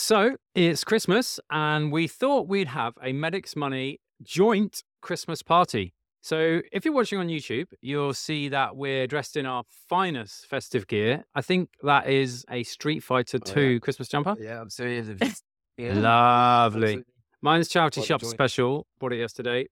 So 0.00 0.36
it's 0.54 0.84
Christmas, 0.84 1.40
and 1.50 1.90
we 1.90 2.06
thought 2.06 2.46
we'd 2.46 2.68
have 2.68 2.94
a 3.02 3.12
Medics 3.12 3.56
Money 3.56 3.98
joint 4.22 4.84
Christmas 5.02 5.42
party. 5.42 5.92
So 6.20 6.60
if 6.70 6.84
you're 6.84 6.94
watching 6.94 7.18
on 7.18 7.26
YouTube, 7.26 7.66
you'll 7.80 8.14
see 8.14 8.48
that 8.48 8.76
we're 8.76 9.08
dressed 9.08 9.36
in 9.36 9.44
our 9.44 9.64
finest 9.88 10.46
festive 10.46 10.86
gear. 10.86 11.24
I 11.34 11.40
think 11.42 11.70
that 11.82 12.08
is 12.08 12.44
a 12.48 12.62
Street 12.62 13.00
Fighter 13.00 13.40
Oh, 13.44 13.52
2 13.52 13.60
yeah. 13.60 13.78
Christmas 13.80 14.06
jumper. 14.06 14.36
Yeah, 14.38 14.60
I'm 14.60 14.70
serious. 14.70 15.08
yeah, 15.76 15.94
Lovely. 15.94 16.84
absolutely. 16.84 17.04
Mine's 17.42 17.68
Charity 17.68 18.00
Quite 18.02 18.06
Shop. 18.06 18.24
Special. 18.24 18.86
Bought 19.00 19.14
it 19.14 19.18
yesterday. 19.18 19.66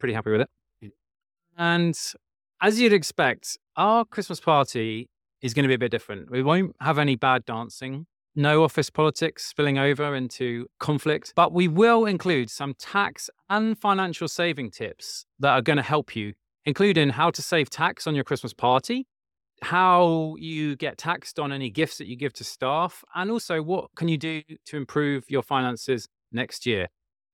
Pretty 0.00 0.14
happy 0.14 0.30
with 0.30 0.40
it. 0.40 0.48
Yeah. 0.80 0.88
And 1.58 1.98
as 2.62 2.80
you'd 2.80 2.94
expect, 2.94 3.58
our 3.76 4.06
Christmas 4.06 4.40
party 4.40 5.10
is 5.42 5.52
going 5.52 5.64
to 5.64 5.68
be 5.68 5.74
a 5.74 5.78
bit 5.78 5.90
different. 5.90 6.30
We 6.30 6.42
won't 6.42 6.74
have 6.80 6.98
any 6.98 7.16
bad 7.16 7.44
dancing, 7.44 8.06
no 8.38 8.62
office 8.62 8.88
politics 8.88 9.44
spilling 9.44 9.78
over 9.78 10.14
into 10.14 10.68
conflict, 10.78 11.32
but 11.34 11.52
we 11.52 11.66
will 11.66 12.06
include 12.06 12.48
some 12.48 12.72
tax 12.78 13.28
and 13.50 13.76
financial 13.76 14.28
saving 14.28 14.70
tips 14.70 15.26
that 15.40 15.50
are 15.50 15.60
going 15.60 15.76
to 15.76 15.82
help 15.82 16.14
you, 16.14 16.32
including 16.64 17.08
how 17.08 17.30
to 17.32 17.42
save 17.42 17.68
tax 17.68 18.06
on 18.06 18.14
your 18.14 18.22
Christmas 18.22 18.54
party, 18.54 19.08
how 19.62 20.36
you 20.38 20.76
get 20.76 20.96
taxed 20.96 21.40
on 21.40 21.50
any 21.50 21.68
gifts 21.68 21.98
that 21.98 22.06
you 22.06 22.14
give 22.14 22.32
to 22.32 22.44
staff, 22.44 23.02
and 23.16 23.28
also 23.28 23.60
what 23.60 23.88
can 23.96 24.06
you 24.06 24.16
do 24.16 24.40
to 24.66 24.76
improve 24.76 25.24
your 25.28 25.42
finances 25.42 26.06
next 26.30 26.64
year. 26.64 26.86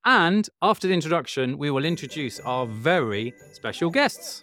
And 0.06 0.48
after 0.62 0.88
the 0.88 0.94
introduction, 0.94 1.58
we 1.58 1.70
will 1.70 1.84
introduce 1.84 2.40
our 2.40 2.64
very 2.64 3.34
special 3.52 3.90
guests. 3.90 4.42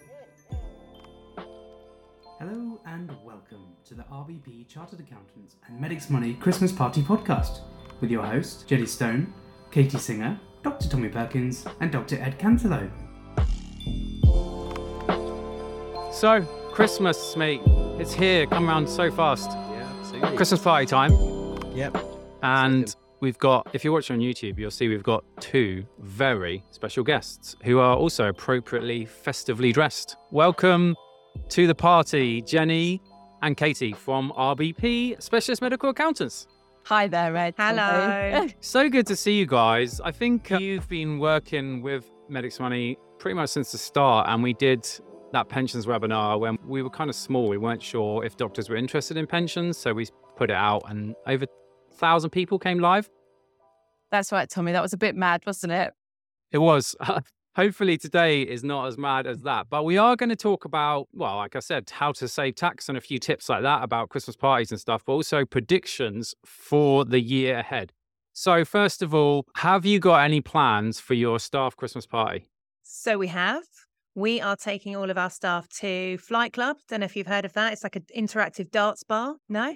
Hello 2.40 2.80
and 2.86 3.12
welcome 3.24 3.71
to 3.92 3.98
the 3.98 4.04
RBP 4.04 4.70
Chartered 4.70 5.02
Accountants 5.02 5.58
and 5.68 5.78
Medics 5.78 6.10
Money 6.10 6.36
Christmas 6.36 6.72
Party 6.72 7.02
podcast 7.02 7.60
with 8.00 8.10
your 8.10 8.24
hosts 8.24 8.64
Jenny 8.64 8.86
Stone, 8.86 9.34
Katie 9.70 9.98
Singer, 9.98 10.40
Dr. 10.64 10.88
Tommy 10.88 11.10
Perkins, 11.10 11.66
and 11.82 11.92
Dr. 11.92 12.16
Ed 12.16 12.40
Cantelo. 12.40 12.90
So, 16.14 16.42
Christmas, 16.72 17.36
mate, 17.36 17.60
it's 18.00 18.14
here, 18.14 18.48
come 18.48 18.70
around 18.70 18.88
so 18.88 19.12
fast. 19.12 19.52
Yeah, 19.52 19.92
absolutely. 20.00 20.38
Christmas 20.38 20.62
party 20.62 20.86
time. 20.86 21.12
Yep. 21.76 21.98
And 22.44 22.96
we've 23.20 23.40
got, 23.40 23.68
if 23.74 23.84
you're 23.84 23.92
watching 23.92 24.16
on 24.16 24.22
YouTube, 24.22 24.58
you'll 24.58 24.72
see 24.72 24.88
we've 24.88 25.04
got 25.04 25.26
two 25.42 25.86
very 26.00 26.64
special 26.72 27.04
guests 27.04 27.58
who 27.66 27.80
are 27.80 27.98
also 27.98 28.30
appropriately 28.30 29.04
festively 29.04 29.74
dressed. 29.74 30.16
Welcome 30.32 30.96
to 31.50 31.68
the 31.68 31.76
party, 31.76 32.42
Jenny 32.44 33.02
and 33.42 33.58
Katie 33.58 33.94
from 33.94 34.32
RBP 34.38 35.22
Specialist 35.22 35.62
Medical 35.62 35.90
Accountants. 35.90 36.48
Hi 36.86 37.08
there, 37.08 37.36
Ed. 37.36 37.56
Hello. 37.58 38.48
So 38.60 38.90
good 38.90 39.08
to 39.08 39.16
see 39.16 39.38
you 39.38 39.46
guys. 39.46 40.02
I 40.02 40.12
think 40.12 40.50
you've 40.50 40.88
been 40.88 41.20
working 41.20 41.82
with 41.82 42.10
Medics 42.30 42.60
Money 42.60 42.98
pretty 43.20 43.36
much 43.36 43.50
since 43.50 43.72
the 43.72 43.78
start, 43.78 44.28
and 44.30 44.42
we 44.42 44.54
did 44.54 44.88
that 45.32 45.48
pensions 45.48 45.86
webinar 45.86 46.40
when 46.40 46.58
we 46.66 46.82
were 46.82 46.90
kind 46.90 47.10
of 47.10 47.16
small. 47.16 47.48
We 47.48 47.58
weren't 47.58 47.84
sure 47.84 48.26
if 48.26 48.36
doctors 48.38 48.70
were 48.70 48.76
interested 48.76 49.18
in 49.18 49.28
pensions, 49.28 49.78
so 49.78 49.94
we 49.94 50.08
put 50.36 50.50
it 50.50 50.56
out, 50.56 50.84
and 50.90 51.16
over 51.28 51.46
a 51.46 51.94
thousand 51.94 52.32
people 52.32 52.58
came 52.58 52.80
live. 52.80 53.10
That's 54.10 54.32
right, 54.32 54.50
Tommy. 54.50 54.72
That 54.72 54.82
was 54.82 54.94
a 54.94 54.98
bit 54.98 55.16
mad, 55.16 55.44
wasn't 55.46 55.74
it? 55.74 55.94
It 56.52 56.58
was. 56.58 56.96
Hopefully 57.58 57.98
today 57.98 58.44
is 58.44 58.64
not 58.64 58.88
as 58.88 58.98
mad 58.98 59.28
as 59.28 59.42
that, 59.42 59.68
but 59.70 59.84
we 59.84 59.98
are 59.98 60.16
going 60.16 60.30
to 60.30 60.38
talk 60.38 60.64
about, 60.64 61.10
well, 61.12 61.36
like 61.36 61.54
I 61.54 61.60
said, 61.60 61.90
how 61.90 62.14
to 62.14 62.28
save 62.30 62.56
tax 62.56 62.88
and 62.88 62.98
a 62.98 63.02
few 63.02 63.20
tips 63.20 63.50
like 63.50 63.62
that 63.64 63.84
about 63.84 64.08
Christmas 64.08 64.38
parties 64.38 64.72
and 64.72 64.80
stuff, 64.80 65.04
but 65.06 65.12
also 65.12 65.44
predictions 65.44 66.34
for 66.46 67.04
the 67.04 67.20
year 67.20 67.58
ahead. 67.58 67.92
So, 68.32 68.64
first 68.64 69.02
of 69.02 69.14
all, 69.14 69.48
have 69.58 69.86
you 69.86 70.00
got 70.00 70.24
any 70.24 70.40
plans 70.40 71.02
for 71.02 71.14
your 71.14 71.40
staff 71.40 71.76
Christmas 71.76 72.06
party? 72.06 72.48
So 72.84 73.18
we 73.18 73.28
have. 73.28 73.64
We 74.16 74.40
are 74.40 74.56
taking 74.56 74.96
all 74.96 75.10
of 75.10 75.18
our 75.18 75.30
staff 75.30 75.68
to 75.80 76.18
Flight 76.20 76.54
Club. 76.54 76.78
Don't 76.88 77.02
know 77.02 77.06
if 77.06 77.18
you've 77.18 77.28
heard 77.28 77.44
of 77.44 77.52
that. 77.54 77.74
It's 77.74 77.84
like 77.84 77.98
an 77.98 78.06
interactive 78.18 78.72
darts 78.72 79.04
bar. 79.04 79.36
No? 79.50 79.74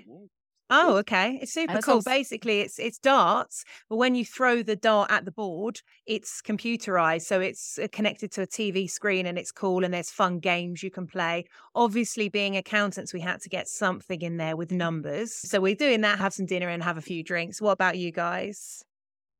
Oh, 0.69 0.97
okay. 0.97 1.37
It's 1.41 1.53
super 1.53 1.73
cool. 1.73 2.01
sounds- 2.01 2.05
Basically, 2.05 2.61
it's 2.61 2.79
it's 2.79 2.97
darts, 2.97 3.63
but 3.89 3.97
when 3.97 4.15
you 4.15 4.25
throw 4.25 4.63
the 4.63 4.75
dart 4.75 5.11
at 5.11 5.23
the 5.25 5.31
board, 5.31 5.81
it's 6.07 6.41
computerized, 6.41 7.21
so 7.21 7.39
it's 7.39 7.77
uh, 7.77 7.87
connected 7.91 8.31
to 8.31 8.41
a 8.41 8.47
TV 8.47 8.89
screen, 8.89 9.25
and 9.27 9.37
it's 9.37 9.51
cool. 9.51 9.83
And 9.83 9.93
there's 9.93 10.09
fun 10.09 10.39
games 10.39 10.81
you 10.81 10.89
can 10.89 11.05
play. 11.05 11.45
Obviously, 11.75 12.29
being 12.29 12.57
accountants, 12.57 13.13
we 13.13 13.21
had 13.21 13.41
to 13.41 13.49
get 13.49 13.67
something 13.67 14.21
in 14.21 14.37
there 14.37 14.55
with 14.57 14.71
numbers, 14.71 15.33
so 15.33 15.59
we're 15.61 15.75
doing 15.75 16.01
that. 16.01 16.17
Have 16.19 16.33
some 16.33 16.47
dinner 16.47 16.69
and 16.69 16.81
have 16.83 16.97
a 16.97 17.01
few 17.01 17.23
drinks. 17.23 17.61
What 17.61 17.71
about 17.73 17.97
you 17.97 18.11
guys? 18.11 18.83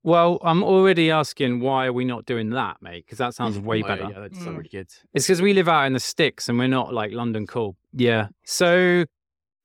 Well, 0.04 0.38
I'm 0.44 0.64
already 0.64 1.10
asking 1.10 1.62
why 1.62 1.88
are 1.88 1.94
we 1.94 2.06
not 2.06 2.28
doing 2.28 2.52
that, 2.52 2.78
mate? 2.80 3.06
Because 3.08 3.18
that 3.18 3.34
sounds 3.34 3.58
way 3.72 3.82
Oh, 3.84 3.88
better. 3.88 4.04
Yeah, 4.14 4.20
that's 4.20 4.38
so 4.38 4.52
Mm. 4.52 4.58
really 4.58 4.70
good. 4.70 4.88
It's 5.16 5.26
because 5.26 5.42
we 5.42 5.54
live 5.56 5.68
out 5.68 5.86
in 5.88 5.94
the 5.94 6.00
sticks 6.00 6.48
and 6.48 6.60
we're 6.60 6.68
not 6.68 6.94
like 6.94 7.12
London 7.12 7.48
cool. 7.48 7.76
Yeah. 7.92 8.28
So 8.44 9.06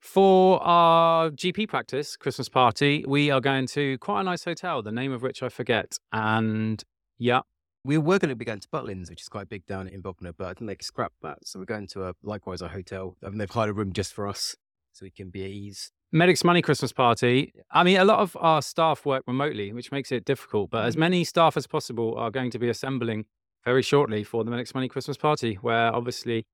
for 0.00 0.62
our 0.62 1.31
GP 1.31 1.69
practice 1.69 2.16
Christmas 2.16 2.49
party, 2.49 3.05
we 3.06 3.31
are 3.31 3.41
going 3.41 3.66
to 3.69 3.99
quite 3.99 4.22
a 4.22 4.25
nice 4.25 4.44
hotel, 4.44 4.83
the 4.83 4.93
name 4.93 5.12
of 5.12 5.22
which 5.22 5.43
I 5.43 5.49
forget. 5.49 5.99
And 6.12 6.83
yeah, 7.19 7.41
We 7.84 7.97
were 7.97 8.19
going 8.19 8.28
to 8.28 8.37
be 8.37 8.44
going 8.44 8.60
to 8.60 8.69
Butlins, 8.69 9.09
which 9.09 9.22
is 9.22 9.28
quite 9.28 9.49
big 9.49 9.65
down 9.66 9.89
in 9.89 10.00
Bognor, 10.00 10.34
but 10.34 10.49
I 10.49 10.55
think 10.55 10.69
they 10.69 10.77
scrapped 10.83 11.22
that. 11.22 11.39
So 11.47 11.59
we're 11.59 11.65
going 11.65 11.87
to 11.89 12.09
a 12.09 12.15
likewise 12.22 12.60
a 12.60 12.69
hotel. 12.69 13.16
I 13.25 13.28
mean, 13.28 13.39
they've 13.39 13.50
hired 13.50 13.71
a 13.71 13.72
room 13.72 13.93
just 13.93 14.12
for 14.12 14.27
us, 14.27 14.56
so 14.93 15.05
we 15.05 15.10
can 15.10 15.31
be 15.31 15.44
at 15.44 15.50
ease. 15.50 15.93
Medics 16.12 16.44
Money 16.44 16.60
Christmas 16.60 16.93
party. 16.93 17.53
I 17.71 17.84
mean, 17.84 17.97
a 17.97 18.05
lot 18.05 18.19
of 18.19 18.37
our 18.41 18.60
staff 18.60 19.06
work 19.06 19.22
remotely, 19.27 19.72
which 19.72 19.93
makes 19.93 20.12
it 20.12 20.25
difficult, 20.25 20.71
but 20.71 20.84
as 20.84 20.94
mm-hmm. 20.94 21.00
many 21.00 21.25
staff 21.25 21.56
as 21.56 21.66
possible 21.66 22.15
are 22.16 22.31
going 22.31 22.50
to 22.50 22.59
be 22.59 22.69
assembling 22.69 23.27
very 23.65 23.83
shortly 23.83 24.25
for 24.25 24.44
the 24.44 24.50
Medics 24.50 24.75
Money 24.75 24.89
Christmas 24.89 25.16
party, 25.16 25.55
where 25.55 25.94
obviously 25.94 26.47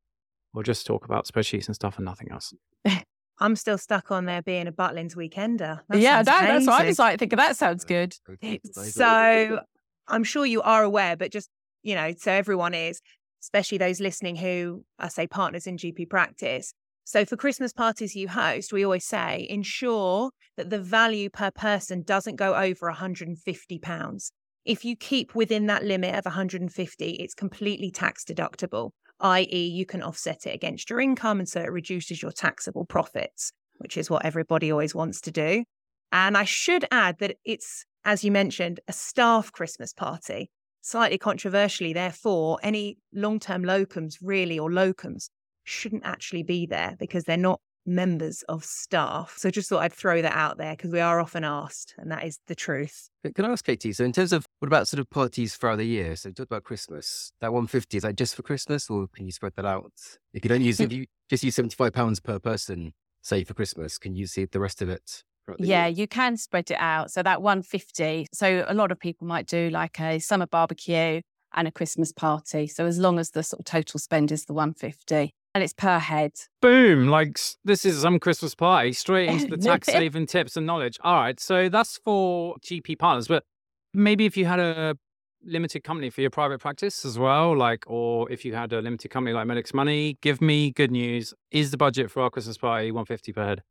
we'll 0.52 0.62
just 0.62 0.86
talk 0.86 1.04
about 1.04 1.26
spreadsheets 1.26 1.66
and 1.66 1.74
stuff 1.74 1.96
and 1.96 2.04
nothing 2.04 2.30
else. 2.30 2.52
I'm 3.38 3.56
still 3.56 3.78
stuck 3.78 4.10
on 4.10 4.24
there 4.24 4.42
being 4.42 4.66
a 4.66 4.72
Butlins 4.72 5.14
weekender. 5.14 5.80
That 5.88 5.98
yeah, 5.98 6.16
sounds 6.16 6.26
that, 6.26 6.46
that's 6.46 6.66
what 6.66 6.72
I 6.72 6.76
amazing. 6.78 6.88
was 6.88 6.98
like 6.98 7.18
thinking. 7.18 7.36
That 7.36 7.56
sounds 7.56 7.84
good. 7.84 8.16
So 8.72 9.60
I'm 10.08 10.24
sure 10.24 10.46
you 10.46 10.62
are 10.62 10.82
aware, 10.82 11.16
but 11.16 11.32
just, 11.32 11.50
you 11.82 11.94
know, 11.94 12.12
so 12.16 12.32
everyone 12.32 12.74
is, 12.74 13.00
especially 13.42 13.78
those 13.78 14.00
listening 14.00 14.36
who 14.36 14.84
are, 14.98 15.10
say, 15.10 15.26
partners 15.26 15.66
in 15.66 15.76
GP 15.76 16.08
practice. 16.08 16.72
So 17.04 17.24
for 17.24 17.36
Christmas 17.36 17.72
parties 17.72 18.16
you 18.16 18.28
host, 18.28 18.72
we 18.72 18.84
always 18.84 19.04
say 19.04 19.46
ensure 19.48 20.30
that 20.56 20.70
the 20.70 20.80
value 20.80 21.30
per 21.30 21.50
person 21.50 22.02
doesn't 22.02 22.36
go 22.36 22.54
over 22.54 22.90
£150. 22.90 24.30
If 24.64 24.84
you 24.84 24.96
keep 24.96 25.34
within 25.34 25.66
that 25.66 25.84
limit 25.84 26.16
of 26.16 26.24
150, 26.24 27.10
it's 27.10 27.34
completely 27.34 27.92
tax 27.92 28.24
deductible, 28.24 28.90
i.e., 29.20 29.66
you 29.66 29.86
can 29.86 30.02
offset 30.02 30.46
it 30.46 30.54
against 30.54 30.90
your 30.90 31.00
income. 31.00 31.38
And 31.38 31.48
so 31.48 31.60
it 31.60 31.72
reduces 31.72 32.22
your 32.22 32.32
taxable 32.32 32.84
profits, 32.84 33.52
which 33.78 33.96
is 33.96 34.10
what 34.10 34.24
everybody 34.24 34.70
always 34.70 34.94
wants 34.94 35.20
to 35.22 35.30
do. 35.30 35.64
And 36.12 36.36
I 36.36 36.44
should 36.44 36.84
add 36.90 37.18
that 37.18 37.36
it's, 37.44 37.84
as 38.04 38.24
you 38.24 38.30
mentioned, 38.30 38.80
a 38.88 38.92
staff 38.92 39.52
Christmas 39.52 39.92
party. 39.92 40.50
Slightly 40.82 41.18
controversially, 41.18 41.92
therefore, 41.92 42.58
any 42.62 42.98
long 43.12 43.40
term 43.40 43.64
locums, 43.64 44.14
really, 44.22 44.58
or 44.58 44.70
locums, 44.70 45.30
shouldn't 45.64 46.06
actually 46.06 46.44
be 46.44 46.64
there 46.64 46.94
because 46.98 47.24
they're 47.24 47.36
not 47.36 47.60
members 47.86 48.42
of 48.48 48.64
staff. 48.64 49.34
So 49.38 49.50
just 49.50 49.68
thought 49.68 49.82
I'd 49.82 49.92
throw 49.92 50.20
that 50.22 50.34
out 50.34 50.58
there 50.58 50.72
because 50.72 50.90
we 50.90 51.00
are 51.00 51.20
often 51.20 51.44
asked, 51.44 51.94
and 51.98 52.10
that 52.10 52.24
is 52.24 52.38
the 52.46 52.54
truth. 52.54 53.08
Can 53.34 53.44
I 53.44 53.50
ask 53.50 53.64
Katie? 53.64 53.92
So, 53.92 54.04
in 54.04 54.12
terms 54.12 54.32
of 54.32 54.46
what 54.58 54.68
about 54.68 54.88
sort 54.88 55.00
of 55.00 55.10
parties 55.10 55.56
throughout 55.56 55.76
the 55.76 55.84
year? 55.84 56.16
So, 56.16 56.30
talk 56.30 56.46
about 56.46 56.64
Christmas. 56.64 57.32
That 57.40 57.52
150 57.52 57.96
is 57.96 58.02
that 58.02 58.16
just 58.16 58.34
for 58.34 58.42
Christmas, 58.42 58.90
or 58.90 59.08
can 59.14 59.26
you 59.26 59.32
spread 59.32 59.52
that 59.56 59.64
out? 59.64 59.92
If 60.32 60.44
you 60.44 60.48
don't 60.48 60.62
use 60.62 60.78
hmm. 60.78 60.84
if 60.84 60.92
you 60.92 61.06
just 61.28 61.42
use 61.42 61.54
75 61.54 61.92
pounds 61.92 62.20
per 62.20 62.38
person, 62.38 62.92
say 63.22 63.44
for 63.44 63.54
Christmas. 63.54 63.98
Can 63.98 64.14
you 64.14 64.26
see 64.26 64.44
the 64.44 64.60
rest 64.60 64.82
of 64.82 64.88
it? 64.88 65.22
Yeah, 65.58 65.86
year? 65.86 65.96
you 65.96 66.08
can 66.08 66.36
spread 66.36 66.70
it 66.70 66.78
out. 66.78 67.10
So 67.10 67.22
that 67.22 67.40
150. 67.40 68.26
So 68.32 68.64
a 68.66 68.74
lot 68.74 68.90
of 68.90 68.98
people 68.98 69.26
might 69.26 69.46
do 69.46 69.70
like 69.70 70.00
a 70.00 70.18
summer 70.18 70.46
barbecue 70.46 71.20
and 71.54 71.68
a 71.68 71.70
Christmas 71.70 72.12
party. 72.12 72.66
So 72.66 72.86
as 72.86 72.98
long 72.98 73.18
as 73.18 73.30
the 73.30 73.42
sort 73.42 73.60
of 73.60 73.64
total 73.64 74.00
spend 74.00 74.32
is 74.32 74.44
the 74.44 74.52
150 74.52 75.32
and 75.56 75.62
it's 75.62 75.72
per 75.72 75.98
head. 75.98 76.32
Boom! 76.60 77.08
Like 77.08 77.40
this 77.64 77.86
is 77.86 78.02
some 78.02 78.18
Christmas 78.18 78.54
party 78.54 78.92
straight 78.92 79.30
into 79.30 79.46
the 79.56 79.56
tax 79.56 79.88
saving 79.88 80.26
tips 80.26 80.54
and 80.54 80.66
knowledge. 80.66 80.98
All 81.02 81.14
right, 81.14 81.40
so 81.40 81.70
that's 81.70 81.98
for 82.04 82.56
GP 82.58 82.98
partners, 82.98 83.26
but 83.26 83.42
maybe 83.94 84.26
if 84.26 84.36
you 84.36 84.44
had 84.44 84.60
a 84.60 84.98
limited 85.42 85.82
company 85.82 86.10
for 86.10 86.20
your 86.20 86.28
private 86.28 86.60
practice 86.60 87.06
as 87.06 87.18
well, 87.18 87.56
like, 87.56 87.84
or 87.86 88.30
if 88.30 88.44
you 88.44 88.54
had 88.54 88.74
a 88.74 88.82
limited 88.82 89.10
company 89.10 89.32
like 89.32 89.46
Medics 89.46 89.72
Money, 89.72 90.18
give 90.20 90.42
me 90.42 90.72
good 90.72 90.90
news. 90.90 91.32
Is 91.50 91.70
the 91.70 91.78
budget 91.78 92.10
for 92.10 92.22
our 92.22 92.28
Christmas 92.28 92.58
party 92.58 92.90
150 92.90 93.32
per 93.32 93.46
head? 93.46 93.62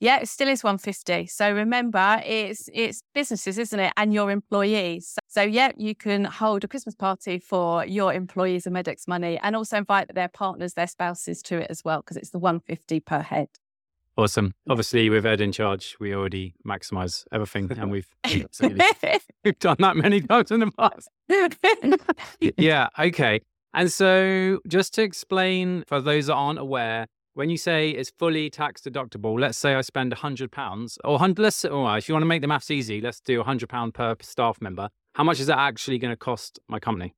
Yeah, 0.00 0.20
it 0.20 0.28
still 0.28 0.48
is 0.48 0.62
150. 0.62 1.26
So 1.26 1.52
remember, 1.52 2.20
it's 2.24 2.68
it's 2.72 3.02
businesses, 3.14 3.58
isn't 3.58 3.78
it? 3.78 3.92
And 3.96 4.12
your 4.12 4.30
employees. 4.30 5.16
So 5.28 5.42
yeah, 5.42 5.72
you 5.76 5.94
can 5.94 6.24
hold 6.24 6.64
a 6.64 6.68
Christmas 6.68 6.94
party 6.94 7.38
for 7.38 7.86
your 7.86 8.12
employees 8.12 8.66
and 8.66 8.74
Medics 8.74 9.08
money 9.08 9.38
and 9.42 9.56
also 9.56 9.76
invite 9.78 10.14
their 10.14 10.28
partners, 10.28 10.74
their 10.74 10.86
spouses 10.86 11.42
to 11.42 11.58
it 11.58 11.68
as 11.70 11.84
well, 11.84 12.00
because 12.00 12.16
it's 12.16 12.30
the 12.30 12.38
150 12.38 13.00
per 13.00 13.20
head. 13.20 13.48
Awesome. 14.16 14.54
Obviously, 14.68 15.10
with 15.10 15.26
Ed 15.26 15.40
in 15.40 15.50
charge, 15.50 15.96
we 15.98 16.14
already 16.14 16.54
maximize 16.66 17.24
everything 17.32 17.70
and 17.72 17.90
we've, 17.90 18.06
we've 19.44 19.58
done 19.58 19.76
that 19.80 19.96
many 19.96 20.20
times 20.20 20.52
in 20.52 20.60
the 20.60 20.70
past. 20.70 21.08
yeah. 22.56 22.88
Okay. 22.98 23.40
And 23.72 23.92
so, 23.92 24.60
just 24.68 24.94
to 24.94 25.02
explain 25.02 25.82
for 25.88 26.00
those 26.00 26.26
that 26.26 26.34
aren't 26.34 26.60
aware, 26.60 27.08
when 27.34 27.50
you 27.50 27.56
say 27.56 27.90
it's 27.90 28.10
fully 28.10 28.48
tax 28.48 28.80
deductible, 28.80 29.38
let's 29.38 29.58
say 29.58 29.74
I 29.74 29.80
spend 29.82 30.12
a 30.12 30.16
hundred 30.16 30.50
pounds, 30.50 30.98
or 31.04 31.18
hundred. 31.18 31.42
Let's 31.42 31.64
all 31.64 31.84
right, 31.84 31.98
if 31.98 32.08
you 32.08 32.14
want 32.14 32.22
to 32.22 32.26
make 32.26 32.40
the 32.40 32.48
maths 32.48 32.70
easy, 32.70 33.00
let's 33.00 33.20
do 33.20 33.40
a 33.40 33.44
hundred 33.44 33.68
pound 33.68 33.94
per 33.94 34.16
staff 34.20 34.60
member. 34.60 34.88
How 35.14 35.24
much 35.24 35.40
is 35.40 35.46
that 35.46 35.58
actually 35.58 35.98
going 35.98 36.12
to 36.12 36.16
cost 36.16 36.58
my 36.68 36.78
company? 36.78 37.14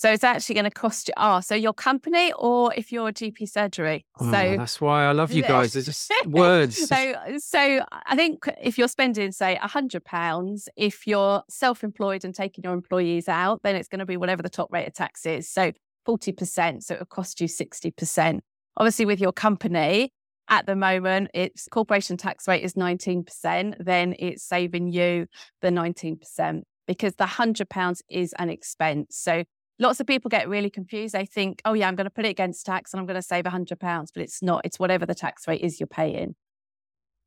So 0.00 0.10
it's 0.10 0.24
actually 0.24 0.54
going 0.54 0.64
to 0.64 0.70
cost 0.70 1.08
you. 1.08 1.14
Ah, 1.18 1.40
so 1.40 1.54
your 1.54 1.74
company, 1.74 2.32
or 2.38 2.72
if 2.74 2.90
you're 2.90 3.08
a 3.08 3.12
GP 3.12 3.46
surgery. 3.46 4.06
Oh, 4.18 4.30
so 4.30 4.56
that's 4.56 4.80
why 4.80 5.04
I 5.04 5.12
love 5.12 5.30
you 5.30 5.42
guys. 5.42 5.74
They're 5.74 5.82
just 5.82 6.10
words. 6.26 6.88
So, 6.88 7.14
so 7.36 7.84
I 8.06 8.16
think 8.16 8.48
if 8.62 8.78
you're 8.78 8.88
spending, 8.88 9.30
say, 9.30 9.58
a 9.62 9.68
hundred 9.68 10.06
pounds, 10.06 10.70
if 10.74 11.06
you're 11.06 11.42
self-employed 11.50 12.24
and 12.24 12.34
taking 12.34 12.64
your 12.64 12.72
employees 12.72 13.28
out, 13.28 13.62
then 13.62 13.76
it's 13.76 13.88
going 13.88 13.98
to 13.98 14.06
be 14.06 14.16
whatever 14.16 14.42
the 14.42 14.48
top 14.48 14.72
rate 14.72 14.86
of 14.86 14.94
tax 14.94 15.26
is. 15.26 15.50
So 15.50 15.72
forty 16.06 16.32
percent. 16.32 16.82
So 16.82 16.94
it 16.94 17.00
will 17.00 17.06
cost 17.06 17.38
you 17.38 17.46
sixty 17.46 17.90
percent. 17.90 18.42
Obviously, 18.76 19.06
with 19.06 19.20
your 19.20 19.32
company, 19.32 20.12
at 20.48 20.66
the 20.66 20.76
moment, 20.76 21.30
its 21.34 21.68
corporation 21.70 22.16
tax 22.16 22.48
rate 22.48 22.62
is 22.62 22.76
nineteen 22.76 23.24
percent. 23.24 23.76
Then 23.78 24.14
it's 24.18 24.42
saving 24.42 24.88
you 24.88 25.26
the 25.62 25.70
nineteen 25.70 26.16
percent 26.16 26.64
because 26.86 27.14
the 27.16 27.26
hundred 27.26 27.68
pounds 27.68 28.02
is 28.08 28.34
an 28.38 28.50
expense. 28.50 29.16
So 29.16 29.44
lots 29.80 29.98
of 29.98 30.06
people 30.06 30.28
get 30.28 30.48
really 30.48 30.70
confused. 30.70 31.14
They 31.14 31.26
think, 31.26 31.60
oh, 31.64 31.72
yeah, 31.72 31.88
I'm 31.88 31.96
going 31.96 32.04
to 32.04 32.10
put 32.10 32.26
it 32.26 32.30
against 32.30 32.66
tax 32.66 32.92
and 32.92 33.00
I'm 33.00 33.06
going 33.06 33.14
to 33.16 33.22
save 33.22 33.44
£100, 33.44 33.78
but 33.80 34.08
it's 34.22 34.42
not. 34.42 34.60
It's 34.64 34.78
whatever 34.78 35.06
the 35.06 35.14
tax 35.14 35.48
rate 35.48 35.62
is 35.62 35.80
you're 35.80 35.86
paying. 35.86 36.34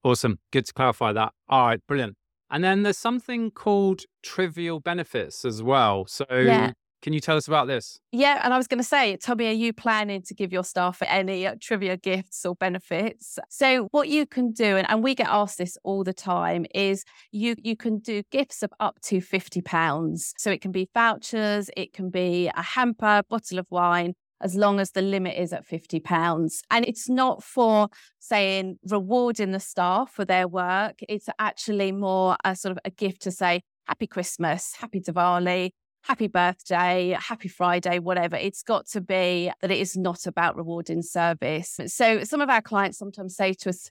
Awesome. 0.04 0.40
Good 0.52 0.66
to 0.68 0.74
clarify 0.74 1.14
that. 1.14 1.32
All 1.50 1.66
right, 1.68 1.80
brilliant. 1.88 2.16
And 2.50 2.64
then 2.64 2.84
there's 2.84 2.98
something 2.98 3.52
called 3.52 4.02
trivial 4.22 4.80
benefits 4.80 5.44
as 5.44 5.64
well. 5.64 6.06
So 6.08 6.26
Yeah. 6.30 6.72
Can 7.04 7.12
you 7.12 7.20
tell 7.20 7.36
us 7.36 7.48
about 7.50 7.68
this? 7.68 8.00
Yeah, 8.14 8.40
and 8.44 8.54
I 8.54 8.58
was 8.58 8.66
going 8.66 8.80
to 8.80 8.84
say, 8.84 9.18
Tommy, 9.18 9.48
are 9.48 9.52
you 9.52 9.74
planning 9.74 10.22
to 10.24 10.34
give 10.34 10.54
your 10.54 10.64
staff 10.64 11.02
any 11.06 11.46
uh, 11.46 11.56
trivia 11.60 11.98
gifts 11.98 12.46
or 12.46 12.56
benefits? 12.56 13.38
So, 13.50 13.90
what 13.92 14.08
you 14.08 14.26
can 14.26 14.52
do, 14.52 14.78
and, 14.78 14.90
and 14.90 15.04
we 15.04 15.14
get 15.14 15.28
asked 15.28 15.58
this 15.58 15.78
all 15.84 16.06
the 16.06 16.14
time, 16.14 16.66
is 16.74 17.04
you 17.32 17.56
you 17.62 17.76
can 17.76 18.00
do 18.00 18.24
gifts 18.32 18.64
of 18.64 18.72
up 18.80 19.02
to 19.02 19.20
fifty 19.20 19.62
pounds. 19.62 20.34
So 20.38 20.50
it 20.50 20.62
can 20.62 20.72
be 20.72 20.90
vouchers, 20.94 21.70
it 21.76 21.92
can 21.94 22.10
be 22.10 22.50
a 22.56 22.62
hamper, 22.62 23.22
bottle 23.30 23.60
of 23.60 23.68
wine, 23.70 24.14
as 24.40 24.56
long 24.56 24.80
as 24.80 24.92
the 24.92 25.02
limit 25.02 25.38
is 25.38 25.52
at 25.52 25.66
fifty 25.66 26.00
pounds. 26.00 26.64
And 26.72 26.86
it's 26.86 27.10
not 27.10 27.44
for 27.44 27.90
saying 28.20 28.78
rewarding 28.90 29.52
the 29.52 29.60
staff 29.60 30.10
for 30.10 30.24
their 30.24 30.48
work. 30.48 31.00
It's 31.10 31.28
actually 31.38 31.92
more 31.92 32.38
a 32.46 32.56
sort 32.56 32.72
of 32.72 32.80
a 32.86 32.90
gift 32.90 33.24
to 33.24 33.32
say 33.32 33.62
Happy 33.88 34.08
Christmas, 34.08 34.76
Happy 34.80 35.02
Diwali, 35.02 35.72
happy 36.04 36.28
birthday, 36.28 37.18
happy 37.20 37.48
Friday, 37.48 38.00
whatever. 38.00 38.36
It's 38.36 38.62
got 38.62 38.88
to 38.88 39.02
be 39.02 39.52
that 39.62 39.72
it 39.72 39.80
is 39.80 39.98
not 39.98 40.28
about 40.28 40.56
rewarding 40.56 41.02
service. 41.02 41.80
So 41.88 42.24
some 42.24 42.42
of 42.42 42.50
our 42.50 42.62
clients 42.62 42.98
sometimes 42.98 43.36
say 43.36 43.54
to 43.54 43.70
us, 43.70 43.90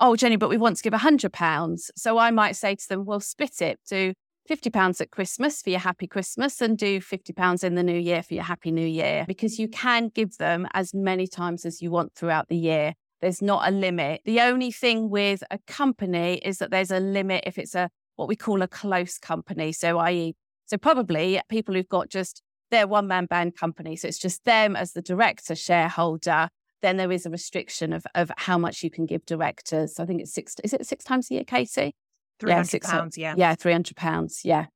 Oh, 0.00 0.16
Jenny, 0.16 0.34
but 0.34 0.48
we 0.48 0.56
want 0.56 0.76
to 0.76 0.82
give 0.82 0.92
£100. 0.92 1.90
So 1.94 2.18
I 2.18 2.32
might 2.32 2.56
say 2.56 2.74
to 2.74 2.88
them, 2.88 3.04
Well, 3.04 3.20
split 3.20 3.62
it. 3.62 3.78
Do 3.88 4.12
£50 4.50 5.00
at 5.00 5.10
Christmas 5.12 5.62
for 5.62 5.70
your 5.70 5.78
happy 5.78 6.08
Christmas 6.08 6.60
and 6.60 6.76
do 6.76 7.00
£50 7.00 7.64
in 7.64 7.76
the 7.76 7.82
new 7.82 7.98
year 7.98 8.22
for 8.22 8.34
your 8.34 8.42
happy 8.42 8.72
new 8.72 8.86
year 8.86 9.24
because 9.26 9.58
you 9.58 9.68
can 9.68 10.08
give 10.08 10.36
them 10.36 10.66
as 10.74 10.92
many 10.92 11.26
times 11.26 11.64
as 11.64 11.80
you 11.80 11.90
want 11.90 12.14
throughout 12.14 12.48
the 12.48 12.56
year. 12.56 12.94
There's 13.20 13.40
not 13.40 13.66
a 13.66 13.70
limit. 13.70 14.20
The 14.24 14.40
only 14.40 14.70
thing 14.70 15.08
with 15.08 15.42
a 15.50 15.58
company 15.66 16.40
is 16.44 16.58
that 16.58 16.70
there's 16.70 16.90
a 16.90 17.00
limit 17.00 17.44
if 17.46 17.56
it's 17.56 17.74
a 17.74 17.88
what 18.16 18.28
we 18.28 18.36
call 18.36 18.62
a 18.62 18.68
close 18.68 19.18
company. 19.18 19.72
So, 19.72 19.98
i.e., 19.98 20.34
so 20.74 20.78
probably 20.78 21.40
people 21.48 21.72
who've 21.76 21.88
got 21.88 22.08
just 22.08 22.42
their 22.72 22.88
one 22.88 23.06
man 23.06 23.26
band 23.26 23.54
company. 23.56 23.94
So 23.94 24.08
it's 24.08 24.18
just 24.18 24.44
them 24.44 24.74
as 24.74 24.92
the 24.92 25.02
director 25.02 25.54
shareholder. 25.54 26.48
Then 26.82 26.96
there 26.96 27.12
is 27.12 27.24
a 27.26 27.30
restriction 27.30 27.92
of, 27.92 28.04
of 28.16 28.32
how 28.38 28.58
much 28.58 28.82
you 28.82 28.90
can 28.90 29.06
give 29.06 29.24
directors. 29.24 30.00
I 30.00 30.04
think 30.04 30.20
it's 30.20 30.34
six. 30.34 30.56
Is 30.64 30.72
it 30.72 30.84
six 30.84 31.04
times 31.04 31.30
a 31.30 31.34
year, 31.34 31.44
Katie? 31.44 31.94
Three 32.40 32.50
Yeah, 32.50 32.56
hundred 32.56 32.70
six- 32.70 32.90
pounds. 32.90 33.16
Yeah. 33.16 33.34
Yeah, 33.36 33.54
three 33.54 33.70
hundred 33.70 33.96
pounds. 33.96 34.40
Yeah, 34.44 34.66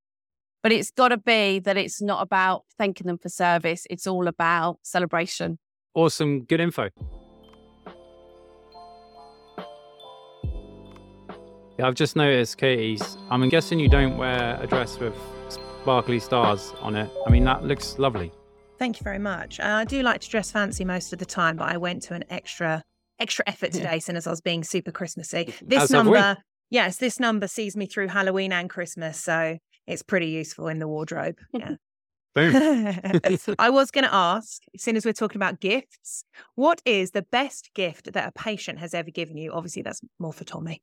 but 0.62 0.70
it's 0.70 0.92
got 0.92 1.08
to 1.08 1.16
be 1.16 1.58
that 1.58 1.76
it's 1.76 2.00
not 2.00 2.22
about 2.22 2.62
thanking 2.78 3.08
them 3.08 3.18
for 3.18 3.28
service. 3.28 3.84
It's 3.90 4.06
all 4.06 4.28
about 4.28 4.78
celebration. 4.84 5.58
Awesome. 5.94 6.44
Good 6.44 6.60
info. 6.60 6.90
Yeah, 11.76 11.86
I've 11.88 11.94
just 11.94 12.14
noticed, 12.14 12.56
Katie's. 12.58 13.16
I'm 13.30 13.48
guessing 13.48 13.80
you 13.80 13.88
don't 13.88 14.16
wear 14.16 14.58
a 14.62 14.66
dress 14.68 14.96
with 15.00 15.14
sparkly 15.82 16.18
stars 16.18 16.72
on 16.80 16.96
it. 16.96 17.10
I 17.26 17.30
mean, 17.30 17.44
that 17.44 17.64
looks 17.64 17.98
lovely. 17.98 18.32
Thank 18.78 19.00
you 19.00 19.04
very 19.04 19.18
much. 19.18 19.58
Uh, 19.58 19.64
I 19.64 19.84
do 19.84 20.02
like 20.02 20.20
to 20.20 20.28
dress 20.28 20.50
fancy 20.50 20.84
most 20.84 21.12
of 21.12 21.18
the 21.18 21.26
time, 21.26 21.56
but 21.56 21.68
I 21.68 21.76
went 21.76 22.02
to 22.04 22.14
an 22.14 22.24
extra 22.30 22.82
extra 23.18 23.44
effort 23.48 23.72
today, 23.72 23.98
since 23.98 24.26
I 24.26 24.30
was 24.30 24.40
being 24.40 24.62
super 24.62 24.92
Christmassy. 24.92 25.52
This 25.60 25.84
As 25.84 25.90
number, 25.90 26.36
yes, 26.70 26.98
this 26.98 27.18
number 27.18 27.48
sees 27.48 27.76
me 27.76 27.86
through 27.86 28.08
Halloween 28.08 28.52
and 28.52 28.70
Christmas, 28.70 29.20
so 29.20 29.58
it's 29.88 30.02
pretty 30.02 30.28
useful 30.28 30.68
in 30.68 30.78
the 30.78 30.88
wardrobe. 30.88 31.38
Yeah. 31.52 31.74
Boom. 32.34 32.54
I 33.58 33.70
was 33.70 33.90
going 33.90 34.04
to 34.04 34.14
ask, 34.14 34.62
as 34.72 34.82
soon 34.82 34.96
as 34.96 35.04
we're 35.04 35.12
talking 35.12 35.38
about 35.38 35.58
gifts, 35.58 36.22
what 36.54 36.80
is 36.84 37.10
the 37.10 37.22
best 37.22 37.70
gift 37.74 38.12
that 38.12 38.28
a 38.28 38.32
patient 38.32 38.78
has 38.78 38.94
ever 38.94 39.10
given 39.10 39.36
you? 39.36 39.50
Obviously, 39.50 39.82
that's 39.82 40.02
more 40.20 40.32
for 40.32 40.44
Tommy. 40.44 40.82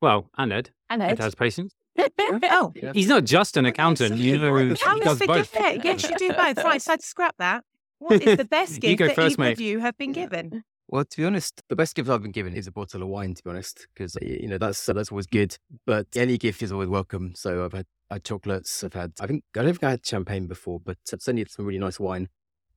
Well, 0.00 0.30
and 0.36 0.52
Ed. 0.52 0.70
And 0.90 1.02
Ed 1.02 1.12
Ed. 1.12 1.18
has 1.18 1.34
patience. 1.34 1.74
Oh, 2.18 2.72
He's 2.92 3.08
not 3.08 3.24
just 3.24 3.56
an 3.56 3.64
accountant. 3.66 4.16
You 4.16 4.38
know, 4.38 4.54
he 4.56 4.74
does 5.00 5.18
both. 5.18 5.48
forget. 5.48 5.84
Yes, 5.84 6.08
you 6.08 6.16
do 6.18 6.28
both. 6.32 6.58
Right, 6.58 6.80
so 6.82 6.92
I'd 6.92 7.02
scrap 7.02 7.34
that. 7.38 7.64
What 7.98 8.22
is 8.22 8.36
the 8.36 8.44
best 8.44 8.74
You 8.74 8.80
gift 8.80 8.98
go 8.98 9.06
that 9.06 9.14
first, 9.16 9.34
either 9.38 9.42
mate. 9.42 9.52
of 9.52 9.60
you 9.60 9.78
have 9.80 9.96
been 9.96 10.12
given? 10.12 10.64
Well, 10.88 11.04
to 11.04 11.16
be 11.16 11.24
honest, 11.24 11.62
the 11.68 11.76
best 11.76 11.94
gift 11.96 12.08
I've 12.10 12.22
been 12.22 12.30
given 12.32 12.54
is 12.54 12.66
a 12.66 12.72
bottle 12.72 13.02
of 13.02 13.08
wine. 13.08 13.34
To 13.34 13.42
be 13.42 13.50
honest, 13.50 13.86
because 13.94 14.16
you 14.20 14.46
know 14.48 14.58
that's 14.58 14.84
that's 14.86 15.10
always 15.10 15.26
good. 15.26 15.56
But 15.86 16.06
any 16.14 16.36
gift 16.38 16.62
is 16.62 16.70
always 16.70 16.88
welcome. 16.88 17.32
So 17.34 17.64
I've 17.64 17.72
had, 17.72 17.86
had 18.10 18.22
chocolates. 18.24 18.84
I've 18.84 18.92
had. 18.92 19.12
I 19.20 19.26
think 19.26 19.42
I 19.56 19.62
don't 19.62 19.72
think 19.72 19.84
I 19.84 19.90
had 19.90 20.06
champagne 20.06 20.46
before, 20.46 20.78
but 20.78 20.98
I've 21.12 21.20
certainly 21.22 21.40
had 21.42 21.50
some 21.50 21.64
really 21.64 21.80
nice 21.80 21.98
wine, 21.98 22.28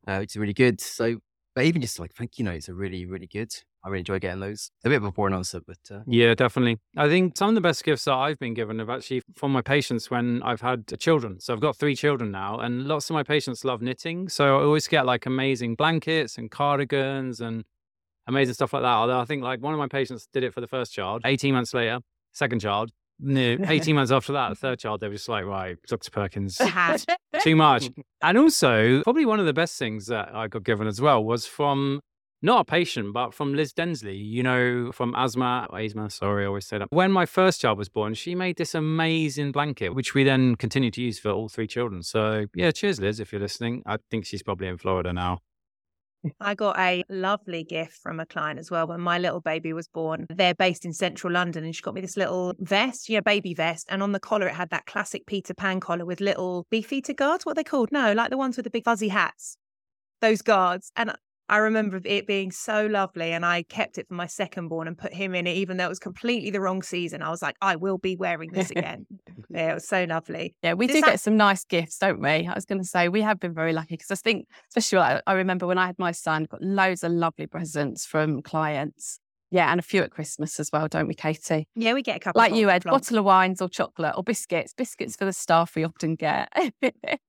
uh, 0.07 0.17
which 0.17 0.31
is 0.31 0.37
really 0.37 0.53
good. 0.53 0.79
So, 0.81 1.17
but 1.55 1.65
even 1.65 1.81
just 1.81 1.99
like 1.99 2.13
thank 2.13 2.37
you 2.37 2.45
notes 2.45 2.69
are 2.69 2.75
really 2.75 3.05
really 3.05 3.27
good. 3.27 3.51
I 3.83 3.87
really 3.87 3.99
enjoy 3.99 4.19
getting 4.19 4.41
those. 4.41 4.71
A 4.83 4.89
bit 4.89 4.97
of 4.97 5.05
a 5.05 5.11
boring 5.11 5.33
answer, 5.33 5.61
but 5.65 5.77
uh, 5.89 6.01
Yeah, 6.05 6.33
definitely. 6.33 6.79
I 6.97 7.07
think 7.07 7.37
some 7.37 7.49
of 7.49 7.55
the 7.55 7.61
best 7.61 7.83
gifts 7.83 8.05
that 8.05 8.13
I've 8.13 8.37
been 8.37 8.53
given 8.53 8.79
have 8.79 8.89
actually 8.89 9.21
from 9.35 9.53
my 9.53 9.61
patients 9.61 10.11
when 10.11 10.43
I've 10.43 10.59
had 10.59 10.85
children. 10.99 11.39
So 11.39 11.53
I've 11.53 11.61
got 11.61 11.77
three 11.77 11.95
children 11.95 12.31
now, 12.31 12.59
and 12.59 12.87
lots 12.87 13.09
of 13.09 13.13
my 13.13 13.23
patients 13.23 13.63
love 13.63 13.81
knitting. 13.81 14.27
So 14.27 14.59
I 14.59 14.63
always 14.63 14.87
get 14.87 15.05
like 15.05 15.25
amazing 15.25 15.75
blankets 15.75 16.37
and 16.37 16.51
cardigans 16.51 17.39
and 17.39 17.63
amazing 18.27 18.53
stuff 18.53 18.73
like 18.73 18.83
that. 18.83 18.93
Although 18.93 19.19
I 19.19 19.25
think 19.25 19.43
like 19.43 19.61
one 19.61 19.73
of 19.73 19.79
my 19.79 19.87
patients 19.87 20.27
did 20.33 20.43
it 20.43 20.53
for 20.53 20.59
the 20.61 20.67
first 20.67 20.93
child, 20.93 21.21
18 21.23 21.53
months 21.53 21.73
later, 21.73 21.99
second 22.33 22.59
child, 22.59 22.91
no, 23.19 23.57
18 23.67 23.95
months 23.95 24.11
after 24.11 24.33
that, 24.33 24.49
the 24.49 24.55
third 24.55 24.79
child, 24.79 25.01
they 25.01 25.07
were 25.07 25.13
just 25.13 25.29
like, 25.29 25.45
right, 25.45 25.77
Dr. 25.87 26.11
Perkins, 26.11 26.59
too 27.41 27.55
much. 27.55 27.89
And 28.21 28.37
also, 28.37 29.01
probably 29.03 29.25
one 29.25 29.39
of 29.39 29.45
the 29.45 29.53
best 29.53 29.79
things 29.79 30.07
that 30.07 30.35
I 30.35 30.49
got 30.49 30.65
given 30.65 30.87
as 30.87 30.99
well 30.99 31.23
was 31.23 31.45
from 31.45 32.01
not 32.41 32.61
a 32.61 32.65
patient, 32.65 33.13
but 33.13 33.33
from 33.33 33.53
Liz 33.53 33.71
Densley, 33.73 34.17
you 34.17 34.43
know, 34.43 34.91
from 34.91 35.13
asthma, 35.15 35.67
asthma, 35.73 36.09
sorry, 36.09 36.43
I 36.43 36.47
always 36.47 36.65
say 36.65 36.77
that. 36.77 36.87
When 36.89 37.13
my 37.13 37.25
first 37.25 37.61
child 37.61 37.77
was 37.77 37.87
born, 37.87 38.13
she 38.13 38.35
made 38.35 38.57
this 38.57 38.75
amazing 38.75 39.53
blanket, 39.53 39.95
which 39.95 40.13
we 40.13 40.25
then 40.25 40.55
continued 40.55 40.95
to 40.95 41.01
use 41.01 41.17
for 41.17 41.31
all 41.31 41.47
three 41.47 41.67
children. 41.67 42.03
So, 42.03 42.47
yeah, 42.53 42.71
cheers, 42.71 42.99
Liz, 42.99 43.21
if 43.21 43.31
you're 43.31 43.41
listening. 43.41 43.83
I 43.85 43.97
think 44.11 44.25
she's 44.25 44.43
probably 44.43 44.67
in 44.67 44.77
Florida 44.77 45.13
now. 45.13 45.39
I 46.39 46.55
got 46.55 46.77
a 46.77 47.03
lovely 47.09 47.63
gift 47.63 47.93
from 47.93 48.19
a 48.19 48.25
client 48.25 48.59
as 48.59 48.69
well 48.69 48.87
when 48.87 48.99
my 49.01 49.17
little 49.17 49.41
baby 49.41 49.73
was 49.73 49.87
born. 49.87 50.25
They're 50.29 50.55
based 50.55 50.85
in 50.85 50.93
central 50.93 51.31
London 51.33 51.63
and 51.63 51.75
she 51.75 51.81
got 51.81 51.93
me 51.93 52.01
this 52.01 52.17
little 52.17 52.53
vest, 52.59 53.09
you 53.09 53.17
know, 53.17 53.21
baby 53.21 53.53
vest. 53.53 53.87
And 53.89 54.03
on 54.03 54.11
the 54.11 54.19
collar, 54.19 54.47
it 54.47 54.55
had 54.55 54.69
that 54.71 54.85
classic 54.85 55.25
Peter 55.25 55.53
Pan 55.53 55.79
collar 55.79 56.05
with 56.05 56.19
little 56.19 56.67
beefeater 56.69 57.13
guards. 57.13 57.45
What 57.45 57.53
are 57.53 57.55
they 57.55 57.63
called? 57.63 57.91
No, 57.91 58.13
like 58.13 58.29
the 58.29 58.37
ones 58.37 58.57
with 58.57 58.65
the 58.65 58.69
big 58.69 58.83
fuzzy 58.83 59.09
hats. 59.09 59.57
Those 60.21 60.41
guards. 60.41 60.91
And 60.95 61.13
I 61.49 61.57
remember 61.57 61.99
it 62.05 62.27
being 62.27 62.51
so 62.51 62.85
lovely. 62.85 63.31
And 63.33 63.45
I 63.45 63.63
kept 63.63 63.97
it 63.97 64.07
for 64.07 64.13
my 64.13 64.27
second 64.27 64.67
born 64.69 64.87
and 64.87 64.97
put 64.97 65.13
him 65.13 65.33
in 65.35 65.47
it, 65.47 65.57
even 65.57 65.77
though 65.77 65.85
it 65.85 65.89
was 65.89 65.99
completely 65.99 66.51
the 66.51 66.61
wrong 66.61 66.81
season. 66.83 67.21
I 67.21 67.29
was 67.29 67.41
like, 67.41 67.55
I 67.61 67.75
will 67.75 67.97
be 67.97 68.15
wearing 68.15 68.51
this 68.51 68.69
again. 68.75 69.05
yeah, 69.49 69.71
it 69.71 69.73
was 69.73 69.87
so 69.87 70.03
lovely. 70.05 70.55
Yeah, 70.63 70.73
we 70.75 70.87
Does 70.87 70.95
do 70.97 71.01
that- 71.01 71.07
get 71.11 71.19
some 71.19 71.35
nice 71.37 71.65
gifts, 71.65 71.97
don't 71.97 72.21
we? 72.21 72.47
I 72.47 72.53
was 72.53 72.65
going 72.65 72.79
to 72.81 72.87
say 72.87 73.09
we 73.09 73.21
have 73.23 73.39
been 73.39 73.53
very 73.53 73.73
lucky 73.73 73.95
because 73.95 74.11
I 74.11 74.15
think, 74.15 74.45
especially 74.69 74.99
like, 74.99 75.21
I 75.27 75.33
remember 75.33 75.65
when 75.67 75.77
I 75.77 75.87
had 75.87 75.97
my 75.99 76.11
son, 76.11 76.45
got 76.45 76.61
loads 76.61 77.03
of 77.03 77.11
lovely 77.11 77.47
presents 77.47 78.05
from 78.05 78.41
clients. 78.41 79.19
Yeah, 79.51 79.71
and 79.71 79.79
a 79.79 79.83
few 79.83 80.03
at 80.03 80.11
Christmas 80.11 80.59
as 80.59 80.69
well, 80.71 80.87
don't 80.87 81.07
we, 81.07 81.15
Katie? 81.15 81.67
Yeah, 81.75 81.93
we 81.95 82.03
get 82.03 82.17
a 82.17 82.19
couple 82.19 82.37
Like 82.39 82.51
of 82.51 82.57
you, 82.59 82.69
Ed, 82.69 82.83
flog- 82.83 82.93
bottle 83.01 83.17
of 83.17 83.25
wines 83.25 83.63
or 83.63 83.67
chocolate 83.67 84.13
or 84.15 84.21
biscuits. 84.23 84.73
Biscuits 84.73 85.15
for 85.15 85.25
the 85.25 85.33
staff 85.33 85.75
we 85.75 85.83
often 85.83 86.13
get. 86.15 86.49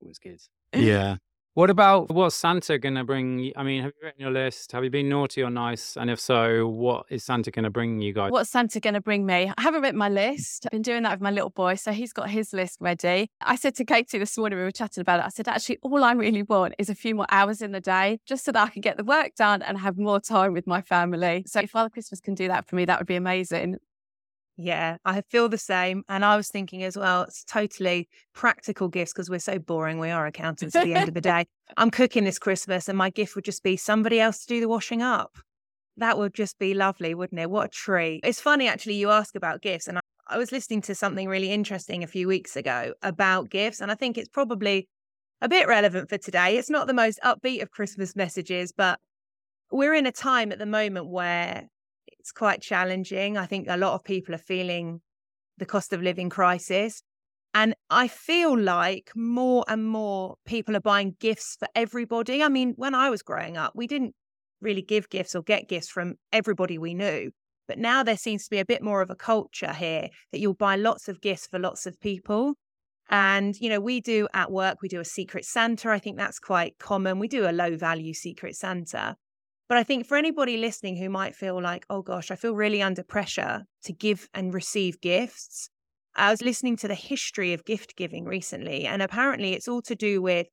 always 0.03 0.19
good. 0.23 0.39
Yeah. 0.75 1.17
What 1.55 1.69
about 1.69 2.11
what's 2.11 2.37
Santa 2.37 2.79
going 2.79 2.95
to 2.95 3.03
bring? 3.03 3.53
I 3.57 3.65
mean, 3.65 3.83
have 3.83 3.93
you 4.01 4.07
written 4.07 4.21
your 4.21 4.31
list? 4.31 4.71
Have 4.71 4.85
you 4.85 4.91
been 4.91 5.09
naughty 5.09 5.43
or 5.43 5.51
nice? 5.51 5.97
And 5.97 6.09
if 6.09 6.21
so, 6.21 6.69
what 6.69 7.07
is 7.11 7.25
Santa 7.25 7.51
going 7.51 7.65
to 7.65 7.71
bring 7.71 8.01
you 8.01 8.13
guys? 8.13 8.31
What's 8.31 8.51
Santa 8.51 8.79
going 8.79 8.95
to 8.95 9.01
bring 9.01 9.27
me? 9.27 9.53
I 9.59 9.61
haven't 9.61 9.83
written 9.83 9.99
my 9.99 10.09
list. 10.09 10.67
I've 10.67 10.71
been 10.71 10.83
doing 10.83 11.03
that 11.03 11.11
with 11.11 11.21
my 11.21 11.33
little 11.33 11.51
boy. 11.51 11.75
So 11.75 11.91
he's 11.91 12.13
got 12.13 12.31
his 12.31 12.53
list 12.53 12.79
ready. 12.81 13.31
I 13.41 13.57
said 13.57 13.75
to 13.77 13.85
Katie 13.85 14.19
this 14.19 14.39
morning, 14.39 14.61
we 14.61 14.65
were 14.65 14.71
chatting 14.71 15.01
about 15.01 15.19
it. 15.19 15.27
I 15.27 15.29
said, 15.31 15.49
actually, 15.49 15.79
all 15.83 16.05
I 16.05 16.13
really 16.13 16.45
want 16.45 16.75
is 16.79 16.89
a 16.89 16.95
few 16.95 17.17
more 17.17 17.27
hours 17.31 17.63
in 17.63 17.73
the 17.73 17.81
day 17.81 18.21
just 18.27 18.45
so 18.45 18.53
that 18.53 18.69
I 18.69 18.71
can 18.71 18.81
get 18.81 18.97
the 18.97 19.05
work 19.05 19.35
done 19.35 19.61
and 19.63 19.77
have 19.79 19.99
more 19.99 20.21
time 20.21 20.53
with 20.53 20.69
my 20.69 20.83
family. 20.83 21.43
So 21.49 21.61
if 21.61 21.71
Father 21.71 21.91
Christmas 21.91 22.21
can 22.21 22.37
do 22.37 22.47
that 22.47 22.69
for 22.69 22.77
me, 22.77 22.85
that 22.85 23.01
would 23.01 23.09
be 23.09 23.17
amazing. 23.17 23.79
Yeah, 24.63 24.99
I 25.07 25.23
feel 25.23 25.49
the 25.49 25.57
same. 25.57 26.05
And 26.11 26.23
I 26.23 26.37
was 26.37 26.49
thinking 26.49 26.83
as 26.83 26.95
well, 26.95 27.23
it's 27.23 27.45
totally 27.45 28.11
practical 28.35 28.89
gifts 28.89 29.15
because 29.15 29.31
we're 29.31 29.39
so 29.39 29.59
boring. 29.59 29.99
We 29.99 30.11
are 30.11 30.27
accountants 30.27 30.77
at 30.77 30.85
the 30.85 30.93
end 30.93 31.09
of 31.09 31.15
the 31.15 31.23
day. 31.23 31.47
I'm 31.79 31.91
cooking 31.91 32.25
this 32.25 32.39
Christmas 32.39 32.87
and 32.87 32.99
my 32.99 33.09
gift 33.09 33.35
would 33.37 33.47
just 33.47 33.63
be 33.63 33.79
somebody 33.79 34.21
else 34.21 34.41
to 34.41 34.47
do 34.47 34.61
the 34.61 34.69
washing 34.69 35.01
up. 35.01 35.39
That 35.97 36.19
would 36.19 36.35
just 36.35 36.59
be 36.59 36.75
lovely, 36.75 37.15
wouldn't 37.15 37.41
it? 37.41 37.51
What 37.51 37.67
a 37.67 37.69
treat. 37.71 38.21
It's 38.23 38.41
funny, 38.41 38.69
actually, 38.69 38.97
you 38.97 39.09
ask 39.09 39.35
about 39.35 39.63
gifts. 39.63 39.89
And 39.89 39.97
I, 39.97 40.03
I 40.29 40.37
was 40.37 40.53
listening 40.53 40.83
to 40.83 40.95
something 40.95 41.27
really 41.27 41.51
interesting 41.51 42.05
a 42.05 42.07
few 42.07 42.29
weeks 42.29 42.55
ago 42.55 42.93
about 43.01 43.49
gifts. 43.49 43.81
And 43.81 43.91
I 43.91 43.95
think 43.95 44.19
it's 44.19 44.29
probably 44.29 44.89
a 45.41 45.49
bit 45.49 45.69
relevant 45.69 46.11
for 46.11 46.19
today. 46.19 46.59
It's 46.59 46.69
not 46.69 46.87
the 46.87 46.93
most 46.93 47.19
upbeat 47.25 47.63
of 47.63 47.71
Christmas 47.71 48.15
messages, 48.15 48.73
but 48.77 48.99
we're 49.73 49.95
in 49.95 50.05
a 50.05 50.13
time 50.13 50.53
at 50.53 50.59
the 50.59 50.67
moment 50.67 51.09
where 51.09 51.67
it's 52.21 52.33
quite 52.33 52.61
challenging. 52.61 53.39
I 53.39 53.47
think 53.47 53.67
a 53.69 53.79
lot 53.79 53.95
of 53.95 54.05
people 54.05 54.35
are 54.35 54.39
feeling 54.39 55.01
the 55.57 55.65
cost 55.65 55.93
of 55.93 56.03
living 56.03 56.29
crisis. 56.29 57.03
And 57.55 57.75
I 57.89 58.09
feel 58.09 58.57
like 58.57 59.11
more 59.17 59.65
and 59.67 59.85
more 59.85 60.37
people 60.45 60.77
are 60.77 60.81
buying 60.81 61.17
gifts 61.19 61.57
for 61.59 61.67
everybody. 61.75 62.43
I 62.43 62.49
mean, 62.49 62.75
when 62.77 62.95
I 62.95 63.11
was 63.11 63.23
growing 63.23 63.57
up, 63.57 63.73
we 63.75 63.87
didn't 63.87 64.15
really 64.61 64.83
give 64.83 65.09
gifts 65.09 65.35
or 65.35 65.43
get 65.43 65.69
gifts 65.69 65.89
from 65.89 66.15
everybody 66.33 66.79
we 66.79 66.95
knew. 66.95 67.31
But 67.67 67.79
now 67.79 68.03
there 68.03 68.17
seems 68.17 68.45
to 68.45 68.51
be 68.51 68.59
a 68.59 68.67
bit 68.67 68.83
more 68.83 69.01
of 69.01 69.11
a 69.11 69.17
culture 69.17 69.73
here 69.73 70.09
that 70.31 70.41
you'll 70.41 70.55
buy 70.55 70.77
lots 70.77 71.09
of 71.09 71.21
gifts 71.21 71.47
for 71.47 71.59
lots 71.59 71.87
of 71.87 71.99
people. 72.01 72.55
And, 73.09 73.57
you 73.59 73.71
know, 73.71 73.81
we 73.81 74.01
do 74.01 74.29
at 74.35 74.53
work, 74.53 74.83
we 74.83 74.89
do 74.89 75.01
a 75.01 75.05
secret 75.05 75.45
Santa. 75.45 75.89
I 75.89 75.99
think 75.99 76.19
that's 76.19 76.39
quite 76.39 76.79
common. 76.79 77.19
We 77.19 77.29
do 77.29 77.49
a 77.49 77.53
low 77.53 77.77
value 77.77 78.13
secret 78.13 78.57
Santa. 78.57 79.17
But 79.71 79.79
I 79.79 79.85
think 79.85 80.05
for 80.05 80.17
anybody 80.17 80.57
listening 80.57 80.97
who 80.97 81.09
might 81.09 81.37
feel 81.37 81.63
like, 81.63 81.87
oh 81.89 82.03
gosh, 82.03 82.33
I 82.33 82.35
feel 82.35 82.57
really 82.57 82.83
under 82.83 83.05
pressure 83.05 83.67
to 83.85 83.93
give 83.93 84.29
and 84.35 84.53
receive 84.53 85.01
gifts, 85.01 85.71
I 86.17 86.33
was 86.33 86.43
listening 86.43 86.77
to 86.79 86.89
the 86.89 86.97
history 86.97 87.53
of 87.53 87.65
gift 87.65 87.95
giving 87.95 88.25
recently, 88.25 88.85
and 88.85 89.01
apparently 89.01 89.53
it's 89.53 89.69
all 89.69 89.81
to 89.83 89.95
do 89.95 90.21
with 90.21 90.49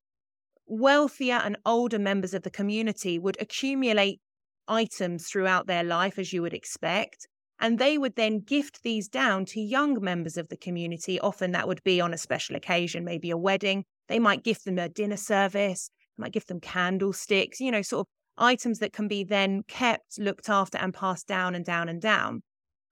wealthier 0.67 1.41
and 1.43 1.57
older 1.65 1.97
members 1.97 2.35
of 2.35 2.43
the 2.43 2.51
community 2.51 3.17
would 3.17 3.41
accumulate 3.41 4.19
items 4.67 5.27
throughout 5.27 5.65
their 5.65 5.83
life, 5.83 6.19
as 6.19 6.31
you 6.31 6.43
would 6.43 6.53
expect. 6.53 7.27
And 7.59 7.79
they 7.79 7.97
would 7.97 8.17
then 8.17 8.41
gift 8.41 8.83
these 8.83 9.07
down 9.07 9.45
to 9.45 9.59
young 9.59 9.99
members 9.99 10.37
of 10.37 10.49
the 10.49 10.57
community. 10.57 11.19
Often 11.19 11.53
that 11.53 11.67
would 11.67 11.81
be 11.83 11.99
on 11.99 12.13
a 12.13 12.19
special 12.19 12.55
occasion, 12.55 13.03
maybe 13.03 13.31
a 13.31 13.37
wedding. 13.37 13.83
They 14.09 14.19
might 14.19 14.43
gift 14.43 14.65
them 14.65 14.77
a 14.77 14.89
dinner 14.89 15.17
service, 15.17 15.89
might 16.19 16.33
give 16.33 16.45
them 16.45 16.59
candlesticks, 16.59 17.59
you 17.59 17.71
know, 17.71 17.81
sort 17.81 18.05
of 18.05 18.16
items 18.37 18.79
that 18.79 18.93
can 18.93 19.07
be 19.07 19.23
then 19.23 19.63
kept, 19.67 20.19
looked 20.19 20.49
after, 20.49 20.77
and 20.77 20.93
passed 20.93 21.27
down 21.27 21.55
and 21.55 21.65
down 21.65 21.89
and 21.89 22.01
down. 22.01 22.41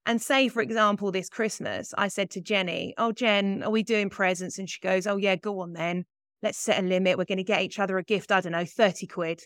And 0.04 0.22
say, 0.22 0.48
for 0.48 0.62
example, 0.62 1.10
this 1.10 1.28
Christmas, 1.28 1.92
I 1.98 2.08
said 2.08 2.30
to 2.30 2.40
Jenny, 2.40 2.94
Oh, 2.96 3.10
Jen, 3.10 3.62
are 3.64 3.70
we 3.70 3.82
doing 3.82 4.08
presents? 4.08 4.58
And 4.58 4.70
she 4.70 4.80
goes, 4.80 5.06
Oh, 5.06 5.16
yeah, 5.16 5.34
go 5.36 5.60
on 5.60 5.72
then. 5.72 6.04
Let's 6.42 6.58
set 6.58 6.78
a 6.78 6.86
limit. 6.86 7.18
We're 7.18 7.24
going 7.24 7.38
to 7.38 7.44
get 7.44 7.62
each 7.62 7.78
other 7.78 7.98
a 7.98 8.04
gift, 8.04 8.30
I 8.30 8.40
don't 8.40 8.52
know, 8.52 8.64
30 8.64 9.06
quid. 9.08 9.40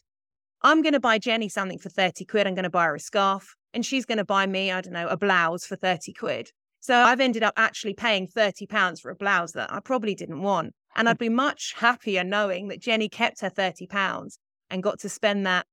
I'm 0.63 0.83
going 0.83 0.93
to 0.93 1.01
buy 1.01 1.19
Jenny 1.19 1.49
something 1.49 1.79
for 1.79 1.89
30 1.89 2.27
quid. 2.27 2.47
I'm 2.47 2.55
going 2.55 2.65
to 2.65 2.71
buy 2.71 2.85
her 2.85 2.95
a 2.95 3.01
scarf. 3.01 3.55
And 3.73 3.87
she's 3.87 4.05
going 4.05 4.19
to 4.19 4.25
buy 4.25 4.47
me, 4.47 4.71
I 4.71 4.81
don't 4.81 4.93
know, 4.93 5.09
a 5.09 5.17
blouse 5.17 5.65
for 5.65 5.77
30 5.77 6.13
quid. 6.13 6.51
So 6.81 6.95
I've 6.95 7.21
ended 7.21 7.43
up 7.43 7.55
actually 7.57 7.95
paying 7.95 8.27
30 8.27 8.67
pounds 8.67 9.01
for 9.01 9.11
a 9.11 9.15
blouse 9.15 9.53
that 9.53 9.73
I 9.73 9.81
probably 9.81 10.15
didn't 10.15 10.43
want. 10.43 10.75
And 10.97 11.07
hmm. 11.07 11.11
I'd 11.11 11.19
be 11.19 11.29
much 11.29 11.75
happier 11.79 12.25
knowing 12.25 12.69
that 12.69 12.81
Jenny 12.81 13.09
kept 13.09 13.41
her 13.41 13.49
30 13.49 13.87
pounds 13.87 14.39
and 14.69 14.83
got 14.83 14.99
to 15.01 15.09
spend 15.09 15.47
that 15.47 15.67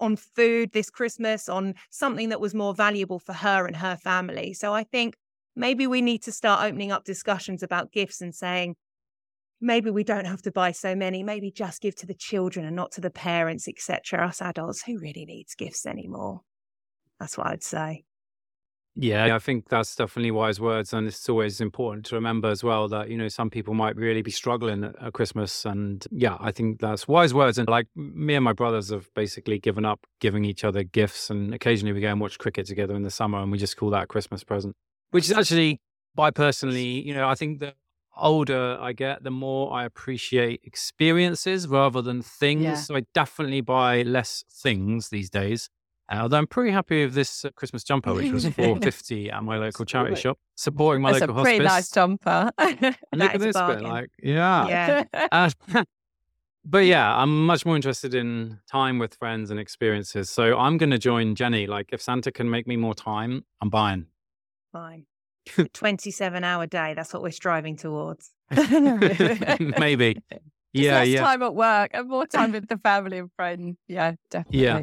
on 0.00 0.16
food 0.16 0.72
this 0.72 0.90
Christmas, 0.90 1.48
on 1.48 1.74
something 1.90 2.30
that 2.30 2.40
was 2.40 2.54
more 2.54 2.74
valuable 2.74 3.18
for 3.18 3.32
her 3.32 3.66
and 3.66 3.76
her 3.76 3.96
family. 3.96 4.54
So 4.54 4.74
I 4.74 4.84
think 4.84 5.16
maybe 5.54 5.86
we 5.86 6.02
need 6.02 6.22
to 6.22 6.32
start 6.32 6.64
opening 6.64 6.90
up 6.90 7.04
discussions 7.04 7.62
about 7.62 7.92
gifts 7.92 8.20
and 8.20 8.34
saying, 8.34 8.76
maybe 9.60 9.90
we 9.90 10.02
don't 10.02 10.24
have 10.24 10.42
to 10.42 10.50
buy 10.50 10.72
so 10.72 10.94
many, 10.94 11.22
maybe 11.22 11.50
just 11.50 11.82
give 11.82 11.94
to 11.96 12.06
the 12.06 12.14
children 12.14 12.64
and 12.64 12.74
not 12.74 12.92
to 12.92 13.00
the 13.00 13.10
parents, 13.10 13.68
etc. 13.68 14.26
Us 14.26 14.40
adults, 14.40 14.82
who 14.82 14.98
really 14.98 15.26
needs 15.26 15.54
gifts 15.54 15.86
anymore? 15.86 16.40
That's 17.18 17.36
what 17.36 17.48
I'd 17.48 17.62
say. 17.62 18.04
Yeah, 18.96 19.34
I 19.34 19.38
think 19.38 19.68
that's 19.68 19.94
definitely 19.94 20.32
wise 20.32 20.60
words. 20.60 20.92
And 20.92 21.06
it's 21.06 21.28
always 21.28 21.60
important 21.60 22.04
to 22.06 22.16
remember 22.16 22.48
as 22.48 22.64
well 22.64 22.88
that, 22.88 23.08
you 23.08 23.16
know, 23.16 23.28
some 23.28 23.48
people 23.48 23.72
might 23.72 23.96
really 23.96 24.22
be 24.22 24.30
struggling 24.30 24.84
at 24.84 25.12
Christmas. 25.12 25.64
And 25.64 26.04
yeah, 26.10 26.36
I 26.40 26.50
think 26.50 26.80
that's 26.80 27.06
wise 27.06 27.32
words. 27.32 27.56
And 27.56 27.68
like 27.68 27.86
me 27.94 28.34
and 28.34 28.44
my 28.44 28.52
brothers 28.52 28.90
have 28.90 29.08
basically 29.14 29.58
given 29.58 29.84
up 29.84 30.00
giving 30.20 30.44
each 30.44 30.64
other 30.64 30.82
gifts. 30.82 31.30
And 31.30 31.54
occasionally 31.54 31.92
we 31.92 32.00
go 32.00 32.08
and 32.08 32.20
watch 32.20 32.38
cricket 32.38 32.66
together 32.66 32.94
in 32.94 33.02
the 33.02 33.10
summer 33.10 33.38
and 33.38 33.52
we 33.52 33.58
just 33.58 33.76
call 33.76 33.90
that 33.90 34.04
a 34.04 34.06
Christmas 34.06 34.44
present, 34.44 34.74
which 35.12 35.24
is 35.24 35.32
actually, 35.32 35.80
by 36.14 36.30
personally, 36.30 37.06
you 37.06 37.14
know, 37.14 37.28
I 37.28 37.36
think 37.36 37.60
the 37.60 37.74
older 38.16 38.76
I 38.80 38.92
get, 38.92 39.22
the 39.22 39.30
more 39.30 39.72
I 39.72 39.84
appreciate 39.84 40.60
experiences 40.64 41.68
rather 41.68 42.02
than 42.02 42.22
things. 42.22 42.64
Yeah. 42.64 42.74
So 42.74 42.96
I 42.96 43.04
definitely 43.14 43.60
buy 43.60 44.02
less 44.02 44.44
things 44.50 45.08
these 45.10 45.30
days 45.30 45.70
Although 46.10 46.38
I'm 46.38 46.46
pretty 46.46 46.72
happy 46.72 47.04
with 47.04 47.14
this 47.14 47.44
uh, 47.44 47.50
Christmas 47.54 47.84
jumper, 47.84 48.12
which 48.12 48.32
was 48.32 48.46
four 48.56 48.76
fifty 48.80 49.30
at 49.30 49.44
my 49.44 49.58
local 49.58 49.84
charity 49.84 50.16
shop, 50.16 50.38
supporting 50.56 51.02
my 51.02 51.12
That's 51.12 51.22
local 51.22 51.38
a 51.38 51.42
pretty 51.42 51.64
nice 51.64 51.90
jumper. 51.90 52.50
Look 52.58 52.94
at 53.12 53.40
this 53.40 53.56
bit, 53.56 53.82
like 53.82 54.10
yeah, 54.22 55.04
yeah. 55.12 55.28
Uh, 55.32 55.84
but 56.64 56.84
yeah, 56.84 57.16
I'm 57.16 57.46
much 57.46 57.64
more 57.64 57.76
interested 57.76 58.14
in 58.14 58.58
time 58.70 58.98
with 58.98 59.14
friends 59.14 59.50
and 59.50 59.58
experiences. 59.58 60.28
So 60.28 60.58
I'm 60.58 60.76
going 60.76 60.90
to 60.90 60.98
join 60.98 61.34
Jenny. 61.34 61.66
Like, 61.66 61.88
if 61.92 62.02
Santa 62.02 62.30
can 62.30 62.50
make 62.50 62.66
me 62.66 62.76
more 62.76 62.94
time, 62.94 63.46
I'm 63.62 63.70
buying. 63.70 64.06
Fine. 64.72 65.06
27 65.72 66.44
hour 66.44 66.66
day. 66.66 66.92
That's 66.94 67.14
what 67.14 67.22
we're 67.22 67.30
striving 67.30 67.76
towards. 67.76 68.30
Maybe. 68.50 70.14
Just 70.72 70.84
yeah, 70.84 70.98
less 70.98 71.08
yeah. 71.08 71.20
time 71.20 71.42
at 71.42 71.54
work 71.54 71.90
and 71.94 72.08
more 72.08 72.26
time 72.26 72.52
with 72.52 72.68
the 72.68 72.76
family 72.76 73.18
and 73.18 73.30
friends. 73.34 73.76
Yeah, 73.88 74.14
definitely. 74.30 74.60
Yeah. 74.60 74.82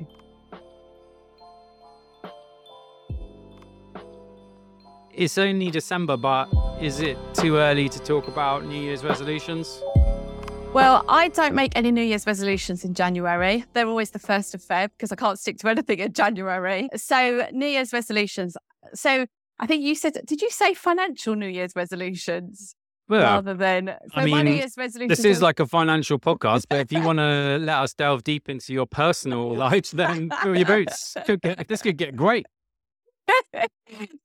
It's 5.17 5.39
only 5.39 5.71
December, 5.71 6.15
but 6.15 6.47
is 6.79 7.00
it 7.00 7.17
too 7.33 7.57
early 7.57 7.89
to 7.89 8.00
talk 8.00 8.27
about 8.27 8.65
New 8.65 8.79
Year's 8.79 9.03
resolutions? 9.03 9.81
Well, 10.74 11.03
I 11.09 11.29
don't 11.29 11.55
make 11.55 11.71
any 11.75 11.91
New 11.91 12.03
Year's 12.03 12.27
resolutions 12.27 12.86
in 12.86 12.93
January. 12.93 13.65
They're 13.74 13.88
always 13.88 14.12
the 14.12 14.19
1st 14.19 14.53
of 14.53 14.62
Feb 14.62 14.89
because 14.91 15.12
I 15.12 15.15
can't 15.15 15.39
stick 15.39 15.57
to 15.59 15.69
anything 15.69 15.97
in 15.97 16.13
January. 16.13 16.88
So, 16.95 17.47
New 17.51 17.65
Year's 17.65 17.93
resolutions. 17.93 18.55
So, 18.93 19.25
I 19.59 19.65
think 19.65 19.81
you 19.81 19.95
said, 19.95 20.21
did 20.27 20.43
you 20.43 20.51
say 20.51 20.75
financial 20.75 21.33
New 21.36 21.47
Year's 21.47 21.75
resolutions? 21.75 22.75
Well, 23.09 23.21
rather 23.21 23.55
than 23.55 23.95
so 24.13 24.21
I 24.21 24.25
mean, 24.25 24.36
my 24.36 24.43
New 24.43 24.51
Year's 24.51 24.77
resolution. 24.77 25.07
This 25.07 25.25
is 25.25 25.41
like 25.41 25.59
a 25.59 25.65
financial 25.65 26.19
podcast, 26.19 26.65
but 26.69 26.77
if 26.79 26.91
you 26.91 27.01
want 27.05 27.17
to 27.17 27.57
let 27.59 27.79
us 27.79 27.95
delve 27.95 28.24
deep 28.24 28.50
into 28.50 28.71
your 28.71 28.86
personal 28.86 29.55
life, 29.55 29.89
then 29.89 30.29
fill 30.43 30.55
your 30.55 30.67
boots. 30.67 31.17
Could 31.25 31.41
get, 31.41 31.67
this 31.67 31.81
could 31.81 31.97
get 31.97 32.15
great. 32.15 32.45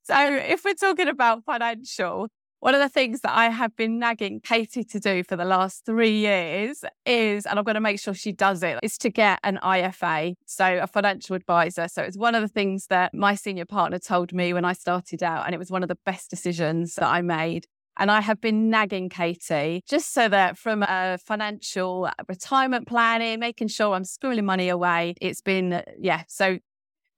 so, 0.03 0.35
if 0.35 0.63
we're 0.63 0.73
talking 0.73 1.07
about 1.07 1.43
financial, 1.43 2.27
one 2.63 2.73
of 2.73 2.79
the 2.79 2.87
things 2.87 3.19
that 3.21 3.35
I 3.35 3.49
have 3.49 3.75
been 3.75 3.99
nagging 3.99 4.39
Katie 4.39 4.85
to 4.85 4.97
do 4.97 5.21
for 5.25 5.35
the 5.35 5.43
last 5.43 5.85
three 5.85 6.17
years 6.17 6.85
is, 7.05 7.45
and 7.45 7.59
I'm 7.59 7.65
going 7.65 7.75
to 7.75 7.81
make 7.81 7.99
sure 7.99 8.13
she 8.13 8.31
does 8.31 8.63
it, 8.63 8.79
is 8.81 8.97
to 8.99 9.09
get 9.09 9.39
an 9.43 9.59
IFA, 9.61 10.35
so 10.45 10.79
a 10.81 10.87
financial 10.87 11.35
advisor. 11.35 11.89
So 11.89 12.03
it's 12.03 12.17
one 12.17 12.35
of 12.35 12.41
the 12.41 12.47
things 12.47 12.87
that 12.87 13.13
my 13.13 13.35
senior 13.35 13.65
partner 13.65 13.99
told 13.99 14.31
me 14.31 14.53
when 14.53 14.63
I 14.63 14.71
started 14.71 15.21
out, 15.21 15.45
and 15.45 15.53
it 15.53 15.57
was 15.57 15.71
one 15.71 15.83
of 15.83 15.89
the 15.89 15.97
best 16.05 16.29
decisions 16.29 16.95
that 16.95 17.07
I 17.07 17.21
made. 17.21 17.65
And 17.97 18.09
I 18.09 18.21
have 18.21 18.39
been 18.39 18.69
nagging 18.69 19.09
Katie 19.09 19.83
just 19.85 20.13
so 20.13 20.29
that 20.29 20.57
from 20.57 20.83
a 20.83 21.17
financial 21.17 22.09
retirement 22.29 22.87
planning, 22.87 23.41
making 23.41 23.67
sure 23.67 23.93
I'm 23.93 24.03
squirreling 24.03 24.45
money 24.45 24.69
away, 24.69 25.15
it's 25.19 25.41
been, 25.41 25.83
yeah. 25.99 26.23
So 26.29 26.59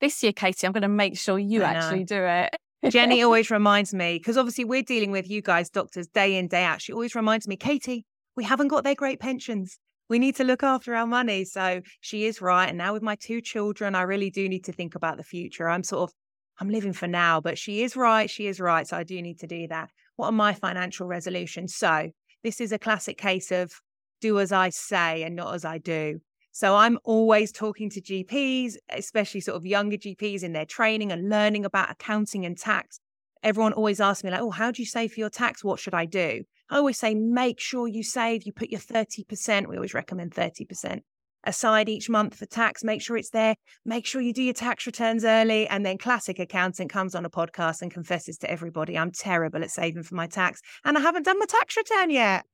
this 0.00 0.22
year, 0.22 0.32
Katie, 0.32 0.66
I'm 0.66 0.72
going 0.72 0.82
to 0.82 0.88
make 0.88 1.18
sure 1.18 1.38
you 1.38 1.62
actually 1.62 2.04
do 2.04 2.22
it. 2.22 2.56
Jenny 2.90 3.22
always 3.24 3.50
reminds 3.50 3.94
me, 3.94 4.18
because 4.18 4.36
obviously 4.36 4.64
we're 4.64 4.82
dealing 4.82 5.10
with 5.10 5.28
you 5.28 5.42
guys, 5.42 5.70
doctors, 5.70 6.06
day 6.08 6.36
in, 6.36 6.48
day 6.48 6.64
out. 6.64 6.82
She 6.82 6.92
always 6.92 7.14
reminds 7.14 7.48
me, 7.48 7.56
Katie, 7.56 8.04
we 8.36 8.44
haven't 8.44 8.68
got 8.68 8.84
their 8.84 8.94
great 8.94 9.20
pensions. 9.20 9.78
We 10.08 10.18
need 10.18 10.36
to 10.36 10.44
look 10.44 10.62
after 10.62 10.94
our 10.94 11.06
money. 11.06 11.44
So 11.44 11.80
she 12.00 12.26
is 12.26 12.40
right. 12.40 12.68
And 12.68 12.78
now 12.78 12.92
with 12.92 13.02
my 13.02 13.16
two 13.16 13.40
children, 13.40 13.94
I 13.94 14.02
really 14.02 14.30
do 14.30 14.48
need 14.48 14.64
to 14.64 14.72
think 14.72 14.94
about 14.94 15.16
the 15.16 15.24
future. 15.24 15.68
I'm 15.68 15.82
sort 15.82 16.10
of, 16.10 16.14
I'm 16.60 16.68
living 16.68 16.92
for 16.92 17.08
now, 17.08 17.40
but 17.40 17.58
she 17.58 17.82
is 17.82 17.96
right. 17.96 18.30
She 18.30 18.46
is 18.46 18.60
right. 18.60 18.86
So 18.86 18.96
I 18.96 19.02
do 19.02 19.20
need 19.20 19.40
to 19.40 19.46
do 19.46 19.66
that. 19.68 19.90
What 20.16 20.26
are 20.26 20.32
my 20.32 20.54
financial 20.54 21.06
resolutions? 21.06 21.74
So 21.74 22.10
this 22.44 22.60
is 22.60 22.70
a 22.70 22.78
classic 22.78 23.18
case 23.18 23.50
of 23.50 23.72
do 24.20 24.38
as 24.38 24.52
I 24.52 24.70
say 24.70 25.22
and 25.24 25.34
not 25.34 25.54
as 25.54 25.64
I 25.64 25.78
do. 25.78 26.20
So 26.56 26.74
I'm 26.74 26.98
always 27.04 27.52
talking 27.52 27.90
to 27.90 28.00
GPs, 28.00 28.76
especially 28.88 29.40
sort 29.40 29.58
of 29.58 29.66
younger 29.66 29.98
GPs 29.98 30.42
in 30.42 30.54
their 30.54 30.64
training 30.64 31.12
and 31.12 31.28
learning 31.28 31.66
about 31.66 31.90
accounting 31.90 32.46
and 32.46 32.56
tax. 32.56 32.98
Everyone 33.42 33.74
always 33.74 34.00
asks 34.00 34.24
me, 34.24 34.30
like, 34.30 34.40
oh, 34.40 34.52
how 34.52 34.70
do 34.70 34.80
you 34.80 34.86
save 34.86 35.12
for 35.12 35.20
your 35.20 35.28
tax? 35.28 35.62
What 35.62 35.78
should 35.78 35.92
I 35.92 36.06
do? 36.06 36.44
I 36.70 36.78
always 36.78 36.96
say, 36.96 37.14
make 37.14 37.60
sure 37.60 37.86
you 37.86 38.02
save. 38.02 38.44
You 38.44 38.54
put 38.54 38.70
your 38.70 38.80
30%, 38.80 39.66
we 39.66 39.76
always 39.76 39.92
recommend 39.92 40.34
30% 40.34 41.00
aside 41.44 41.90
each 41.90 42.08
month 42.08 42.36
for 42.36 42.46
tax. 42.46 42.82
Make 42.82 43.02
sure 43.02 43.18
it's 43.18 43.28
there. 43.28 43.56
Make 43.84 44.06
sure 44.06 44.22
you 44.22 44.32
do 44.32 44.42
your 44.42 44.54
tax 44.54 44.86
returns 44.86 45.26
early. 45.26 45.68
And 45.68 45.84
then 45.84 45.98
classic 45.98 46.38
accountant 46.38 46.88
comes 46.88 47.14
on 47.14 47.26
a 47.26 47.30
podcast 47.30 47.82
and 47.82 47.90
confesses 47.90 48.38
to 48.38 48.50
everybody, 48.50 48.96
I'm 48.96 49.10
terrible 49.10 49.62
at 49.62 49.70
saving 49.70 50.04
for 50.04 50.14
my 50.14 50.26
tax 50.26 50.62
and 50.86 50.96
I 50.96 51.02
haven't 51.02 51.24
done 51.24 51.38
my 51.38 51.44
tax 51.44 51.76
return 51.76 52.08
yet. 52.08 52.46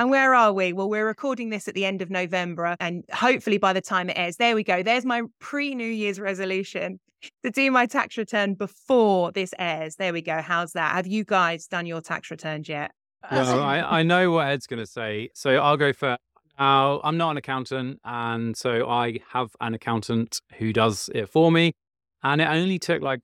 And 0.00 0.08
where 0.08 0.34
are 0.34 0.50
we? 0.54 0.72
Well, 0.72 0.88
we're 0.88 1.06
recording 1.06 1.50
this 1.50 1.68
at 1.68 1.74
the 1.74 1.84
end 1.84 2.00
of 2.00 2.08
November. 2.08 2.64
Uh, 2.64 2.76
and 2.80 3.04
hopefully 3.12 3.58
by 3.58 3.74
the 3.74 3.82
time 3.82 4.08
it 4.08 4.16
airs, 4.16 4.36
there 4.36 4.54
we 4.54 4.64
go. 4.64 4.82
There's 4.82 5.04
my 5.04 5.24
pre 5.40 5.74
New 5.74 5.86
Year's 5.86 6.18
resolution 6.18 6.98
to 7.44 7.50
do 7.50 7.70
my 7.70 7.84
tax 7.84 8.16
return 8.16 8.54
before 8.54 9.30
this 9.30 9.52
airs. 9.58 9.96
There 9.96 10.14
we 10.14 10.22
go. 10.22 10.40
How's 10.40 10.72
that? 10.72 10.94
Have 10.94 11.06
you 11.06 11.22
guys 11.22 11.66
done 11.66 11.84
your 11.84 12.00
tax 12.00 12.30
returns 12.30 12.66
yet? 12.66 12.92
Well, 13.30 13.62
I, 13.62 13.80
I 13.98 14.02
know 14.02 14.30
what 14.30 14.48
Ed's 14.48 14.66
going 14.66 14.80
to 14.80 14.86
say. 14.86 15.28
So 15.34 15.56
I'll 15.56 15.76
go 15.76 15.92
for 15.92 16.16
now. 16.58 17.02
I'm 17.04 17.18
not 17.18 17.32
an 17.32 17.36
accountant. 17.36 18.00
And 18.02 18.56
so 18.56 18.88
I 18.88 19.18
have 19.34 19.50
an 19.60 19.74
accountant 19.74 20.40
who 20.56 20.72
does 20.72 21.10
it 21.14 21.28
for 21.28 21.52
me. 21.52 21.74
And 22.22 22.40
it 22.40 22.48
only 22.48 22.78
took 22.78 23.02
like 23.02 23.20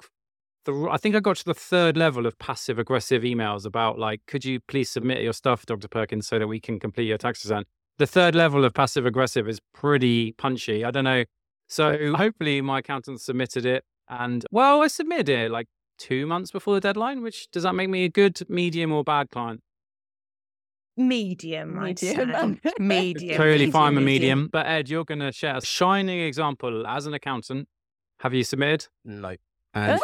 the, 0.67 0.89
I 0.91 0.99
think 0.99 1.15
I 1.15 1.21
got 1.21 1.37
to 1.37 1.45
the 1.45 1.55
third 1.55 1.97
level 1.97 2.27
of 2.27 2.39
passive 2.39 2.79
aggressive 2.79 3.23
emails 3.23 3.65
about 3.65 3.99
like, 3.99 4.21
could 4.27 4.45
you 4.45 4.61
please 4.61 4.91
submit 4.91 5.23
your 5.23 5.33
stuff, 5.33 5.65
Dr. 5.65 5.89
Perkins, 5.89 6.27
so 6.27 6.39
that 6.39 6.47
we 6.47 6.61
can 6.61 6.79
complete 6.79 7.07
your 7.07 7.19
tax 7.19 7.45
return. 7.45 7.65
The 7.99 8.07
third 8.07 8.35
level 8.35 8.65
of 8.65 8.75
passive 8.75 9.07
aggressive 9.07 9.49
is 9.49 9.59
pretty 9.73 10.33
punchy. 10.33 10.85
I 10.85 10.91
don't 10.91 11.05
know. 11.05 11.25
So 11.69 12.15
hopefully 12.15 12.61
my 12.61 12.81
accountant 12.81 13.21
submitted 13.21 13.65
it, 13.65 13.85
and 14.09 14.45
well, 14.51 14.83
I 14.83 14.89
submitted 14.89 15.29
it 15.31 15.51
like 15.51 15.67
two 15.99 16.27
months 16.27 16.51
before 16.51 16.75
the 16.75 16.81
deadline. 16.81 17.23
Which 17.23 17.51
does 17.51 17.63
that 17.63 17.75
make 17.75 17.89
me 17.89 18.05
a 18.05 18.09
good, 18.09 18.39
medium, 18.49 18.93
or 18.93 19.03
bad 19.03 19.31
client? 19.31 19.63
Medium, 20.99 21.83
medium, 21.83 22.35
um, 22.35 22.61
medium. 22.79 23.37
Totally 23.37 23.71
fine 23.71 23.97
with 23.97 24.05
medium. 24.05 24.49
But 24.53 24.67
Ed, 24.67 24.89
you're 24.89 25.05
going 25.05 25.21
to 25.21 25.33
share 25.33 25.57
a 25.57 25.65
shining 25.65 26.21
example 26.21 26.87
as 26.87 27.07
an 27.07 27.15
accountant. 27.15 27.69
Have 28.21 28.33
you 28.33 28.45
submitted? 28.45 28.87
No. 29.05 29.37
And 29.77 30.01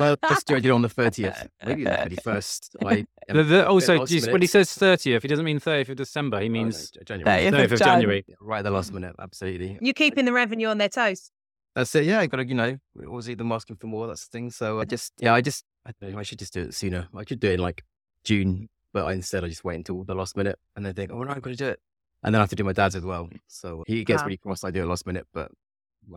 well, 0.00 0.16
let's 0.22 0.42
do 0.42 0.56
it 0.56 0.66
on 0.66 0.82
the 0.82 0.88
30th, 0.88 1.46
maybe 1.64 1.84
the 1.84 1.90
31st. 2.26 2.84
I, 2.84 3.06
the, 3.32 3.44
the, 3.44 3.68
also, 3.68 3.98
when 3.98 4.40
he 4.40 4.48
says 4.48 4.68
30th, 4.70 5.22
he 5.22 5.28
doesn't 5.28 5.44
mean 5.44 5.60
30th 5.60 5.90
of 5.90 5.96
December. 5.96 6.40
He 6.40 6.48
means 6.48 6.90
oh, 6.96 6.98
no, 7.00 7.04
January. 7.04 7.42
30th, 7.42 7.52
30th 7.52 7.72
of 7.72 7.78
January. 7.78 8.24
Right 8.40 8.58
at 8.58 8.62
the 8.62 8.72
last 8.72 8.92
minute, 8.92 9.14
absolutely. 9.20 9.78
You're 9.80 9.94
keeping 9.94 10.24
the 10.24 10.32
revenue 10.32 10.66
on 10.66 10.78
their 10.78 10.88
toes. 10.88 11.30
That's 11.76 11.94
it. 11.94 12.06
Yeah, 12.06 12.18
I 12.18 12.26
got 12.26 12.38
to, 12.38 12.46
you 12.46 12.56
know, 12.56 12.76
always 13.06 13.30
eat 13.30 13.38
them 13.38 13.52
asking 13.52 13.76
for 13.76 13.86
more. 13.86 14.08
That's 14.08 14.26
the 14.26 14.36
thing. 14.36 14.50
So 14.50 14.80
I 14.80 14.84
just, 14.84 15.12
yeah, 15.18 15.32
I 15.32 15.42
just, 15.42 15.64
I 15.86 15.92
don't 16.00 16.12
know, 16.12 16.18
I 16.18 16.24
should 16.24 16.40
just 16.40 16.52
do 16.52 16.62
it 16.62 16.74
sooner. 16.74 17.06
I 17.14 17.22
could 17.22 17.38
do 17.38 17.50
it 17.50 17.54
in 17.54 17.60
like 17.60 17.84
June, 18.24 18.68
but 18.92 19.04
I, 19.06 19.12
instead 19.12 19.44
I 19.44 19.48
just 19.48 19.62
wait 19.62 19.76
until 19.76 20.02
the 20.02 20.16
last 20.16 20.36
minute 20.36 20.58
and 20.74 20.84
then 20.84 20.94
think, 20.94 21.12
oh, 21.12 21.22
no, 21.22 21.30
I'm 21.30 21.38
going 21.38 21.56
to 21.56 21.64
do 21.64 21.70
it. 21.70 21.78
And 22.24 22.34
then 22.34 22.40
I 22.40 22.42
have 22.42 22.50
to 22.50 22.56
do 22.56 22.64
my 22.64 22.72
dad's 22.72 22.96
as 22.96 23.04
well. 23.04 23.28
So 23.46 23.84
he 23.86 24.02
gets 24.02 24.22
wow. 24.22 24.26
really 24.26 24.38
cross. 24.38 24.64
I 24.64 24.72
do 24.72 24.82
it 24.82 24.86
last 24.86 25.06
minute, 25.06 25.28
but 25.32 25.52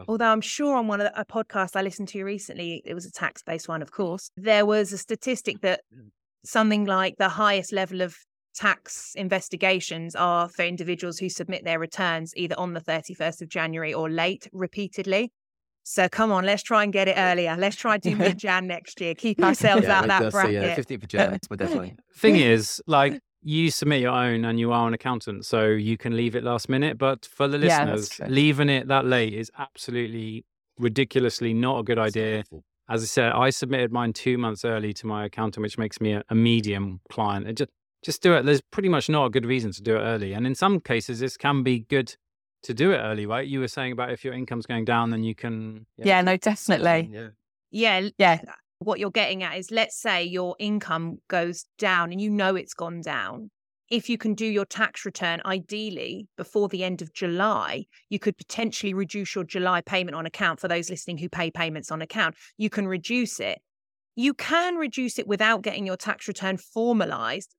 Although 0.08 0.32
I'm 0.32 0.42
sure 0.42 0.76
on 0.76 0.88
one 0.88 1.02
of 1.02 1.06
the, 1.06 1.20
a 1.20 1.26
podcast 1.26 1.76
I 1.76 1.82
listened 1.82 2.08
to 2.10 2.24
recently, 2.24 2.82
it 2.86 2.94
was 2.94 3.06
a 3.06 3.12
tax 3.12 3.44
based 3.44 3.68
one, 3.68 3.82
of 3.82 3.92
course, 3.92 4.32
there 4.38 4.66
was 4.66 4.94
a 4.94 4.98
statistic 4.98 5.62
that 5.62 5.82
mm. 5.94 6.10
something 6.44 6.86
like 6.86 7.16
the 7.18 7.30
highest 7.30 7.72
level 7.72 8.02
of 8.02 8.16
tax 8.54 9.14
investigations 9.16 10.16
are 10.16 10.50
for 10.50 10.64
individuals 10.64 11.18
who 11.20 11.30
submit 11.30 11.64
their 11.64 11.80
returns 11.80 12.34
either 12.36 12.56
on 12.58 12.74
the 12.74 12.82
31st 12.82 13.42
of 13.42 13.50
January 13.50 13.94
or 13.94 14.10
late 14.10 14.48
repeatedly. 14.52 15.32
So 15.84 16.08
come 16.08 16.32
on, 16.32 16.46
let's 16.46 16.62
try 16.64 16.84
and 16.84 16.94
get 16.94 17.08
it 17.08 17.16
earlier. 17.18 17.56
Let's 17.58 17.76
try 17.76 17.98
to 17.98 18.10
do 18.10 18.16
mid 18.18 18.38
Jan 18.38 18.68
next 18.68 19.02
year. 19.02 19.16
Keep 19.16 19.42
ourselves 19.42 19.84
yeah, 19.84 20.00
out 20.00 20.08
that 20.08 20.32
bracket. 20.32 20.54
yeah, 20.54 20.76
15th 20.76 21.04
of 21.04 21.08
Jan, 21.08 21.40
definitely. 21.58 21.96
Thing 22.16 22.36
is, 22.36 22.82
like 22.86 23.20
you 23.44 23.72
submit 23.72 24.02
your 24.02 24.12
own 24.12 24.46
and 24.46 24.60
you 24.60 24.72
are 24.72 24.88
an 24.88 24.94
accountant, 24.94 25.46
so 25.46 25.66
you 25.68 25.98
can 25.98 26.16
leave 26.16 26.36
it 26.36 26.44
last 26.44 26.70
minute. 26.70 26.98
But 26.98 27.26
for 27.26 27.48
the 27.48 27.58
listeners, 27.58 28.20
yeah, 28.20 28.28
leaving 28.30 28.70
it 28.70 28.88
that 28.88 29.06
late 29.06 29.34
is 29.34 29.52
absolutely 29.58 30.46
ridiculously 30.78 31.54
not 31.54 31.80
a 31.80 31.84
good 31.84 32.00
idea. 32.00 32.44
As 32.90 33.04
I 33.04 33.06
said, 33.06 33.32
I 33.32 33.50
submitted 33.50 33.92
mine 33.92 34.14
two 34.14 34.38
months 34.38 34.66
early 34.66 34.94
to 34.94 35.08
my 35.08 35.26
accountant, 35.26 35.62
which 35.62 35.78
makes 35.78 36.02
me 36.02 36.14
a, 36.14 36.24
a 36.30 36.36
medium 36.36 37.00
client. 37.10 37.48
It 37.48 37.54
just 37.58 37.72
just 38.04 38.22
do 38.24 38.34
it. 38.34 38.46
There's 38.46 38.62
pretty 38.62 38.90
much 38.90 39.10
not 39.10 39.26
a 39.26 39.30
good 39.30 39.46
reason 39.46 39.72
to 39.74 39.82
do 39.82 39.96
it 39.96 40.00
early, 40.00 40.34
and 40.34 40.46
in 40.46 40.56
some 40.56 40.80
cases, 40.80 41.20
this 41.20 41.38
can 41.38 41.64
be 41.64 41.80
good 41.80 42.16
to 42.64 42.74
do 42.74 42.92
it 42.92 42.98
early, 42.98 43.26
right? 43.26 43.48
You 43.48 43.60
were 43.60 43.68
saying 43.68 43.92
about 43.92 44.12
if 44.12 44.24
your 44.24 44.34
income's 44.34 44.66
going 44.66 44.86
down, 44.86 45.10
then 45.10 45.24
you 45.24 45.36
can. 45.36 45.86
Yeah, 45.98 46.06
yeah 46.08 46.22
no, 46.22 46.38
definitely. 46.38 47.10
Yeah. 47.12 47.28
Yeah, 47.74 48.10
yeah 48.18 48.42
what 48.82 49.00
you're 49.00 49.12
getting 49.12 49.44
at 49.44 49.58
is 49.58 49.70
let's 49.70 50.00
say 50.00 50.24
your 50.24 50.56
income 50.60 51.18
goes 51.28 51.66
down 51.78 52.12
and 52.12 52.20
you 52.20 52.30
know 52.30 52.56
it's 52.56 52.74
gone 52.74 53.02
down. 53.02 53.52
If 53.90 54.10
you 54.10 54.18
can 54.18 54.34
do 54.34 54.46
your 54.46 54.66
tax 54.66 55.06
return 55.06 55.42
ideally 55.46 56.28
before 56.38 56.68
the 56.70 56.84
end 56.84 57.02
of 57.02 57.14
July, 57.14 57.86
you 58.10 58.18
could 58.18 58.38
potentially 58.38 58.94
reduce 58.94 59.36
your 59.36 59.44
July 59.44 59.82
payment 59.82 60.16
on 60.16 60.26
account 60.26 60.60
for 60.60 60.68
those 60.68 60.90
listening 60.90 61.18
who 61.18 61.30
pay 61.30 61.52
payments 61.52 61.92
on 61.92 62.02
account. 62.02 62.36
You 62.58 62.70
can 62.70 62.88
reduce 62.88 63.40
it. 63.40 63.60
You 64.16 64.34
can 64.34 64.76
reduce 64.76 65.20
it 65.20 65.28
without 65.28 65.62
getting 65.62 65.86
your 65.86 65.98
tax 65.98 66.28
return 66.28 66.58
formalized, 66.58 67.54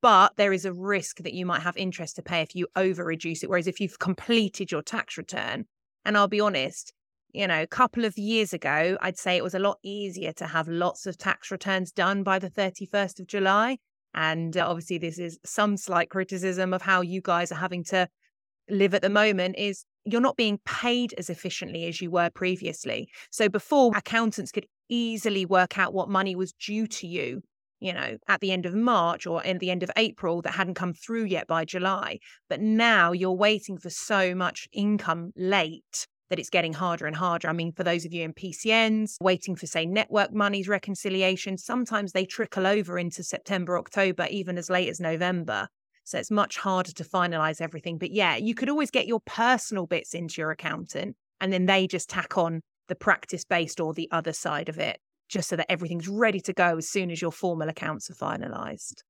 but 0.00 0.32
there 0.36 0.52
is 0.52 0.64
a 0.64 0.72
risk 0.72 1.18
that 1.18 1.34
you 1.34 1.46
might 1.46 1.62
have 1.62 1.76
interest 1.76 2.16
to 2.16 2.22
pay 2.22 2.40
if 2.40 2.54
you 2.54 2.66
over 2.74 3.04
reduce 3.04 3.44
it. 3.44 3.50
Whereas 3.50 3.68
if 3.68 3.78
you've 3.78 3.98
completed 3.98 4.72
your 4.72 4.82
tax 4.82 5.16
return, 5.16 5.66
and 6.04 6.16
I'll 6.16 6.28
be 6.28 6.40
honest, 6.40 6.92
you 7.32 7.46
know, 7.46 7.62
a 7.62 7.66
couple 7.66 8.04
of 8.04 8.18
years 8.18 8.52
ago, 8.52 8.96
I'd 9.00 9.18
say 9.18 9.36
it 9.36 9.44
was 9.44 9.54
a 9.54 9.58
lot 9.58 9.78
easier 9.82 10.32
to 10.34 10.46
have 10.46 10.68
lots 10.68 11.06
of 11.06 11.16
tax 11.16 11.50
returns 11.50 11.90
done 11.90 12.22
by 12.22 12.38
the 12.38 12.50
31st 12.50 13.20
of 13.20 13.26
July. 13.26 13.78
And 14.14 14.56
uh, 14.56 14.66
obviously, 14.68 14.98
this 14.98 15.18
is 15.18 15.38
some 15.44 15.76
slight 15.78 16.10
criticism 16.10 16.74
of 16.74 16.82
how 16.82 17.00
you 17.00 17.22
guys 17.22 17.50
are 17.50 17.56
having 17.56 17.84
to 17.84 18.06
live 18.68 18.94
at 18.94 19.02
the 19.02 19.10
moment 19.10 19.56
is 19.58 19.84
you're 20.04 20.20
not 20.20 20.36
being 20.36 20.58
paid 20.64 21.14
as 21.16 21.30
efficiently 21.30 21.86
as 21.86 22.00
you 22.00 22.10
were 22.10 22.30
previously. 22.30 23.08
So 23.30 23.48
before 23.48 23.96
accountants 23.96 24.52
could 24.52 24.66
easily 24.88 25.46
work 25.46 25.78
out 25.78 25.94
what 25.94 26.10
money 26.10 26.36
was 26.36 26.52
due 26.52 26.86
to 26.86 27.06
you, 27.06 27.42
you 27.80 27.92
know, 27.92 28.18
at 28.28 28.40
the 28.40 28.52
end 28.52 28.66
of 28.66 28.74
March 28.74 29.26
or 29.26 29.44
at 29.44 29.58
the 29.58 29.70
end 29.70 29.82
of 29.82 29.90
April 29.96 30.42
that 30.42 30.52
hadn't 30.52 30.74
come 30.74 30.92
through 30.92 31.24
yet 31.24 31.46
by 31.46 31.64
July. 31.64 32.18
But 32.48 32.60
now 32.60 33.12
you're 33.12 33.32
waiting 33.32 33.78
for 33.78 33.90
so 33.90 34.34
much 34.34 34.68
income 34.72 35.32
late 35.34 36.06
that 36.32 36.38
it's 36.38 36.48
getting 36.48 36.72
harder 36.72 37.06
and 37.06 37.14
harder. 37.14 37.46
I 37.46 37.52
mean, 37.52 37.72
for 37.72 37.84
those 37.84 38.06
of 38.06 38.14
you 38.14 38.22
in 38.22 38.32
PCNs, 38.32 39.16
waiting 39.20 39.54
for, 39.54 39.66
say, 39.66 39.84
network 39.84 40.32
monies 40.32 40.66
reconciliation, 40.66 41.58
sometimes 41.58 42.12
they 42.12 42.24
trickle 42.24 42.66
over 42.66 42.98
into 42.98 43.22
September, 43.22 43.76
October, 43.76 44.26
even 44.30 44.56
as 44.56 44.70
late 44.70 44.88
as 44.88 44.98
November. 44.98 45.68
So 46.04 46.18
it's 46.18 46.30
much 46.30 46.56
harder 46.56 46.90
to 46.90 47.04
finalize 47.04 47.60
everything. 47.60 47.98
But 47.98 48.12
yeah, 48.12 48.36
you 48.36 48.54
could 48.54 48.70
always 48.70 48.90
get 48.90 49.06
your 49.06 49.20
personal 49.26 49.86
bits 49.86 50.14
into 50.14 50.40
your 50.40 50.50
accountant 50.50 51.16
and 51.38 51.52
then 51.52 51.66
they 51.66 51.86
just 51.86 52.08
tack 52.08 52.38
on 52.38 52.62
the 52.88 52.94
practice 52.94 53.44
based 53.44 53.78
or 53.78 53.92
the 53.92 54.08
other 54.10 54.32
side 54.32 54.70
of 54.70 54.78
it, 54.78 55.00
just 55.28 55.50
so 55.50 55.56
that 55.56 55.70
everything's 55.70 56.08
ready 56.08 56.40
to 56.40 56.54
go 56.54 56.78
as 56.78 56.88
soon 56.88 57.10
as 57.10 57.20
your 57.20 57.32
formal 57.32 57.68
accounts 57.68 58.08
are 58.08 58.14
finalized. 58.14 59.02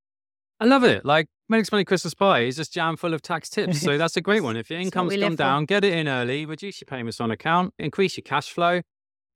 I 0.63 0.65
love 0.65 0.85
it. 0.85 1.05
Like 1.05 1.27
Medics 1.49 1.73
Money 1.73 1.85
Christmas 1.85 2.15
Party 2.15 2.47
is 2.47 2.55
just 2.55 2.73
jam 2.73 2.97
full 2.97 3.15
of 3.15 3.21
tax 3.21 3.51
tips. 3.51 3.81
So 3.81 3.99
that's 3.99 4.17
a 4.17 4.21
great 4.21 4.45
one. 4.45 4.57
If 4.57 4.71
your 4.71 4.79
income's 4.79 5.17
come 5.17 5.35
down, 5.35 5.65
get 5.65 5.83
it 5.83 5.93
in 5.93 6.07
early, 6.07 6.47
reduce 6.47 6.81
your 6.81 6.87
payments 6.87 7.21
on 7.21 7.33
account, 7.33 7.75
increase 7.81 8.17
your 8.17 8.23
cash 8.23 8.49
flow. 8.53 8.81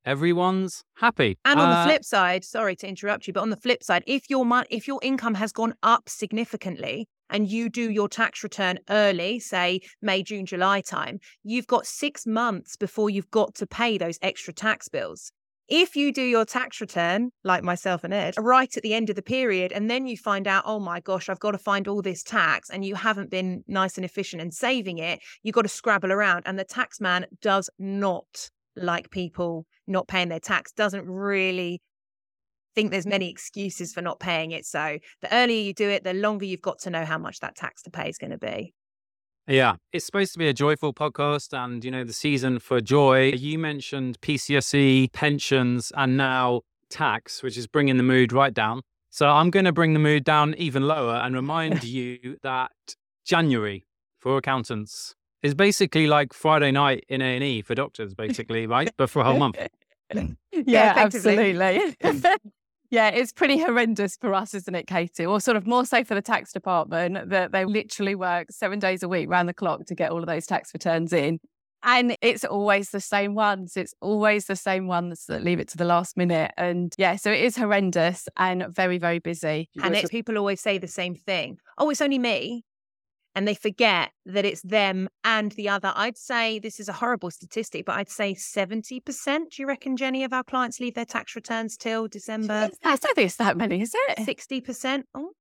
Everyone's 0.04 0.84
happy. 0.98 1.36
And 1.44 1.58
on 1.58 1.68
uh, 1.68 1.82
the 1.82 1.90
flip 1.90 2.04
side, 2.04 2.44
sorry 2.44 2.76
to 2.76 2.86
interrupt 2.86 3.26
you, 3.26 3.32
but 3.32 3.40
on 3.40 3.50
the 3.50 3.56
flip 3.56 3.82
side, 3.82 4.04
if 4.06 4.30
your 4.30 4.46
money, 4.46 4.68
if 4.70 4.86
your 4.86 5.00
income 5.02 5.34
has 5.34 5.50
gone 5.50 5.74
up 5.82 6.08
significantly 6.08 7.08
and 7.28 7.50
you 7.50 7.68
do 7.68 7.90
your 7.90 8.08
tax 8.08 8.44
return 8.44 8.78
early, 8.88 9.40
say 9.40 9.80
May, 10.00 10.22
June, 10.22 10.46
July 10.46 10.80
time, 10.80 11.18
you've 11.42 11.66
got 11.66 11.86
six 11.86 12.24
months 12.24 12.76
before 12.76 13.10
you've 13.10 13.32
got 13.32 13.56
to 13.56 13.66
pay 13.66 13.98
those 13.98 14.16
extra 14.22 14.54
tax 14.54 14.88
bills. 14.88 15.32
If 15.68 15.96
you 15.96 16.12
do 16.12 16.22
your 16.22 16.44
tax 16.44 16.80
return, 16.80 17.30
like 17.42 17.64
myself 17.64 18.04
and 18.04 18.14
Ed, 18.14 18.34
right 18.38 18.74
at 18.76 18.82
the 18.84 18.94
end 18.94 19.10
of 19.10 19.16
the 19.16 19.22
period, 19.22 19.72
and 19.72 19.90
then 19.90 20.06
you 20.06 20.16
find 20.16 20.46
out, 20.46 20.62
oh 20.64 20.78
my 20.78 21.00
gosh, 21.00 21.28
I've 21.28 21.40
got 21.40 21.52
to 21.52 21.58
find 21.58 21.88
all 21.88 22.02
this 22.02 22.22
tax, 22.22 22.70
and 22.70 22.84
you 22.84 22.94
haven't 22.94 23.30
been 23.30 23.64
nice 23.66 23.96
and 23.96 24.04
efficient 24.04 24.40
and 24.40 24.54
saving 24.54 24.98
it, 24.98 25.18
you've 25.42 25.56
got 25.56 25.62
to 25.62 25.68
scrabble 25.68 26.12
around. 26.12 26.44
And 26.46 26.56
the 26.56 26.64
tax 26.64 27.00
man 27.00 27.26
does 27.42 27.68
not 27.80 28.50
like 28.76 29.10
people 29.10 29.66
not 29.88 30.06
paying 30.06 30.28
their 30.28 30.38
tax, 30.38 30.70
doesn't 30.70 31.04
really 31.04 31.82
think 32.76 32.92
there's 32.92 33.06
many 33.06 33.28
excuses 33.28 33.92
for 33.92 34.02
not 34.02 34.20
paying 34.20 34.52
it. 34.52 34.66
So 34.66 34.98
the 35.20 35.34
earlier 35.34 35.62
you 35.62 35.74
do 35.74 35.88
it, 35.88 36.04
the 36.04 36.14
longer 36.14 36.44
you've 36.44 36.60
got 36.62 36.78
to 36.80 36.90
know 36.90 37.04
how 37.04 37.18
much 37.18 37.40
that 37.40 37.56
tax 37.56 37.82
to 37.82 37.90
pay 37.90 38.08
is 38.08 38.18
going 38.18 38.30
to 38.30 38.38
be. 38.38 38.72
Yeah, 39.48 39.76
it's 39.92 40.04
supposed 40.04 40.32
to 40.32 40.38
be 40.40 40.48
a 40.48 40.52
joyful 40.52 40.92
podcast 40.92 41.56
and, 41.56 41.84
you 41.84 41.90
know, 41.90 42.02
the 42.02 42.12
season 42.12 42.58
for 42.58 42.80
joy. 42.80 43.32
You 43.32 43.58
mentioned 43.60 44.20
PCSE, 44.20 45.12
pensions, 45.12 45.92
and 45.96 46.16
now 46.16 46.62
tax, 46.90 47.44
which 47.44 47.56
is 47.56 47.68
bringing 47.68 47.96
the 47.96 48.02
mood 48.02 48.32
right 48.32 48.52
down. 48.52 48.82
So 49.10 49.28
I'm 49.28 49.50
going 49.50 49.64
to 49.64 49.72
bring 49.72 49.92
the 49.92 50.00
mood 50.00 50.24
down 50.24 50.54
even 50.58 50.86
lower 50.88 51.14
and 51.14 51.34
remind 51.34 51.84
you 51.96 52.38
that 52.42 52.72
January, 53.24 53.86
for 54.18 54.36
accountants. 54.36 55.14
is 55.42 55.54
basically 55.54 56.08
like 56.08 56.32
Friday 56.32 56.72
night 56.72 57.04
in 57.08 57.22
A 57.22 57.36
and 57.36 57.44
E 57.44 57.62
for 57.62 57.76
doctors, 57.76 58.14
basically, 58.14 58.66
right? 58.66 58.90
But 58.96 59.10
for 59.10 59.20
a 59.20 59.24
whole 59.24 59.38
month. 59.38 59.58
yeah, 60.52 61.04
effectively. 61.06 61.56
absolutely. 61.56 62.36
Yeah, 62.96 63.08
it's 63.08 63.30
pretty 63.30 63.58
horrendous 63.58 64.16
for 64.16 64.32
us, 64.32 64.54
isn't 64.54 64.74
it, 64.74 64.86
Katie? 64.86 65.26
Or 65.26 65.38
sort 65.38 65.58
of 65.58 65.66
more 65.66 65.84
so 65.84 66.02
for 66.02 66.14
the 66.14 66.22
tax 66.22 66.50
department 66.50 67.28
that 67.28 67.52
they 67.52 67.66
literally 67.66 68.14
work 68.14 68.46
seven 68.50 68.78
days 68.78 69.02
a 69.02 69.08
week 69.08 69.28
round 69.28 69.50
the 69.50 69.54
clock 69.54 69.84
to 69.84 69.94
get 69.94 70.10
all 70.10 70.20
of 70.20 70.26
those 70.26 70.46
tax 70.46 70.72
returns 70.72 71.12
in. 71.12 71.38
And 71.82 72.16
it's 72.22 72.42
always 72.42 72.90
the 72.90 73.00
same 73.00 73.34
ones. 73.34 73.76
It's 73.76 73.92
always 74.00 74.46
the 74.46 74.56
same 74.56 74.86
ones 74.86 75.26
that 75.26 75.44
leave 75.44 75.60
it 75.60 75.68
to 75.68 75.76
the 75.76 75.84
last 75.84 76.16
minute. 76.16 76.52
And 76.56 76.94
yeah, 76.96 77.16
so 77.16 77.30
it 77.30 77.44
is 77.44 77.54
horrendous 77.54 78.28
and 78.38 78.66
very, 78.74 78.96
very 78.96 79.18
busy. 79.18 79.68
And 79.82 79.94
it's 79.94 80.08
people 80.08 80.38
always 80.38 80.62
say 80.62 80.78
the 80.78 80.88
same 80.88 81.14
thing. 81.14 81.58
Oh, 81.76 81.90
it's 81.90 82.00
only 82.00 82.18
me. 82.18 82.64
And 83.36 83.46
they 83.46 83.54
forget 83.54 84.10
that 84.24 84.46
it's 84.46 84.62
them 84.62 85.08
and 85.22 85.52
the 85.52 85.68
other. 85.68 85.92
I'd 85.94 86.16
say 86.16 86.58
this 86.58 86.80
is 86.80 86.88
a 86.88 86.94
horrible 86.94 87.30
statistic, 87.30 87.84
but 87.84 87.96
I'd 87.96 88.08
say 88.08 88.34
70%. 88.34 89.50
Do 89.50 89.62
you 89.62 89.68
reckon, 89.68 89.96
Jenny, 89.98 90.24
of 90.24 90.32
our 90.32 90.42
clients 90.42 90.80
leave 90.80 90.94
their 90.94 91.04
tax 91.04 91.36
returns 91.36 91.76
till 91.76 92.08
December? 92.08 92.70
I 92.82 92.96
don't 92.96 93.14
think 93.14 93.26
it's 93.26 93.36
that 93.36 93.58
many, 93.58 93.82
is 93.82 93.94
it? 94.08 94.18
60%. 94.20 95.02
Oh, 95.14 95.32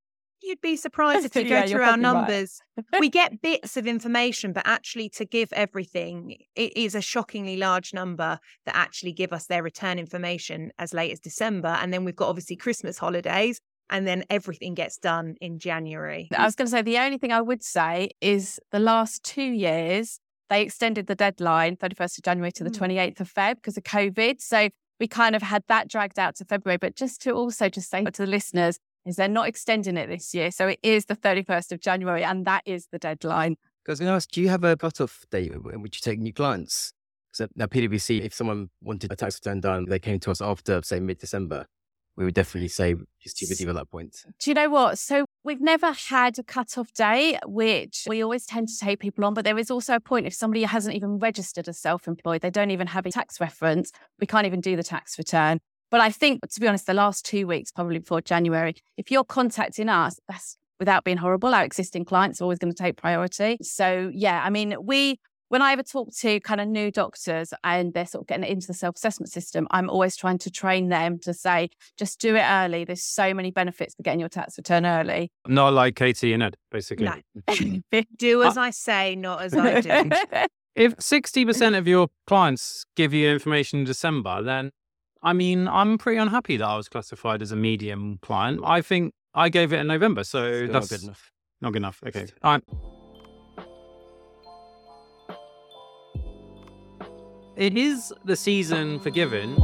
you'd 0.42 0.62
be 0.62 0.76
surprised 0.76 1.26
if 1.26 1.36
you 1.36 1.44
Yeah, 1.44 1.62
go 1.62 1.68
through 1.68 1.82
our 1.84 1.88
probably 1.88 2.04
right. 2.04 2.14
numbers. 2.14 2.60
we 3.00 3.10
get 3.10 3.42
bits 3.42 3.78
of 3.78 3.88
information, 3.88 4.52
but 4.52 4.64
actually 4.68 5.10
to 5.10 5.26
give 5.26 5.52
everything, 5.54 6.36
it 6.56 6.76
is 6.76 6.96
a 6.96 7.02
shockingly 7.02 7.58
large 7.58 7.94
number 7.94 8.40
that 8.66 8.76
actually 8.76 9.14
give 9.14 9.32
us 9.32 9.48
their 9.48 9.64
return 9.64 10.00
information 10.00 10.72
as 10.78 10.94
late 10.94 11.12
as 11.12 11.20
December. 11.22 11.78
And 11.82 11.94
then 11.94 12.04
we've 12.04 12.16
got 12.16 12.28
obviously 12.28 12.58
Christmas 12.58 12.98
holidays, 12.98 13.60
and 13.90 14.08
then 14.08 14.24
everything 14.30 14.74
gets 14.74 14.98
done 14.98 15.36
in 15.42 15.60
January. 15.60 16.28
I 16.36 16.46
was 16.46 16.56
going 16.56 16.68
to 16.68 16.72
say 16.72 16.82
the 16.82 16.98
only 16.98 17.18
thing 17.18 17.32
I 17.32 17.42
would 17.42 17.64
say 17.64 18.10
is 18.22 18.60
the 18.72 18.80
last 18.80 19.24
two 19.24 19.44
years 19.44 20.20
they 20.50 20.62
extended 20.62 21.08
the 21.08 21.16
deadline 21.16 21.76
31st 21.76 22.20
of 22.20 22.24
January 22.24 22.52
to 22.52 22.64
the 22.64 22.70
Mm. 22.70 22.78
28th 22.78 23.20
of 23.22 23.34
Feb 23.34 23.56
because 23.56 23.78
of 23.78 23.84
COVID. 23.84 24.40
So 24.42 24.70
we 25.00 25.08
kind 25.08 25.36
of 25.36 25.42
had 25.42 25.64
that 25.68 25.88
dragged 25.88 26.20
out 26.20 26.36
to 26.36 26.46
February. 26.46 26.78
But 26.78 26.96
just 26.96 27.22
to 27.24 27.32
also 27.32 27.68
just 27.68 27.90
say 27.90 28.04
to 28.04 28.12
the 28.12 28.28
listeners 28.28 28.78
is 29.06 29.16
they're 29.16 29.28
not 29.28 29.48
extending 29.48 29.98
it 29.98 30.08
this 30.08 30.34
year. 30.34 30.52
So 30.52 30.68
it 30.68 30.80
is 30.84 31.06
the 31.06 31.16
31st 31.16 31.72
of 31.72 31.80
January 31.80 32.24
and 32.24 32.46
that 32.46 32.62
is 32.66 32.88
the 32.92 33.00
deadline. 33.00 33.56
Because 33.84 33.90
I 33.90 33.92
was 33.92 34.00
going 34.00 34.10
to 34.12 34.16
ask, 34.16 34.30
do 34.32 34.42
you 34.42 34.50
have 34.50 34.64
a 34.64 34.76
cut-off 34.76 35.26
date 35.32 35.52
in 35.52 35.82
which 35.82 35.98
you 35.98 36.02
take 36.12 36.20
new 36.20 36.34
clients? 36.34 36.94
So 37.32 37.48
now 37.56 37.66
PwC, 37.66 38.22
if 38.22 38.34
someone 38.34 38.70
wanted 38.82 39.12
a 39.12 39.16
tax 39.16 39.40
return 39.44 39.62
done, 39.62 39.86
they 39.86 40.00
came 40.00 40.20
to 40.22 40.32
us 40.32 40.42
after, 40.42 40.82
say, 40.84 41.00
mid-December, 41.00 41.66
we 42.18 42.26
would 42.26 42.34
definitely 42.34 42.70
say 42.70 42.96
just 43.22 43.38
too 43.38 43.48
busy 43.48 43.68
at 43.68 43.76
that 43.76 43.90
point. 43.90 44.16
Do 44.40 44.50
you 44.50 44.54
know 44.54 44.70
what? 44.70 44.98
So 44.98 45.26
we've 45.44 45.62
never 45.62 45.92
had 45.92 46.40
a 46.40 46.44
cut-off 46.44 46.94
date, 46.94 47.40
which 47.46 48.06
we 48.08 48.24
always 48.24 48.46
tend 48.46 48.70
to 48.70 48.78
take 48.80 49.00
people 49.00 49.26
on. 49.26 49.34
But 49.34 49.44
there 49.44 49.58
is 49.58 49.70
also 49.70 49.96
a 49.96 50.00
point 50.00 50.26
if 50.26 50.34
somebody 50.34 50.64
hasn't 50.64 50.96
even 50.96 51.20
registered 51.20 51.68
as 51.68 51.78
self-employed, 51.78 52.42
they 52.42 52.50
don't 52.50 52.72
even 52.72 52.88
have 52.88 53.06
a 53.06 53.12
tax 53.12 53.40
reference, 53.42 53.92
we 54.20 54.28
can't 54.28 54.46
even 54.46 54.62
do 54.62 54.76
the 54.76 54.84
tax 54.84 55.18
return. 55.18 55.60
But 55.92 56.02
I 56.02 56.10
think, 56.10 56.42
to 56.50 56.60
be 56.60 56.68
honest, 56.68 56.88
the 56.88 56.94
last 56.94 57.26
two 57.26 57.48
weeks, 57.48 57.72
probably 57.72 58.00
before 58.00 58.22
January, 58.22 58.76
if 58.98 59.12
you're 59.12 59.24
contacting 59.24 59.88
us, 59.88 60.20
that's 60.28 60.58
without 60.80 61.04
being 61.04 61.18
horrible. 61.18 61.54
Our 61.54 61.64
existing 61.64 62.06
clients 62.06 62.42
are 62.42 62.46
always 62.46 62.60
going 62.60 62.74
to 62.74 62.78
take 62.78 62.98
priority. 62.98 63.58
So 63.62 64.12
yeah, 64.14 64.42
I 64.44 64.50
mean, 64.50 64.76
we 64.82 65.20
when 65.50 65.62
I 65.62 65.72
ever 65.74 65.84
talk 65.84 66.14
to 66.18 66.40
kind 66.40 66.60
of 66.60 66.68
new 66.68 66.92
doctors 66.92 67.54
and 67.64 67.94
they're 67.94 68.06
sort 68.06 68.24
of 68.24 68.28
getting 68.28 68.46
into 68.46 68.68
the 68.68 68.74
self 68.74 68.96
assessment 68.96 69.32
system, 69.32 69.68
I'm 69.72 69.90
always 69.90 70.16
trying 70.16 70.40
to 70.40 70.52
train 70.52 70.90
them 70.90 71.20
to 71.20 71.34
say, 71.34 71.70
just 71.98 72.20
do 72.20 72.36
it 72.36 72.44
early. 72.44 72.84
There's 72.86 73.04
so 73.04 73.34
many 73.34 73.52
benefits 73.52 73.96
for 73.96 74.04
getting 74.04 74.20
your 74.20 74.30
tax 74.30 74.58
return 74.58 74.86
early. 74.86 75.32
Not 75.48 75.74
like 75.74 75.96
Katie 75.96 76.34
and 76.34 76.44
Ed, 76.44 76.58
basically. 76.72 77.06
No. 77.06 77.16
Mm. 77.56 77.84
Do 78.18 78.44
as 78.44 78.58
I 78.58 78.70
say, 78.72 79.16
not 79.16 79.42
as 79.42 79.54
I 79.54 79.82
do. 79.82 80.10
If 80.76 80.98
60% 80.98 81.78
of 81.78 81.88
your 81.88 82.10
clients 82.28 82.86
give 82.98 83.14
you 83.14 83.30
information 83.30 83.80
in 83.80 83.86
December, 83.86 84.42
then 84.42 84.72
I 85.24 85.32
mean, 85.32 85.70
I'm 85.70 85.98
pretty 85.98 86.18
unhappy 86.20 86.58
that 86.58 86.66
I 86.66 86.76
was 86.76 86.90
classified 86.90 87.42
as 87.42 87.54
a 87.54 87.56
medium 87.56 88.20
client. 88.22 88.60
I 88.64 88.82
think 88.82 89.14
I 89.34 89.48
gave 89.50 89.72
it 89.72 89.80
in 89.80 89.88
November, 89.88 90.26
so 90.26 90.52
Still 90.52 90.68
not 90.68 90.74
that's 90.74 90.90
good 90.90 91.04
enough. 91.04 91.32
Not 91.62 91.72
good 91.72 91.80
enough. 91.80 92.04
Okay. 92.06 92.28
All 92.44 92.60
It 97.58 97.78
is 97.78 98.14
the 98.26 98.36
season 98.36 99.00
for 99.00 99.10
giving, 99.10 99.56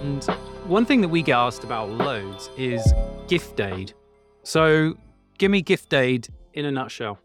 and 0.00 0.22
one 0.66 0.84
thing 0.84 1.00
that 1.00 1.08
we 1.08 1.22
get 1.22 1.36
asked 1.36 1.64
about 1.64 1.88
loads 1.88 2.50
is 2.58 2.92
gift 3.28 3.58
aid. 3.60 3.94
So, 4.42 4.98
give 5.38 5.50
me 5.50 5.62
gift 5.62 5.94
aid 5.94 6.28
in 6.52 6.66
a 6.66 6.70
nutshell. 6.70 7.18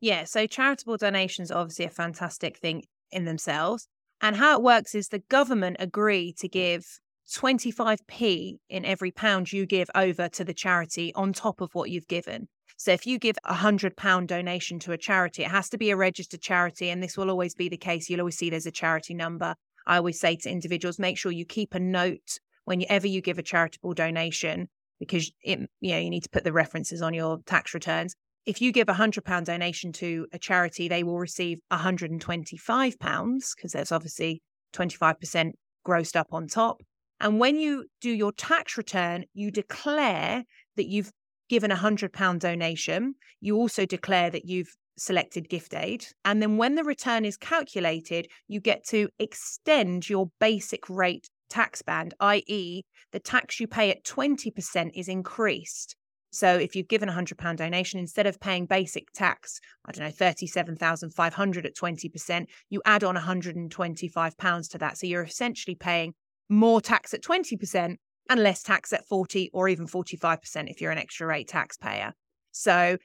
Yeah, 0.00 0.24
so 0.24 0.46
charitable 0.46 0.96
donations 0.96 1.50
are 1.50 1.60
obviously 1.60 1.84
a 1.84 1.90
fantastic 1.90 2.56
thing 2.56 2.84
in 3.10 3.26
themselves. 3.26 3.88
And 4.22 4.36
how 4.36 4.56
it 4.56 4.62
works 4.62 4.94
is 4.94 5.08
the 5.08 5.18
government 5.18 5.76
agree 5.78 6.32
to 6.38 6.48
give 6.48 6.86
25p 7.30 8.56
in 8.70 8.84
every 8.86 9.10
pound 9.10 9.52
you 9.52 9.66
give 9.66 9.90
over 9.94 10.30
to 10.30 10.44
the 10.44 10.54
charity 10.54 11.12
on 11.14 11.34
top 11.34 11.60
of 11.60 11.74
what 11.74 11.90
you've 11.90 12.08
given. 12.08 12.48
So 12.82 12.90
if 12.90 13.06
you 13.06 13.20
give 13.20 13.36
a 13.44 13.54
hundred 13.54 13.96
pound 13.96 14.26
donation 14.26 14.80
to 14.80 14.90
a 14.92 14.98
charity, 14.98 15.44
it 15.44 15.52
has 15.52 15.68
to 15.68 15.78
be 15.78 15.90
a 15.90 15.96
registered 15.96 16.40
charity, 16.40 16.90
and 16.90 17.00
this 17.00 17.16
will 17.16 17.30
always 17.30 17.54
be 17.54 17.68
the 17.68 17.76
case. 17.76 18.10
You'll 18.10 18.22
always 18.22 18.36
see 18.36 18.50
there's 18.50 18.66
a 18.66 18.72
charity 18.72 19.14
number. 19.14 19.54
I 19.86 19.98
always 19.98 20.18
say 20.18 20.34
to 20.34 20.50
individuals, 20.50 20.98
make 20.98 21.16
sure 21.16 21.30
you 21.30 21.44
keep 21.44 21.74
a 21.74 21.78
note 21.78 22.40
whenever 22.64 23.06
you 23.06 23.20
give 23.20 23.38
a 23.38 23.42
charitable 23.42 23.94
donation, 23.94 24.68
because 24.98 25.30
it, 25.44 25.60
you 25.80 25.92
know 25.92 25.98
you 26.00 26.10
need 26.10 26.24
to 26.24 26.28
put 26.30 26.42
the 26.42 26.52
references 26.52 27.02
on 27.02 27.14
your 27.14 27.38
tax 27.46 27.72
returns 27.72 28.16
if 28.46 28.60
you 28.60 28.72
give 28.72 28.88
a 28.88 28.94
hundred 28.94 29.24
pound 29.24 29.46
donation 29.46 29.92
to 29.92 30.26
a 30.32 30.38
charity, 30.38 30.88
they 30.88 31.04
will 31.04 31.20
receive 31.20 31.60
125 31.68 32.98
pounds 32.98 33.54
because 33.54 33.70
there's 33.70 33.92
obviously 33.92 34.42
25% 34.74 35.52
grossed 35.86 36.16
up 36.16 36.28
on 36.32 36.48
top. 36.48 36.82
And 37.20 37.38
when 37.38 37.56
you 37.60 37.86
do 38.00 38.10
your 38.10 38.32
tax 38.32 38.76
return, 38.76 39.26
you 39.32 39.52
declare 39.52 40.42
that 40.76 40.88
you've 40.88 41.12
given 41.52 41.70
a 41.70 41.76
hundred 41.76 42.14
pound 42.14 42.40
donation. 42.40 43.14
You 43.42 43.56
also 43.56 43.84
declare 43.84 44.30
that 44.30 44.46
you've 44.46 44.74
selected 44.96 45.50
gift 45.50 45.74
aid. 45.74 46.06
And 46.24 46.40
then 46.40 46.56
when 46.56 46.76
the 46.76 46.82
return 46.82 47.26
is 47.26 47.36
calculated, 47.36 48.26
you 48.48 48.58
get 48.58 48.86
to 48.86 49.10
extend 49.18 50.08
your 50.08 50.30
basic 50.40 50.88
rate 50.88 51.28
tax 51.50 51.82
band, 51.82 52.14
i.e., 52.20 52.84
the 53.12 53.20
tax 53.20 53.60
you 53.60 53.66
pay 53.66 53.90
at 53.90 54.02
20% 54.02 54.92
is 54.94 55.08
increased. 55.08 55.94
So 56.30 56.56
if 56.56 56.74
you've 56.74 56.88
given 56.88 57.10
a 57.10 57.12
hundred 57.12 57.36
pound 57.36 57.58
donation, 57.58 58.00
instead 58.00 58.26
of 58.26 58.40
paying 58.40 58.64
basic 58.64 59.12
tax, 59.12 59.60
I 59.84 59.92
don't 59.92 60.06
know, 60.06 60.10
thirty-seven 60.10 60.76
thousand 60.76 61.10
five 61.10 61.34
hundred 61.34 61.66
at 61.66 61.76
twenty 61.76 62.08
percent, 62.08 62.48
you 62.70 62.80
add 62.86 63.04
on 63.04 63.16
one 63.16 63.24
hundred 63.24 63.56
and 63.56 63.70
twenty-five 63.70 64.38
pounds 64.38 64.68
to 64.68 64.78
that. 64.78 64.96
So 64.96 65.06
you're 65.06 65.22
essentially 65.22 65.74
paying 65.74 66.14
more 66.48 66.80
tax 66.80 67.12
at 67.12 67.20
twenty 67.20 67.58
percent 67.58 68.00
and 68.28 68.42
less 68.42 68.62
tax 68.62 68.92
at 68.92 69.06
forty 69.06 69.50
or 69.52 69.68
even 69.68 69.86
forty-five 69.86 70.40
percent 70.40 70.68
if 70.68 70.80
you're 70.80 70.92
an 70.92 70.98
extra 70.98 71.26
rate 71.26 71.48
taxpayer. 71.48 72.12
So 72.52 72.96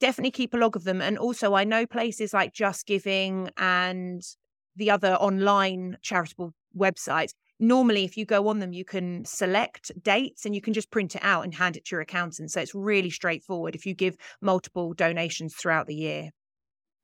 definitely 0.00 0.32
keep 0.32 0.54
a 0.54 0.56
log 0.56 0.76
of 0.76 0.84
them. 0.84 1.00
And 1.00 1.18
also, 1.18 1.54
I 1.54 1.64
know 1.64 1.86
places 1.86 2.34
like 2.34 2.52
JustGiving 2.52 3.50
and 3.56 4.22
the 4.76 4.90
other 4.90 5.14
online 5.14 5.96
charitable 6.02 6.52
websites 6.76 7.32
normally 7.58 8.04
if 8.04 8.16
you 8.16 8.24
go 8.24 8.48
on 8.48 8.58
them 8.58 8.72
you 8.72 8.84
can 8.84 9.24
select 9.24 9.90
dates 10.02 10.44
and 10.44 10.54
you 10.54 10.60
can 10.60 10.74
just 10.74 10.90
print 10.90 11.14
it 11.14 11.24
out 11.24 11.44
and 11.44 11.54
hand 11.54 11.76
it 11.76 11.84
to 11.84 11.94
your 11.94 12.02
accountant 12.02 12.50
so 12.50 12.60
it's 12.60 12.74
really 12.74 13.10
straightforward 13.10 13.74
if 13.74 13.86
you 13.86 13.94
give 13.94 14.16
multiple 14.42 14.92
donations 14.92 15.54
throughout 15.54 15.86
the 15.86 15.94
year 15.94 16.30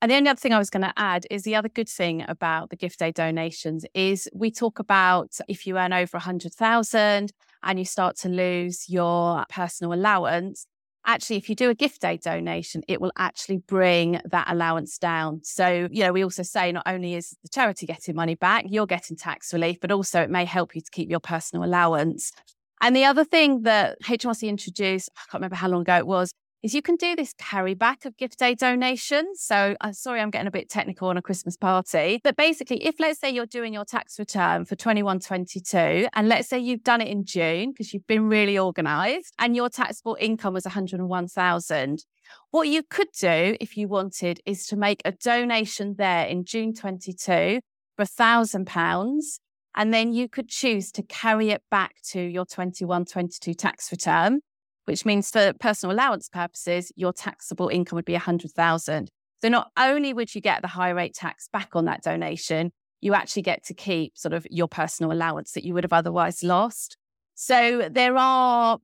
And 0.02 0.10
the 0.10 0.16
only 0.16 0.30
other 0.30 0.40
thing 0.40 0.52
I 0.52 0.58
was 0.58 0.68
going 0.68 0.82
to 0.82 0.92
add 0.96 1.28
is 1.30 1.44
the 1.44 1.54
other 1.54 1.68
good 1.68 1.88
thing 1.88 2.24
about 2.26 2.70
the 2.70 2.76
gift 2.76 3.00
aid 3.00 3.14
donations 3.14 3.86
is 3.94 4.28
we 4.34 4.50
talk 4.50 4.80
about 4.80 5.38
if 5.46 5.64
you 5.64 5.78
earn 5.78 5.92
over 5.92 6.16
100,000 6.16 7.32
and 7.62 7.78
you 7.78 7.84
start 7.84 8.16
to 8.16 8.28
lose 8.28 8.88
your 8.88 9.44
personal 9.48 9.92
allowance, 9.92 10.66
actually 11.06 11.36
if 11.36 11.48
you 11.48 11.54
do 11.54 11.70
a 11.70 11.74
gift 11.74 12.04
aid 12.04 12.20
donation, 12.20 12.82
it 12.88 13.00
will 13.00 13.12
actually 13.16 13.58
bring 13.58 14.20
that 14.24 14.50
allowance 14.50 14.98
down. 14.98 15.40
So, 15.44 15.86
you 15.92 16.02
know, 16.02 16.12
we 16.12 16.24
also 16.24 16.42
say 16.42 16.72
not 16.72 16.82
only 16.84 17.14
is 17.14 17.36
the 17.44 17.48
charity 17.48 17.86
getting 17.86 18.16
money 18.16 18.34
back, 18.34 18.64
you're 18.68 18.86
getting 18.86 19.16
tax 19.16 19.52
relief, 19.52 19.78
but 19.80 19.92
also 19.92 20.20
it 20.20 20.30
may 20.30 20.44
help 20.44 20.74
you 20.74 20.80
to 20.80 20.90
keep 20.90 21.08
your 21.08 21.20
personal 21.20 21.64
allowance. 21.64 22.32
And 22.80 22.96
the 22.96 23.04
other 23.04 23.22
thing 23.22 23.62
that 23.62 24.02
HMRC 24.02 24.48
introduced, 24.48 25.10
I 25.16 25.20
can't 25.30 25.34
remember 25.34 25.54
how 25.54 25.68
long 25.68 25.82
ago 25.82 25.96
it 25.96 26.08
was, 26.08 26.32
is 26.62 26.74
you 26.74 26.82
can 26.82 26.96
do 26.96 27.16
this 27.16 27.34
carry 27.38 27.74
back 27.74 28.04
of 28.04 28.16
gift 28.16 28.40
aid 28.40 28.58
donations. 28.58 29.40
So, 29.40 29.76
I'm 29.80 29.92
sorry, 29.92 30.20
I'm 30.20 30.30
getting 30.30 30.46
a 30.46 30.52
bit 30.52 30.68
technical 30.68 31.08
on 31.08 31.16
a 31.16 31.22
Christmas 31.22 31.56
party. 31.56 32.20
But 32.22 32.36
basically, 32.36 32.84
if 32.84 33.00
let's 33.00 33.20
say 33.20 33.30
you're 33.30 33.46
doing 33.46 33.74
your 33.74 33.84
tax 33.84 34.18
return 34.18 34.64
for 34.64 34.76
21 34.76 35.20
22, 35.20 36.08
and 36.12 36.28
let's 36.28 36.48
say 36.48 36.58
you've 36.58 36.84
done 36.84 37.00
it 37.00 37.08
in 37.08 37.24
June 37.24 37.72
because 37.72 37.92
you've 37.92 38.06
been 38.06 38.28
really 38.28 38.58
organized 38.58 39.34
and 39.38 39.56
your 39.56 39.68
taxable 39.68 40.16
income 40.20 40.54
was 40.54 40.64
101,000. 40.64 42.04
What 42.50 42.68
you 42.68 42.82
could 42.82 43.08
do 43.18 43.56
if 43.60 43.76
you 43.76 43.88
wanted 43.88 44.40
is 44.46 44.66
to 44.68 44.76
make 44.76 45.02
a 45.04 45.12
donation 45.12 45.96
there 45.98 46.26
in 46.26 46.44
June 46.44 46.74
22 46.74 47.60
for 47.96 48.02
a 48.02 48.06
thousand 48.06 48.66
pounds. 48.66 49.40
And 49.74 49.92
then 49.92 50.12
you 50.12 50.28
could 50.28 50.48
choose 50.48 50.92
to 50.92 51.02
carry 51.02 51.50
it 51.50 51.62
back 51.70 51.94
to 52.10 52.20
your 52.20 52.44
21 52.44 53.06
22 53.06 53.54
tax 53.54 53.90
return 53.90 54.40
which 54.84 55.04
means 55.04 55.30
for 55.30 55.52
personal 55.60 55.94
allowance 55.94 56.28
purposes, 56.28 56.92
your 56.96 57.12
taxable 57.12 57.68
income 57.68 57.96
would 57.96 58.04
be 58.04 58.12
100,000. 58.12 59.08
So 59.40 59.48
not 59.48 59.70
only 59.76 60.12
would 60.12 60.34
you 60.34 60.40
get 60.40 60.62
the 60.62 60.68
high 60.68 60.90
rate 60.90 61.14
tax 61.14 61.48
back 61.52 61.70
on 61.74 61.84
that 61.86 62.02
donation, 62.02 62.72
you 63.00 63.14
actually 63.14 63.42
get 63.42 63.64
to 63.64 63.74
keep 63.74 64.16
sort 64.16 64.32
of 64.32 64.46
your 64.50 64.68
personal 64.68 65.12
allowance 65.12 65.52
that 65.52 65.64
you 65.64 65.74
would 65.74 65.84
have 65.84 65.92
otherwise 65.92 66.42
lost. 66.42 66.96
So 67.34 67.88
there 67.90 68.16
are, 68.16 68.78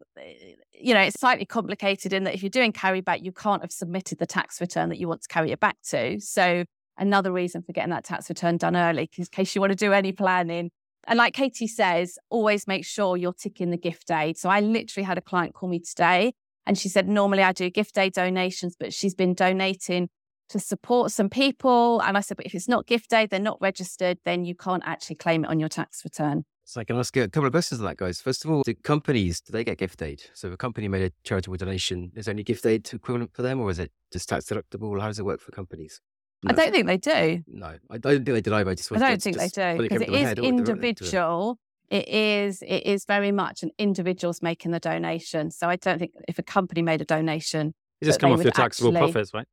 you 0.73 0.95
know, 0.95 1.01
it's 1.01 1.21
slightly 1.21 1.45
complicated 1.45 2.13
in 2.13 2.25
that 2.25 2.35
if 2.35 2.43
you're 2.43 2.51
doing 2.51 2.73
carry 2.73 3.01
back, 3.01 3.23
you 3.23 3.31
can't 3.31 3.63
have 3.63 3.71
submitted 3.71 4.19
the 4.19 4.27
tax 4.27 4.61
return 4.61 4.89
that 4.89 4.99
you 4.99 5.07
want 5.07 5.23
to 5.23 5.29
carry 5.29 5.53
it 5.53 5.61
back 5.61 5.77
to. 5.91 6.19
So 6.19 6.65
another 6.97 7.31
reason 7.31 7.63
for 7.63 7.73
getting 7.73 7.91
that 7.91 8.05
tax 8.05 8.29
return 8.29 8.57
done 8.57 8.75
early, 8.75 9.09
in 9.17 9.25
case 9.27 9.55
you 9.55 9.61
want 9.61 9.71
to 9.71 9.77
do 9.77 9.93
any 9.93 10.11
planning. 10.11 10.71
And 11.09 11.17
like 11.17 11.33
Katie 11.33 11.67
says, 11.67 12.19
always 12.29 12.67
make 12.67 12.85
sure 12.85 13.17
you're 13.17 13.33
ticking 13.33 13.71
the 13.71 13.79
gift 13.79 14.11
aid. 14.11 14.37
So 14.37 14.51
I 14.51 14.61
literally 14.61 15.07
had 15.07 15.17
a 15.17 15.23
client 15.23 15.55
call 15.55 15.71
me 15.71 15.81
today 15.81 16.35
and 16.67 16.77
she 16.77 16.91
said, 16.91 17.09
normally 17.09 17.43
I 17.43 17.53
do 17.53 17.71
gift 17.71 17.97
aid 17.97 18.13
donations, 18.13 18.77
but 18.79 18.93
she's 18.93 19.15
been 19.15 19.33
donating 19.33 20.11
to 20.51 20.59
support 20.59 21.11
some 21.11 21.31
people. 21.31 22.01
And 22.01 22.19
I 22.19 22.21
said, 22.21 22.37
but 22.37 22.45
if 22.45 22.55
it's 22.55 22.69
not 22.69 22.87
gift 22.87 23.11
aid, 23.15 23.31
they're 23.31 23.41
not 23.41 23.57
registered, 23.59 24.19
then 24.27 24.45
you 24.45 24.55
can't 24.55 24.83
actually 24.85 25.17
claim 25.17 25.45
it 25.45 25.51
on 25.51 25.59
your 25.59 25.71
tax 25.71 26.03
return. 26.05 26.45
So 26.65 26.83
I 26.83 26.85
can 26.85 26.99
ask 26.99 27.17
a 27.17 27.27
couple 27.29 27.47
of 27.47 27.53
questions 27.53 27.81
on 27.81 27.87
that, 27.87 27.97
guys. 27.97 28.21
First 28.21 28.45
of 28.45 28.51
all, 28.51 28.63
do 28.63 28.75
companies, 28.75 29.41
do 29.41 29.53
they 29.53 29.65
get 29.65 29.79
gift 29.79 30.03
aid? 30.03 30.21
So 30.35 30.49
if 30.49 30.55
a 30.55 30.57
company 30.59 30.89
made 30.89 31.01
a 31.01 31.13
charitable 31.25 31.57
donation, 31.57 32.13
is 32.15 32.27
there 32.27 32.35
any 32.35 32.43
gift 32.43 32.67
aid 32.67 32.87
equivalent 32.93 33.33
for 33.33 33.41
them 33.41 33.61
or 33.61 33.71
is 33.71 33.79
it 33.79 33.91
just 34.13 34.29
tax 34.29 34.45
deductible? 34.45 35.01
How 35.01 35.07
does 35.07 35.19
it 35.19 35.25
work 35.25 35.41
for 35.41 35.53
companies? 35.53 36.03
No. 36.43 36.53
I 36.53 36.55
don't 36.55 36.73
think 36.73 36.87
they 36.87 36.97
do. 36.97 37.43
No, 37.49 37.75
I 37.91 37.99
don't 37.99 38.25
think 38.25 38.27
they 38.27 38.41
did 38.41 38.53
either. 38.53 38.71
I 38.71 38.75
just 38.75 38.93
I 38.93 38.99
don't 38.99 39.23
think 39.23 39.37
they 39.39 39.49
do 39.49 39.83
because 39.83 40.03
it 40.03 40.11
is 40.11 40.33
individual. 40.39 41.59
It 41.91 42.07
is 42.09 42.63
it 42.63 42.87
is 42.87 43.05
very 43.07 43.33
much 43.33 43.63
an 43.63 43.71
individual's 43.79 44.43
making 44.43 44.71
the 44.71 44.79
donation. 44.79 45.51
So 45.51 45.69
I 45.69 45.77
don't 45.77 45.99
think 45.99 46.13
if 46.29 46.39
a 46.39 46.43
company 46.43 46.83
made 46.83 47.01
a 47.01 47.05
donation, 47.05 47.75
you 48.01 48.07
just 48.07 48.21
come 48.21 48.31
off 48.31 48.43
your 48.43 48.53
taxable 48.53 48.97
actually, 48.97 49.13
profits, 49.13 49.35
right? 49.35 49.47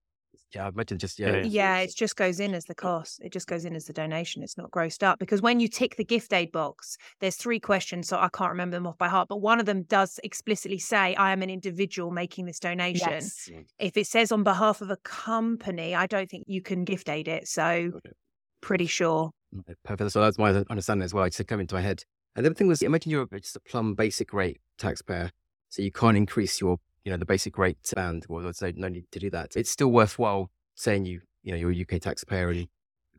Yeah, 0.55 0.65
I 0.65 0.69
imagine 0.69 0.97
just 0.97 1.19
yeah. 1.19 1.43
Yeah, 1.43 1.79
it 1.79 1.93
just 1.95 2.15
goes 2.15 2.39
in 2.39 2.53
as 2.53 2.65
the 2.65 2.75
cost. 2.75 3.19
It 3.21 3.33
just 3.33 3.47
goes 3.47 3.65
in 3.65 3.75
as 3.75 3.85
the 3.85 3.93
donation. 3.93 4.41
It's 4.41 4.57
not 4.57 4.71
grossed 4.71 5.03
up 5.03 5.19
because 5.19 5.41
when 5.41 5.59
you 5.59 5.67
tick 5.67 5.97
the 5.97 6.05
gift 6.05 6.31
aid 6.31 6.51
box, 6.51 6.97
there's 7.19 7.35
three 7.35 7.59
questions. 7.59 8.07
So 8.07 8.17
I 8.17 8.29
can't 8.29 8.51
remember 8.51 8.77
them 8.77 8.87
off 8.87 8.97
by 8.97 9.09
heart, 9.09 9.27
but 9.27 9.41
one 9.41 9.59
of 9.59 9.65
them 9.65 9.83
does 9.83 10.19
explicitly 10.23 10.79
say, 10.79 11.13
"I 11.15 11.33
am 11.33 11.41
an 11.41 11.49
individual 11.49 12.09
making 12.09 12.45
this 12.45 12.59
donation." 12.59 13.09
Yes. 13.11 13.49
Mm. 13.51 13.65
If 13.79 13.97
it 13.97 14.07
says 14.07 14.31
on 14.31 14.43
behalf 14.43 14.81
of 14.81 14.89
a 14.89 14.97
company, 14.97 15.93
I 15.93 16.07
don't 16.07 16.29
think 16.29 16.45
you 16.47 16.61
can 16.61 16.85
gift 16.85 17.09
aid 17.09 17.27
it. 17.27 17.47
So 17.47 17.91
pretty 18.61 18.87
sure. 18.87 19.31
Perfect. 19.83 20.11
So 20.11 20.21
that's 20.21 20.37
my 20.37 20.51
understanding 20.69 21.03
as 21.03 21.13
well. 21.13 21.25
It 21.25 21.33
just 21.33 21.47
came 21.47 21.59
into 21.59 21.75
my 21.75 21.81
head. 21.81 22.03
And 22.35 22.45
the 22.45 22.49
other 22.49 22.55
thing 22.55 22.67
was, 22.67 22.81
imagine 22.81 23.11
you're 23.11 23.27
just 23.27 23.55
a 23.55 23.61
plum 23.61 23.93
basic 23.93 24.33
rate 24.33 24.59
taxpayer, 24.77 25.31
so 25.69 25.81
you 25.81 25.91
can't 25.91 26.17
increase 26.17 26.59
your 26.59 26.77
you 27.05 27.11
know, 27.11 27.17
the 27.17 27.25
basic 27.25 27.57
rate 27.57 27.77
band, 27.95 28.25
well, 28.27 28.43
let's 28.43 28.59
say 28.59 28.73
no 28.75 28.87
need 28.87 29.05
to 29.11 29.19
do 29.19 29.29
that. 29.29 29.55
It's 29.55 29.69
still 29.69 29.89
worthwhile 29.89 30.49
saying 30.73 31.05
you, 31.05 31.21
you 31.43 31.51
know, 31.51 31.57
you're 31.57 31.71
a 31.71 31.81
UK 31.81 32.01
taxpayer 32.01 32.49
and 32.49 32.67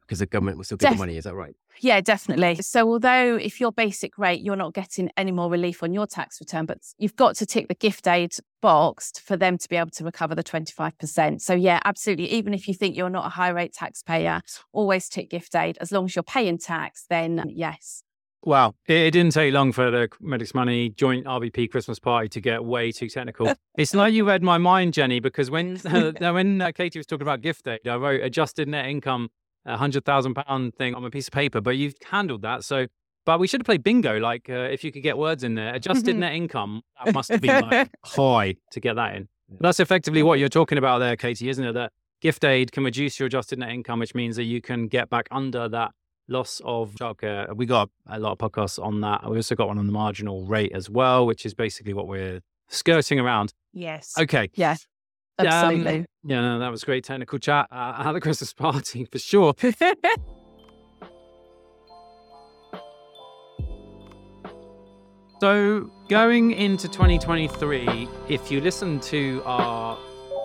because 0.00 0.20
the 0.20 0.26
government 0.26 0.56
will 0.56 0.64
still 0.64 0.76
get 0.76 0.90
Def- 0.90 0.98
the 0.98 1.02
money. 1.02 1.16
Is 1.16 1.24
that 1.24 1.34
right? 1.34 1.54
Yeah, 1.80 2.00
definitely. 2.00 2.56
So 2.62 2.88
although 2.88 3.36
if 3.36 3.60
your 3.60 3.72
basic 3.72 4.18
rate, 4.18 4.40
you're 4.40 4.56
not 4.56 4.72
getting 4.72 5.10
any 5.16 5.32
more 5.32 5.50
relief 5.50 5.82
on 5.82 5.92
your 5.92 6.06
tax 6.06 6.40
return, 6.40 6.64
but 6.64 6.78
you've 6.96 7.16
got 7.16 7.34
to 7.36 7.46
tick 7.46 7.66
the 7.68 7.74
gift 7.74 8.06
aid 8.06 8.32
box 8.62 9.12
for 9.18 9.36
them 9.36 9.58
to 9.58 9.68
be 9.68 9.76
able 9.76 9.90
to 9.90 10.04
recover 10.04 10.34
the 10.34 10.44
25%. 10.44 11.40
So 11.40 11.54
yeah, 11.54 11.80
absolutely. 11.84 12.30
Even 12.30 12.54
if 12.54 12.68
you 12.68 12.74
think 12.74 12.96
you're 12.96 13.10
not 13.10 13.26
a 13.26 13.30
high 13.30 13.48
rate 13.48 13.72
taxpayer, 13.72 14.42
always 14.72 15.08
tick 15.08 15.28
gift 15.28 15.54
aid. 15.56 15.76
As 15.80 15.90
long 15.90 16.04
as 16.04 16.14
you're 16.14 16.22
paying 16.22 16.58
tax, 16.58 17.06
then 17.10 17.42
yes. 17.48 18.04
Wow. 18.46 18.76
It, 18.86 19.10
didn't 19.10 19.32
take 19.32 19.52
long 19.52 19.72
for 19.72 19.90
the 19.90 20.08
Medics 20.20 20.54
Money 20.54 20.90
joint 20.90 21.26
RBP 21.26 21.68
Christmas 21.68 21.98
party 21.98 22.28
to 22.28 22.40
get 22.40 22.64
way 22.64 22.92
too 22.92 23.08
technical. 23.08 23.52
it's 23.76 23.92
like 23.92 24.14
you 24.14 24.24
read 24.24 24.40
my 24.40 24.56
mind, 24.56 24.94
Jenny, 24.94 25.18
because 25.18 25.50
when 25.50 25.76
uh, 25.84 26.12
when 26.32 26.62
uh, 26.62 26.70
Katie 26.70 27.00
was 27.00 27.06
talking 27.06 27.22
about 27.22 27.40
gift 27.40 27.66
aid, 27.66 27.80
I 27.88 27.96
wrote 27.96 28.22
adjusted 28.22 28.68
net 28.68 28.86
income, 28.86 29.30
a 29.64 29.76
hundred 29.76 30.04
thousand 30.04 30.34
pound 30.34 30.76
thing 30.76 30.94
on 30.94 31.04
a 31.04 31.10
piece 31.10 31.26
of 31.26 31.32
paper, 31.32 31.60
but 31.60 31.76
you've 31.76 31.96
handled 32.08 32.42
that. 32.42 32.62
So, 32.62 32.86
but 33.24 33.40
we 33.40 33.48
should 33.48 33.62
have 33.62 33.66
played 33.66 33.82
bingo. 33.82 34.20
Like, 34.20 34.48
uh, 34.48 34.68
if 34.70 34.84
you 34.84 34.92
could 34.92 35.02
get 35.02 35.18
words 35.18 35.42
in 35.42 35.56
there, 35.56 35.74
adjusted 35.74 36.14
net 36.14 36.32
income, 36.32 36.82
that 37.04 37.12
must 37.12 37.32
have 37.32 37.40
been 37.40 37.62
like 37.62 37.90
high 38.04 38.54
to 38.70 38.78
get 38.78 38.94
that 38.94 39.16
in. 39.16 39.28
But 39.48 39.62
that's 39.62 39.80
effectively 39.80 40.22
what 40.22 40.38
you're 40.38 40.48
talking 40.48 40.78
about 40.78 41.00
there, 41.00 41.16
Katie, 41.16 41.48
isn't 41.48 41.64
it? 41.64 41.72
That 41.72 41.92
gift 42.20 42.44
aid 42.44 42.70
can 42.70 42.84
reduce 42.84 43.18
your 43.18 43.26
adjusted 43.26 43.58
net 43.58 43.70
income, 43.70 43.98
which 43.98 44.14
means 44.14 44.36
that 44.36 44.44
you 44.44 44.60
can 44.60 44.86
get 44.86 45.10
back 45.10 45.26
under 45.32 45.68
that 45.68 45.90
loss 46.28 46.60
of 46.64 46.94
childcare. 46.94 47.54
We 47.54 47.66
got 47.66 47.90
a 48.06 48.18
lot 48.18 48.32
of 48.32 48.38
podcasts 48.38 48.82
on 48.82 49.00
that. 49.02 49.28
We 49.28 49.36
also 49.36 49.54
got 49.54 49.68
one 49.68 49.78
on 49.78 49.86
the 49.86 49.92
marginal 49.92 50.44
rate 50.44 50.72
as 50.72 50.90
well, 50.90 51.26
which 51.26 51.46
is 51.46 51.54
basically 51.54 51.94
what 51.94 52.08
we're 52.08 52.40
skirting 52.68 53.20
around. 53.20 53.52
Yes. 53.72 54.14
Okay. 54.18 54.50
Yeah. 54.54 54.76
Absolutely. 55.38 55.98
Um, 55.98 56.06
yeah, 56.24 56.40
no, 56.40 56.58
that 56.58 56.70
was 56.70 56.82
great 56.82 57.04
technical 57.04 57.38
chat 57.38 57.68
uh, 57.70 58.02
at 58.04 58.12
the 58.12 58.20
Christmas 58.20 58.52
party 58.54 59.04
for 59.04 59.18
sure. 59.18 59.54
so, 65.40 65.90
going 66.08 66.52
into 66.52 66.88
2023, 66.88 68.08
if 68.28 68.50
you 68.50 68.62
listen 68.62 68.98
to 69.00 69.42
our 69.44 69.98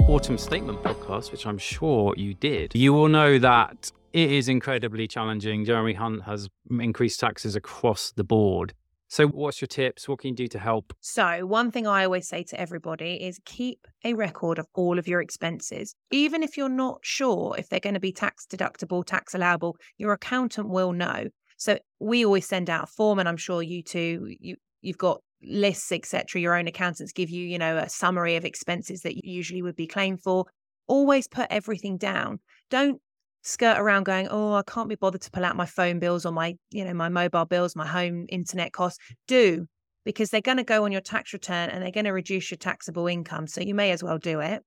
autumn 0.10 0.38
statement 0.38 0.84
podcast, 0.84 1.32
which 1.32 1.46
I'm 1.46 1.58
sure 1.58 2.13
you 2.17 2.34
did, 2.34 2.76
you 2.76 2.91
will 2.91 3.08
know 3.08 3.39
that 3.39 3.94
it 4.13 4.32
is 4.32 4.47
incredibly 4.47 5.08
challenging. 5.08 5.65
Jeremy 5.65 5.93
Hunt 5.93 6.24
has 6.24 6.50
increased 6.69 7.19
taxes 7.19 7.56
across 7.56 8.12
the 8.12 8.24
board. 8.24 8.74
So, 9.08 9.28
what's 9.28 9.60
your 9.60 9.67
tips? 9.67 10.08
What 10.08 10.19
can 10.19 10.30
you 10.30 10.36
do 10.36 10.47
to 10.47 10.60
help? 10.60 10.93
So, 11.02 11.45
one 11.45 11.69
thing 11.69 11.86
I 11.86 12.06
always 12.06 12.30
say 12.30 12.43
to 12.43 12.60
everybody 12.60 13.15
is 13.15 13.41
keep 13.43 13.86
a 14.06 14.13
record 14.13 14.58
of 14.58 14.67
all 14.74 14.97
of 14.97 15.06
your 15.06 15.21
expenses. 15.21 15.95
Even 16.12 16.43
if 16.43 16.56
you're 16.56 16.69
not 16.69 17.00
sure 17.02 17.54
if 17.58 17.67
they're 17.67 17.82
going 17.82 17.95
to 17.95 18.00
be 18.00 18.13
tax 18.13 18.45
deductible, 18.50 19.06
tax 19.06 19.34
allowable, 19.34 19.76
your 19.97 20.13
accountant 20.13 20.69
will 20.69 20.93
know. 20.93 21.26
So, 21.58 21.78
we 22.00 22.26
always 22.26 22.47
send 22.47 22.69
out 22.69 22.86
a 22.86 22.88
form, 22.88 23.19
and 23.19 23.28
I'm 23.28 23.36
sure 23.36 23.62
you 23.62 23.84
too, 23.84 24.34
you, 24.39 24.56
you've 24.82 24.97
got 24.97 25.19
lists, 25.43 25.91
etc. 25.91 26.39
Your 26.39 26.58
own 26.58 26.67
accountants 26.67 27.12
give 27.12 27.30
you, 27.30 27.45
you 27.45 27.58
know, 27.58 27.78
a 27.78 27.89
summary 27.89 28.38
of 28.38 28.45
expenses 28.45 29.02
that 29.02 29.15
you 29.15 29.24
usually 29.26 29.62
would 29.62 29.76
be 29.76 29.88
claimed 29.88 30.21
for. 30.21 30.45
Always 30.88 31.28
put 31.28 31.47
everything 31.50 31.97
down. 31.97 32.39
Don't 32.69 33.02
skirt 33.42 33.78
around 33.78 34.04
going, 34.04 34.28
oh, 34.30 34.54
I 34.54 34.64
can't 34.64 34.90
be 34.90 34.96
bothered 34.96 35.22
to 35.22 35.32
pull 35.32 35.46
out 35.46 35.56
my 35.56 35.66
phone 35.66 36.00
bills 36.00 36.26
or 36.26 36.32
my, 36.32 36.56
you 36.72 36.86
know, 36.86 36.94
my 36.94 37.10
mobile 37.10 37.46
bills, 37.46 37.76
my 37.76 37.88
home 37.88 38.26
internet 38.30 38.74
costs. 38.74 39.00
Do 39.28 39.68
because 40.04 40.30
they're 40.30 40.42
going 40.42 40.58
to 40.58 40.64
go 40.64 40.86
on 40.86 40.92
your 40.92 41.02
tax 41.02 41.34
return 41.34 41.70
and 41.70 41.84
they're 41.84 41.92
going 41.92 42.06
to 42.06 42.12
reduce 42.12 42.52
your 42.52 42.58
taxable 42.58 43.08
income. 43.08 43.48
So 43.48 43.62
you 43.62 43.76
may 43.76 43.92
as 43.92 44.04
well 44.04 44.18
do 44.18 44.40
it. 44.40 44.64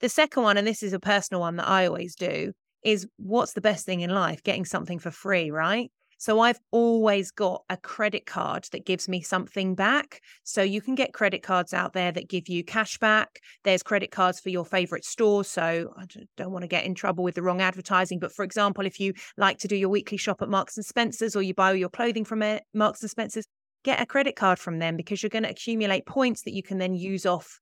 The 0.00 0.08
second 0.08 0.42
one, 0.42 0.56
and 0.56 0.66
this 0.66 0.82
is 0.82 0.92
a 0.92 1.00
personal 1.00 1.40
one 1.40 1.56
that 1.56 1.68
I 1.68 1.86
always 1.86 2.14
do, 2.14 2.52
is 2.84 3.06
what's 3.16 3.52
the 3.52 3.60
best 3.60 3.84
thing 3.84 4.00
in 4.00 4.10
life? 4.10 4.42
Getting 4.42 4.64
something 4.64 4.98
for 4.98 5.10
free, 5.10 5.50
right? 5.50 5.90
So 6.18 6.40
I've 6.40 6.58
always 6.72 7.30
got 7.30 7.62
a 7.70 7.76
credit 7.76 8.26
card 8.26 8.66
that 8.72 8.84
gives 8.84 9.08
me 9.08 9.22
something 9.22 9.74
back. 9.74 10.20
So 10.44 10.62
you 10.62 10.80
can 10.80 10.94
get 10.94 11.14
credit 11.14 11.42
cards 11.42 11.72
out 11.72 11.92
there 11.92 12.12
that 12.12 12.28
give 12.28 12.48
you 12.48 12.64
cash 12.64 12.98
back. 12.98 13.40
There's 13.64 13.82
credit 13.82 14.10
cards 14.10 14.40
for 14.40 14.50
your 14.50 14.64
favorite 14.64 15.04
stores. 15.04 15.48
So 15.48 15.92
I 15.96 16.04
don't 16.36 16.52
want 16.52 16.64
to 16.64 16.68
get 16.68 16.84
in 16.84 16.94
trouble 16.94 17.24
with 17.24 17.36
the 17.36 17.42
wrong 17.42 17.62
advertising. 17.62 18.18
But 18.18 18.32
for 18.32 18.44
example, 18.44 18.84
if 18.84 18.98
you 19.00 19.14
like 19.36 19.58
to 19.58 19.68
do 19.68 19.76
your 19.76 19.88
weekly 19.88 20.18
shop 20.18 20.42
at 20.42 20.48
Marks 20.48 20.76
and 20.76 20.84
Spencer's 20.84 21.36
or 21.36 21.42
you 21.42 21.54
buy 21.54 21.68
all 21.68 21.76
your 21.76 21.88
clothing 21.88 22.24
from 22.24 22.42
Marks 22.74 23.00
and 23.02 23.10
Spencer's, 23.10 23.46
get 23.84 24.00
a 24.00 24.06
credit 24.06 24.34
card 24.34 24.58
from 24.58 24.80
them 24.80 24.96
because 24.96 25.22
you're 25.22 25.30
going 25.30 25.44
to 25.44 25.50
accumulate 25.50 26.04
points 26.04 26.42
that 26.42 26.52
you 26.52 26.62
can 26.62 26.78
then 26.78 26.94
use 26.94 27.24
off 27.24 27.60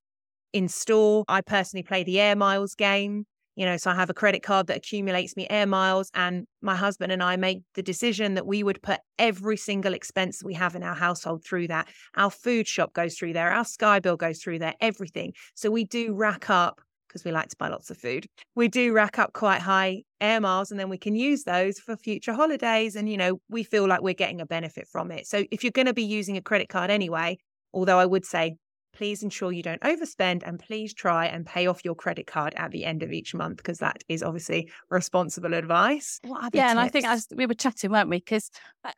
in 0.55 0.67
store. 0.69 1.25
I 1.29 1.43
personally 1.43 1.83
play 1.83 2.05
the 2.05 2.19
Air 2.21 2.37
Miles 2.37 2.75
game. 2.75 3.27
You 3.57 3.65
know, 3.65 3.79
so 3.79 3.91
I 3.91 3.95
have 3.95 4.11
a 4.11 4.15
credit 4.15 4.43
card 4.43 4.67
that 4.67 4.77
accumulates 4.77 5.35
me 5.35 5.47
air 5.49 5.67
miles, 5.67 6.11
and 6.15 6.47
my 6.61 6.77
husband 6.77 7.11
and 7.11 7.23
I 7.23 7.37
made 7.37 7.63
the 7.75 7.83
decision 7.83 8.35
that 8.35 8.47
we 8.47 8.63
would 8.63 8.83
put 8.83 9.01
every 9.19 9.57
single 9.57 9.95
expense 9.95 10.45
we 10.45 10.55
have 10.55 10.77
in 10.77 10.83
our 10.83 10.95
household 10.95 11.43
through 11.45 11.69
that. 11.69 11.89
Our 12.17 12.31
food 12.31 12.69
shop 12.69 12.93
goes 12.93 13.17
through 13.17 13.33
there, 13.33 13.51
our 13.51 13.65
Sky 13.65 13.99
bill 13.99 14.17
goes 14.17 14.43
through 14.43 14.59
there, 14.59 14.75
everything. 14.81 15.33
So 15.55 15.71
we 15.71 15.85
do 15.85 16.15
rack 16.15 16.51
up 16.51 16.81
because 17.09 17.25
we 17.25 17.33
like 17.33 17.49
to 17.49 17.57
buy 17.57 17.69
lots 17.69 17.91
of 17.91 17.97
food. 17.97 18.27
We 18.55 18.69
do 18.69 18.93
rack 18.93 19.19
up 19.19 19.33
quite 19.33 19.63
high 19.63 20.03
air 20.21 20.41
miles 20.41 20.71
and 20.71 20.79
then 20.79 20.91
we 20.91 20.99
can 20.99 21.15
use 21.15 21.45
those 21.45 21.79
for 21.79 21.97
future 21.97 22.35
holidays. 22.35 22.95
And, 22.95 23.09
you 23.09 23.17
know, 23.17 23.41
we 23.49 23.63
feel 23.63 23.89
like 23.89 24.03
we're 24.03 24.13
getting 24.13 24.41
a 24.41 24.47
benefit 24.47 24.87
from 24.87 25.11
it. 25.11 25.27
So 25.27 25.45
if 25.51 25.65
you're 25.65 25.71
going 25.71 25.87
to 25.87 25.95
be 25.95 26.05
using 26.05 26.37
a 26.37 26.43
credit 26.43 26.69
card 26.69 26.91
anyway, 26.91 27.39
although 27.73 27.99
I 27.99 28.05
would 28.05 28.27
say 28.27 28.57
please 28.97 29.23
ensure 29.23 29.53
you 29.53 29.63
don't 29.63 29.81
overspend 29.83 30.43
and 30.45 30.59
please 30.59 30.95
try 30.95 31.27
and 31.27 31.45
pay 31.45 31.67
off 31.67 31.85
your 31.85 31.95
credit 31.95 32.27
card 32.27 32.55
at 32.57 32.71
the 32.71 32.85
end 32.85 33.03
of 33.03 33.13
each 33.13 33.35
month 33.35 33.59
because 33.59 33.79
that 33.79 34.03
is 34.09 34.23
obviously 34.23 34.71
responsible 34.91 35.53
advice. 35.53 36.19
yeah, 36.25 36.49
tips? 36.49 36.71
and 36.71 36.81
I 36.81 36.89
think 36.89 37.07
as 37.07 37.27
we 37.35 37.45
were 37.45 37.55
chatting, 37.55 37.91
weren't 37.91 38.09
we? 38.09 38.19
Because 38.19 38.51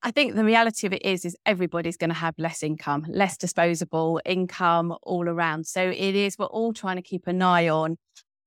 I 0.02 0.12
think 0.12 0.36
the 0.36 0.44
reality 0.44 0.86
of 0.86 0.92
it 0.92 1.04
is, 1.04 1.24
is 1.24 1.36
everybody's 1.44 1.96
going 1.96 2.10
to 2.10 2.14
have 2.14 2.34
less 2.38 2.62
income, 2.62 3.06
less 3.08 3.36
disposable 3.36 4.20
income 4.24 4.94
all 5.02 5.28
around. 5.28 5.66
So 5.66 5.82
it 5.82 6.14
is 6.14 6.38
we're 6.38 6.46
all 6.46 6.72
trying 6.72 6.96
to 6.96 7.02
keep 7.02 7.26
an 7.26 7.42
eye 7.42 7.68
on, 7.68 7.96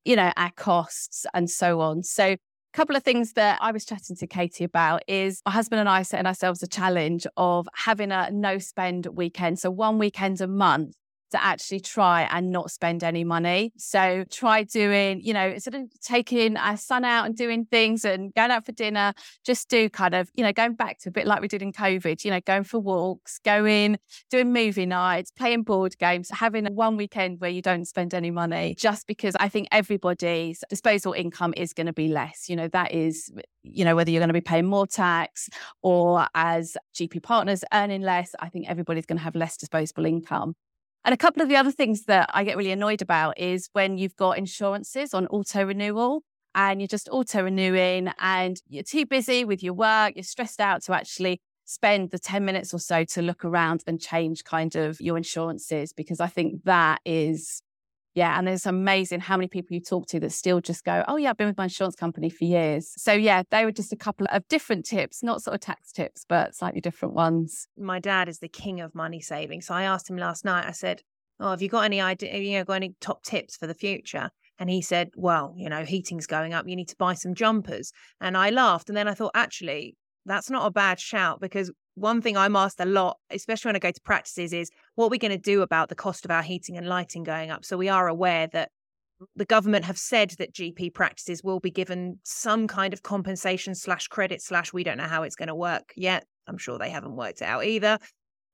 you 0.05 0.15
know, 0.15 0.31
our 0.37 0.51
costs 0.55 1.25
and 1.33 1.49
so 1.49 1.81
on. 1.81 2.03
So 2.03 2.27
a 2.27 2.37
couple 2.73 2.95
of 2.95 3.03
things 3.03 3.33
that 3.33 3.59
I 3.61 3.73
was 3.73 3.83
chatting 3.83 4.15
to 4.15 4.27
Katie 4.27 4.63
about 4.63 5.03
is 5.05 5.41
my 5.45 5.51
husband 5.51 5.81
and 5.81 5.89
I 5.89 6.03
setting 6.03 6.27
ourselves 6.27 6.63
a 6.63 6.67
challenge 6.67 7.27
of 7.35 7.67
having 7.75 8.13
a 8.13 8.31
no 8.31 8.57
spend 8.57 9.07
weekend. 9.07 9.59
So 9.59 9.69
one 9.69 9.97
weekend 9.97 10.39
a 10.39 10.47
month 10.47 10.95
to 11.31 11.43
actually 11.43 11.79
try 11.79 12.23
and 12.31 12.51
not 12.51 12.71
spend 12.71 13.03
any 13.03 13.23
money. 13.23 13.71
So 13.77 14.23
try 14.29 14.63
doing, 14.63 15.21
you 15.21 15.33
know, 15.33 15.47
instead 15.47 15.75
of 15.75 15.89
taking 16.01 16.57
our 16.57 16.77
son 16.77 17.03
out 17.03 17.25
and 17.25 17.35
doing 17.35 17.65
things 17.65 18.05
and 18.05 18.33
going 18.33 18.51
out 18.51 18.65
for 18.65 18.71
dinner, 18.71 19.13
just 19.45 19.69
do 19.69 19.89
kind 19.89 20.13
of, 20.13 20.29
you 20.35 20.43
know, 20.43 20.53
going 20.53 20.73
back 20.73 20.99
to 20.99 21.09
a 21.09 21.11
bit 21.11 21.27
like 21.27 21.41
we 21.41 21.47
did 21.47 21.61
in 21.61 21.71
COVID, 21.71 22.23
you 22.23 22.31
know, 22.31 22.41
going 22.41 22.63
for 22.63 22.79
walks, 22.79 23.39
going, 23.39 23.97
doing 24.29 24.53
movie 24.53 24.85
nights, 24.85 25.31
playing 25.31 25.63
board 25.63 25.97
games, 25.97 26.29
having 26.31 26.65
one 26.75 26.97
weekend 26.97 27.39
where 27.39 27.49
you 27.49 27.61
don't 27.61 27.85
spend 27.85 28.13
any 28.13 28.31
money, 28.31 28.75
just 28.77 29.07
because 29.07 29.35
I 29.39 29.49
think 29.49 29.67
everybody's 29.71 30.63
disposable 30.69 31.13
income 31.13 31.53
is 31.57 31.73
going 31.73 31.87
to 31.87 31.93
be 31.93 32.07
less. 32.07 32.49
You 32.49 32.55
know, 32.55 32.67
that 32.69 32.93
is, 32.93 33.31
you 33.63 33.85
know, 33.85 33.95
whether 33.95 34.11
you're 34.11 34.19
going 34.19 34.29
to 34.29 34.33
be 34.33 34.41
paying 34.41 34.65
more 34.65 34.87
tax 34.87 35.49
or 35.81 36.27
as 36.35 36.75
GP 36.93 37.23
partners 37.23 37.63
earning 37.73 38.01
less, 38.01 38.35
I 38.39 38.49
think 38.49 38.69
everybody's 38.69 39.05
going 39.05 39.17
to 39.17 39.23
have 39.23 39.35
less 39.35 39.57
disposable 39.57 40.05
income. 40.05 40.55
And 41.03 41.13
a 41.13 41.17
couple 41.17 41.41
of 41.41 41.49
the 41.49 41.55
other 41.55 41.71
things 41.71 42.05
that 42.05 42.29
I 42.33 42.43
get 42.43 42.57
really 42.57 42.71
annoyed 42.71 43.01
about 43.01 43.39
is 43.39 43.69
when 43.73 43.97
you've 43.97 44.15
got 44.15 44.37
insurances 44.37 45.13
on 45.13 45.25
auto 45.27 45.65
renewal 45.65 46.23
and 46.53 46.79
you're 46.79 46.87
just 46.87 47.09
auto 47.11 47.43
renewing 47.43 48.11
and 48.19 48.57
you're 48.67 48.83
too 48.83 49.05
busy 49.05 49.43
with 49.43 49.63
your 49.63 49.73
work, 49.73 50.13
you're 50.15 50.23
stressed 50.23 50.59
out 50.59 50.83
to 50.83 50.93
actually 50.93 51.41
spend 51.65 52.11
the 52.11 52.19
10 52.19 52.45
minutes 52.45 52.73
or 52.73 52.79
so 52.79 53.03
to 53.05 53.21
look 53.21 53.43
around 53.43 53.83
and 53.87 53.99
change 53.99 54.43
kind 54.43 54.75
of 54.75 54.99
your 54.99 55.17
insurances 55.17 55.93
because 55.93 56.19
I 56.19 56.27
think 56.27 56.63
that 56.65 56.99
is 57.05 57.61
yeah, 58.13 58.37
and 58.37 58.49
it's 58.49 58.65
amazing 58.65 59.21
how 59.21 59.37
many 59.37 59.47
people 59.47 59.73
you 59.73 59.79
talk 59.79 60.07
to 60.07 60.19
that 60.19 60.31
still 60.31 60.59
just 60.59 60.83
go, 60.83 61.03
"Oh 61.07 61.15
yeah, 61.15 61.29
I've 61.29 61.37
been 61.37 61.47
with 61.47 61.57
my 61.57 61.65
insurance 61.65 61.95
company 61.95 62.29
for 62.29 62.43
years." 62.43 62.93
So 62.97 63.13
yeah, 63.13 63.43
they 63.49 63.63
were 63.63 63.71
just 63.71 63.93
a 63.93 63.97
couple 63.97 64.27
of 64.29 64.47
different 64.49 64.85
tips, 64.85 65.23
not 65.23 65.41
sort 65.41 65.55
of 65.55 65.61
tax 65.61 65.91
tips, 65.91 66.25
but 66.27 66.55
slightly 66.55 66.81
different 66.81 67.13
ones. 67.13 67.67
My 67.77 67.99
dad 67.99 68.27
is 68.27 68.39
the 68.39 68.49
king 68.49 68.81
of 68.81 68.93
money 68.93 69.21
saving, 69.21 69.61
so 69.61 69.73
I 69.73 69.83
asked 69.83 70.09
him 70.09 70.17
last 70.17 70.43
night. 70.43 70.65
I 70.67 70.71
said, 70.71 71.03
"Oh, 71.39 71.51
have 71.51 71.61
you 71.61 71.69
got 71.69 71.85
any 71.85 72.01
idea? 72.01 72.37
You 72.37 72.59
know, 72.59 72.63
got 72.65 72.73
any 72.73 72.95
top 72.99 73.23
tips 73.23 73.55
for 73.55 73.67
the 73.67 73.73
future?" 73.73 74.31
And 74.59 74.69
he 74.69 74.81
said, 74.81 75.11
"Well, 75.15 75.53
you 75.57 75.69
know, 75.69 75.85
heating's 75.85 76.27
going 76.27 76.53
up. 76.53 76.67
You 76.67 76.75
need 76.75 76.89
to 76.89 76.97
buy 76.97 77.13
some 77.13 77.33
jumpers." 77.33 77.93
And 78.19 78.35
I 78.35 78.49
laughed, 78.49 78.89
and 78.89 78.97
then 78.97 79.07
I 79.07 79.13
thought, 79.13 79.31
actually, 79.33 79.95
that's 80.25 80.49
not 80.49 80.67
a 80.67 80.71
bad 80.71 80.99
shout 80.99 81.39
because 81.39 81.71
one 82.01 82.21
thing 82.21 82.35
I'm 82.35 82.55
asked 82.55 82.79
a 82.79 82.85
lot, 82.85 83.17
especially 83.29 83.69
when 83.69 83.75
I 83.75 83.79
go 83.79 83.91
to 83.91 84.01
practices, 84.01 84.53
is 84.53 84.69
what 84.95 85.05
we're 85.05 85.11
we 85.11 85.17
going 85.19 85.31
to 85.31 85.37
do 85.37 85.61
about 85.61 85.89
the 85.89 85.95
cost 85.95 86.25
of 86.25 86.31
our 86.31 86.41
heating 86.41 86.77
and 86.77 86.87
lighting 86.87 87.23
going 87.23 87.51
up? 87.51 87.63
So 87.63 87.77
we 87.77 87.89
are 87.89 88.07
aware 88.07 88.47
that 88.47 88.69
the 89.35 89.45
government 89.45 89.85
have 89.85 89.97
said 89.97 90.31
that 90.39 90.53
GP 90.53 90.93
practices 90.93 91.43
will 91.43 91.59
be 91.59 91.71
given 91.71 92.19
some 92.23 92.67
kind 92.67 92.93
of 92.93 93.03
compensation 93.03 93.75
slash 93.75 94.07
credit 94.07 94.41
slash 94.41 94.73
we 94.73 94.83
don't 94.83 94.97
know 94.97 95.03
how 95.03 95.23
it's 95.23 95.35
going 95.35 95.47
to 95.47 95.55
work 95.55 95.93
yet. 95.95 96.25
I'm 96.47 96.57
sure 96.57 96.77
they 96.77 96.89
haven't 96.89 97.15
worked 97.15 97.41
it 97.41 97.45
out 97.45 97.63
either. 97.65 97.99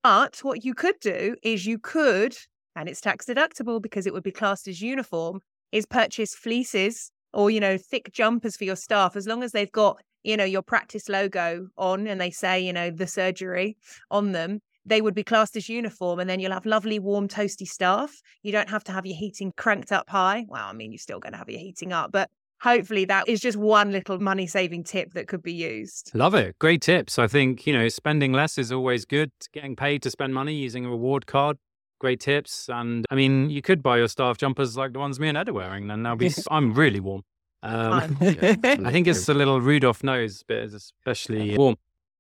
But 0.04 0.40
what 0.42 0.64
you 0.64 0.74
could 0.74 1.00
do 1.00 1.36
is 1.42 1.66
you 1.66 1.80
could, 1.80 2.36
and 2.76 2.90
it's 2.90 3.02
tax 3.02 3.26
deductible 3.26 3.82
because 3.82 4.06
it 4.06 4.14
would 4.14 4.24
be 4.24 4.32
classed 4.32 4.68
as 4.68 4.82
uniform, 4.82 5.40
is 5.72 5.86
purchase 5.86 6.36
fleeces 6.36 7.12
or, 7.34 7.50
you 7.50 7.60
know, 7.60 7.78
thick 7.78 8.12
jumpers 8.12 8.56
for 8.58 8.64
your 8.64 8.76
staff 8.76 9.16
as 9.16 9.28
long 9.28 9.44
as 9.44 9.52
they've 9.52 9.72
got 9.72 10.02
you 10.28 10.36
know, 10.36 10.44
your 10.44 10.62
practice 10.62 11.08
logo 11.08 11.70
on 11.78 12.06
and 12.06 12.20
they 12.20 12.32
say, 12.32 12.60
you 12.60 12.74
know, 12.74 12.92
the 12.92 13.08
surgery 13.08 13.78
on 14.12 14.34
them, 14.34 14.60
they 14.86 15.02
would 15.02 15.16
be 15.16 15.24
classed 15.24 15.56
as 15.56 15.70
uniform. 15.70 16.20
And 16.20 16.30
then 16.30 16.42
you'll 16.42 16.52
have 16.52 16.66
lovely, 16.66 17.00
warm, 17.00 17.30
toasty 17.30 17.66
staff. 17.66 18.22
You 18.44 18.52
don't 18.52 18.70
have 18.70 18.84
to 18.86 18.92
have 18.92 19.06
your 19.06 19.16
heating 19.16 19.54
cranked 19.56 19.94
up 19.94 20.10
high. 20.10 20.46
Well, 20.50 20.68
I 20.68 20.74
mean, 20.74 20.92
you're 20.92 21.00
still 21.00 21.22
going 21.22 21.32
to 21.32 21.38
have 21.40 21.50
your 21.50 21.62
heating 21.62 21.94
up, 21.94 22.12
but 22.12 22.30
hopefully 22.60 23.06
that 23.06 23.30
is 23.30 23.40
just 23.40 23.58
one 23.58 23.94
little 23.94 24.20
money 24.20 24.48
saving 24.48 24.84
tip 24.84 25.14
that 25.14 25.30
could 25.30 25.42
be 25.42 25.54
used. 25.54 26.12
Love 26.14 26.36
it. 26.36 26.60
Great 26.60 26.82
tips. 26.82 27.18
I 27.18 27.28
think, 27.28 27.66
you 27.66 27.72
know, 27.72 27.88
spending 27.88 28.34
less 28.34 28.58
is 28.58 28.70
always 28.70 29.06
good. 29.06 29.32
Getting 29.54 29.78
paid 29.78 30.02
to 30.04 30.12
spend 30.12 30.34
money 30.34 30.56
using 30.56 30.86
a 30.86 30.90
reward 30.90 31.26
card. 31.26 31.58
Great 32.00 32.20
tips. 32.20 32.70
And 32.70 33.06
I 33.10 33.16
mean, 33.16 33.50
you 33.50 33.62
could 33.62 33.82
buy 33.82 33.98
your 33.98 34.10
staff 34.10 34.38
jumpers 34.38 34.76
like 34.76 34.92
the 34.92 35.00
ones 35.00 35.22
me 35.22 35.30
and 35.30 35.38
Ed 35.38 35.48
are 35.48 35.54
wearing, 35.54 35.88
then 35.88 36.04
that'll 36.04 36.18
be, 36.18 36.32
I'm 36.52 36.74
really 36.74 37.00
warm. 37.00 37.24
Um, 37.68 38.18
I 38.22 38.92
think 38.92 39.08
it's 39.08 39.28
a 39.28 39.34
little 39.34 39.60
Rudolph 39.60 40.04
nose 40.04 40.44
bit, 40.44 40.74
especially 40.74 41.58
warm. 41.58 41.76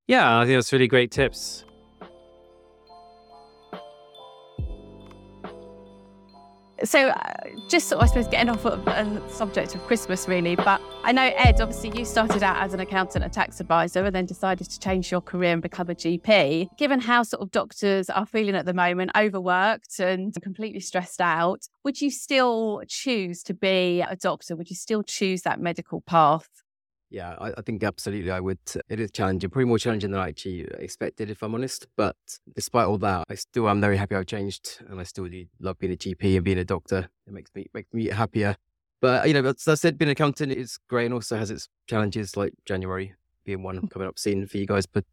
Yeah, 0.07 0.39
I 0.39 0.45
think 0.45 0.57
that's 0.57 0.73
really 0.73 0.87
great 0.87 1.11
tips. 1.11 1.63
So, 6.83 7.09
uh, 7.09 7.33
just 7.67 7.87
sort 7.87 8.01
of, 8.01 8.05
I 8.05 8.07
suppose, 8.07 8.27
getting 8.27 8.49
off 8.49 8.65
of 8.65 8.85
the 8.85 9.29
subject 9.29 9.73
of 9.73 9.81
Christmas, 9.87 10.27
really. 10.27 10.55
But 10.55 10.79
I 11.03 11.11
know, 11.11 11.31
Ed, 11.35 11.59
obviously, 11.59 11.97
you 11.97 12.05
started 12.05 12.43
out 12.43 12.57
as 12.57 12.73
an 12.73 12.79
accountant 12.79 13.25
a 13.25 13.29
tax 13.29 13.59
advisor 13.59 14.05
and 14.05 14.15
then 14.15 14.25
decided 14.25 14.69
to 14.69 14.79
change 14.79 15.11
your 15.11 15.21
career 15.21 15.53
and 15.53 15.61
become 15.61 15.89
a 15.89 15.95
GP. 15.95 16.69
Given 16.77 16.99
how 17.01 17.23
sort 17.23 17.41
of 17.41 17.51
doctors 17.51 18.09
are 18.09 18.25
feeling 18.25 18.55
at 18.55 18.65
the 18.65 18.73
moment, 18.73 19.11
overworked 19.17 19.99
and 19.99 20.33
completely 20.41 20.79
stressed 20.79 21.19
out, 21.19 21.67
would 21.83 21.99
you 21.99 22.11
still 22.11 22.83
choose 22.87 23.41
to 23.43 23.53
be 23.53 24.01
a 24.01 24.15
doctor? 24.15 24.55
Would 24.55 24.69
you 24.69 24.75
still 24.75 25.01
choose 25.01 25.41
that 25.41 25.59
medical 25.59 26.01
path? 26.01 26.47
Yeah, 27.09 27.35
I, 27.39 27.53
I, 27.57 27.61
think 27.61 27.83
absolutely 27.83 28.31
I 28.31 28.41
would. 28.41 28.59
Uh, 28.75 28.79
it 28.89 28.99
is 28.99 29.11
challenging, 29.11 29.49
probably 29.49 29.65
more 29.65 29.79
challenging 29.79 30.11
than 30.11 30.19
I 30.19 30.29
actually 30.29 30.65
uh, 30.65 30.77
expected, 30.77 31.29
if 31.29 31.41
I'm 31.41 31.55
honest. 31.55 31.87
But 31.95 32.17
despite 32.53 32.85
all 32.85 32.97
that, 32.97 33.25
I 33.29 33.35
still 33.35 33.69
am 33.69 33.79
very 33.79 33.95
happy 33.95 34.15
I've 34.15 34.25
changed, 34.25 34.79
and 34.89 34.99
I 34.99 35.03
still 35.03 35.25
do 35.27 35.45
love 35.59 35.79
being 35.79 35.93
a 35.93 35.95
GP 35.95 36.35
and 36.35 36.43
being 36.43 36.57
a 36.57 36.65
doctor. 36.65 37.09
It 37.25 37.33
makes 37.33 37.51
me 37.55 37.67
makes 37.73 37.93
me 37.93 38.07
happier. 38.07 38.57
But 38.99 39.27
you 39.27 39.33
know, 39.33 39.47
as 39.47 39.67
I 39.67 39.75
said, 39.75 39.97
being 39.97 40.09
an 40.09 40.13
accountant 40.13 40.51
is 40.51 40.79
great 40.89 41.05
and 41.05 41.13
also 41.13 41.37
has 41.37 41.49
its 41.49 41.69
challenges, 41.87 42.35
like 42.35 42.53
January 42.65 43.13
being 43.45 43.63
one 43.63 43.87
coming 43.91 44.07
up 44.07 44.19
soon 44.19 44.45
for 44.45 44.57
you 44.57 44.65
guys. 44.65 44.85
But 44.85 45.05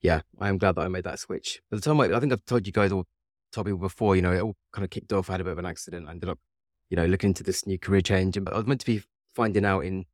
yeah, 0.00 0.22
I 0.40 0.48
am 0.48 0.56
glad 0.56 0.76
that 0.76 0.82
I 0.82 0.88
made 0.88 1.04
that 1.04 1.18
switch. 1.18 1.60
By 1.70 1.76
the 1.76 1.82
time 1.82 2.00
I, 2.00 2.06
I 2.16 2.20
think 2.20 2.32
I've 2.32 2.44
told 2.46 2.66
you 2.66 2.72
guys 2.72 2.92
or 2.92 3.04
told 3.52 3.66
people 3.66 3.80
before, 3.80 4.16
you 4.16 4.22
know, 4.22 4.32
it 4.32 4.40
all 4.40 4.56
kind 4.72 4.84
of 4.84 4.90
kicked 4.90 5.12
off. 5.12 5.28
I 5.28 5.34
had 5.34 5.42
a 5.42 5.44
bit 5.44 5.52
of 5.52 5.58
an 5.58 5.66
accident. 5.66 6.08
I 6.08 6.12
ended 6.12 6.30
up, 6.30 6.38
you 6.88 6.96
know, 6.96 7.04
looking 7.04 7.28
into 7.28 7.42
this 7.42 7.66
new 7.66 7.78
career 7.78 8.00
change, 8.00 8.38
and 8.38 8.48
I 8.48 8.56
was 8.56 8.66
meant 8.66 8.80
to 8.80 8.86
be 8.86 9.02
finding 9.34 9.66
out 9.66 9.80
in 9.80 10.06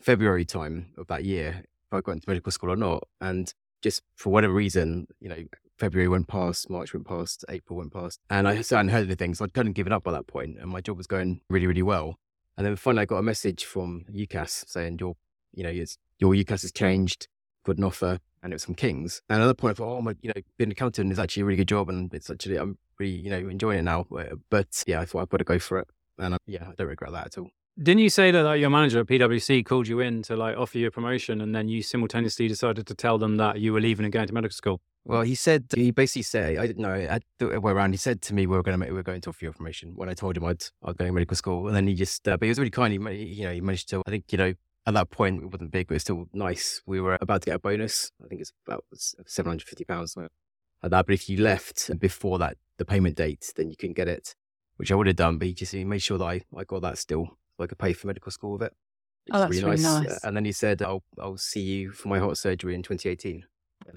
February 0.00 0.44
time 0.44 0.88
of 0.96 1.06
that 1.08 1.24
year 1.24 1.64
if 1.86 1.92
I 1.92 2.00
got 2.00 2.12
into 2.12 2.28
medical 2.28 2.52
school 2.52 2.72
or 2.72 2.76
not. 2.76 3.04
And 3.20 3.52
just 3.82 4.02
for 4.16 4.30
whatever 4.30 4.52
reason, 4.52 5.06
you 5.20 5.28
know, 5.28 5.44
February 5.78 6.08
went 6.08 6.28
past, 6.28 6.68
March 6.68 6.92
went 6.92 7.06
past, 7.06 7.44
April 7.48 7.78
went 7.78 7.92
past, 7.92 8.20
and 8.28 8.48
I 8.48 8.54
hadn't 8.54 8.88
heard 8.88 9.06
anything. 9.06 9.34
So 9.34 9.44
I'd 9.44 9.54
kind 9.54 9.68
of 9.68 9.74
given 9.74 9.92
up 9.92 10.02
by 10.02 10.12
that 10.12 10.26
point, 10.26 10.58
and 10.58 10.70
my 10.70 10.80
job 10.80 10.96
was 10.96 11.06
going 11.06 11.40
really, 11.48 11.66
really 11.66 11.82
well. 11.82 12.16
And 12.56 12.66
then 12.66 12.74
finally, 12.74 13.02
I 13.02 13.04
got 13.04 13.18
a 13.18 13.22
message 13.22 13.64
from 13.64 14.04
UCAS 14.12 14.68
saying 14.68 14.98
your, 14.98 15.14
you 15.54 15.62
know, 15.62 15.70
your 15.70 16.34
UCAS 16.34 16.62
has 16.62 16.72
changed, 16.72 17.28
got 17.64 17.78
an 17.78 17.84
offer, 17.84 18.18
and 18.42 18.52
it 18.52 18.56
was 18.56 18.64
from 18.64 18.74
Kings. 18.74 19.22
And 19.28 19.36
another 19.36 19.54
point, 19.54 19.72
I 19.72 19.74
thought, 19.76 19.98
oh 19.98 20.02
my, 20.02 20.16
you 20.20 20.28
know, 20.34 20.40
being 20.56 20.68
an 20.68 20.72
accountant 20.72 21.12
is 21.12 21.20
actually 21.20 21.42
a 21.42 21.46
really 21.46 21.58
good 21.58 21.68
job, 21.68 21.88
and 21.88 22.12
it's 22.12 22.28
actually 22.28 22.56
I'm 22.56 22.76
really, 22.98 23.14
you 23.14 23.30
know, 23.30 23.48
enjoying 23.48 23.78
it 23.78 23.82
now. 23.82 24.06
But 24.50 24.82
yeah, 24.88 25.00
I 25.00 25.04
thought 25.04 25.22
I'd 25.22 25.28
got 25.28 25.36
to 25.36 25.44
go 25.44 25.60
for 25.60 25.78
it, 25.78 25.88
and 26.18 26.34
I, 26.34 26.38
yeah, 26.46 26.64
I 26.68 26.72
don't 26.76 26.88
regret 26.88 27.12
that 27.12 27.26
at 27.26 27.38
all. 27.38 27.50
Didn't 27.80 28.00
you 28.00 28.10
say 28.10 28.32
that 28.32 28.42
like, 28.42 28.60
your 28.60 28.70
manager 28.70 28.98
at 28.98 29.06
PwC 29.06 29.64
called 29.64 29.86
you 29.86 30.00
in 30.00 30.22
to 30.22 30.34
like 30.34 30.56
offer 30.56 30.78
you 30.78 30.88
a 30.88 30.90
promotion, 30.90 31.40
and 31.40 31.54
then 31.54 31.68
you 31.68 31.80
simultaneously 31.80 32.48
decided 32.48 32.88
to 32.88 32.94
tell 32.94 33.18
them 33.18 33.36
that 33.36 33.60
you 33.60 33.72
were 33.72 33.80
leaving 33.80 34.04
and 34.04 34.12
going 34.12 34.26
to 34.26 34.34
medical 34.34 34.52
school? 34.52 34.80
Well, 35.04 35.22
he 35.22 35.36
said 35.36 35.66
he 35.72 35.92
basically 35.92 36.22
said 36.22 36.58
I 36.58 36.66
didn't 36.66 36.82
know 36.82 36.92
I 36.92 37.20
the 37.38 37.60
way 37.60 37.70
around. 37.70 37.92
He 37.92 37.96
said 37.98 38.20
to 38.22 38.34
me 38.34 38.48
we 38.48 38.56
were 38.56 38.64
going 38.64 38.80
to 38.80 38.86
we 38.86 38.92
were 38.92 39.04
going 39.04 39.20
to 39.20 39.28
offer 39.28 39.44
you 39.44 39.50
a 39.50 39.52
promotion 39.52 39.92
when 39.94 40.08
I 40.08 40.14
told 40.14 40.36
him 40.36 40.44
I'd 40.44 40.64
I 40.82 40.88
was 40.88 40.96
going 40.96 41.08
to 41.08 41.12
medical 41.12 41.36
school, 41.36 41.68
and 41.68 41.76
then 41.76 41.86
he 41.86 41.94
just 41.94 42.26
uh, 42.26 42.36
but 42.36 42.46
he 42.46 42.48
was 42.48 42.58
really 42.58 42.72
kind. 42.72 42.92
He 42.92 43.24
you 43.24 43.44
know 43.44 43.52
he 43.52 43.60
managed 43.60 43.88
to 43.90 44.02
I 44.04 44.10
think 44.10 44.24
you 44.32 44.38
know 44.38 44.54
at 44.84 44.94
that 44.94 45.10
point 45.10 45.44
it 45.44 45.46
wasn't 45.46 45.70
big, 45.70 45.86
but 45.86 45.94
it's 45.94 46.04
still 46.04 46.26
nice. 46.32 46.82
We 46.84 47.00
were 47.00 47.16
about 47.20 47.42
to 47.42 47.46
get 47.46 47.56
a 47.56 47.60
bonus. 47.60 48.10
I 48.24 48.26
think 48.26 48.40
it's 48.40 48.52
about 48.66 48.84
seven 48.90 49.50
hundred 49.50 49.68
fifty 49.68 49.84
pounds 49.84 50.16
like 50.16 50.30
that. 50.82 51.06
But 51.06 51.14
if 51.14 51.28
you 51.30 51.40
left 51.40 51.96
before 52.00 52.40
that 52.40 52.56
the 52.76 52.84
payment 52.84 53.16
date, 53.16 53.52
then 53.54 53.70
you 53.70 53.76
couldn't 53.76 53.96
get 53.96 54.08
it, 54.08 54.34
which 54.78 54.90
I 54.90 54.96
would 54.96 55.06
have 55.06 55.14
done. 55.14 55.38
But 55.38 55.46
he 55.46 55.54
just 55.54 55.72
he 55.72 55.84
made 55.84 56.02
sure 56.02 56.18
that 56.18 56.24
I 56.24 56.40
I 56.56 56.64
got 56.64 56.82
that 56.82 56.98
still 56.98 57.38
so 57.58 57.64
I 57.64 57.66
could 57.66 57.78
pay 57.78 57.92
for 57.92 58.06
medical 58.06 58.30
school 58.30 58.52
with 58.52 58.62
it. 58.62 58.72
Oh, 59.30 59.40
that's 59.40 59.50
really 59.50 59.76
nice. 59.76 59.84
Really 59.84 60.06
nice. 60.06 60.24
And 60.24 60.36
then 60.36 60.44
he 60.44 60.52
said, 60.52 60.80
"I'll 60.80 61.02
I'll 61.18 61.36
see 61.36 61.60
you 61.60 61.90
for 61.90 62.08
my 62.08 62.18
heart 62.18 62.38
surgery 62.38 62.74
in 62.74 62.82
2018." 62.82 63.44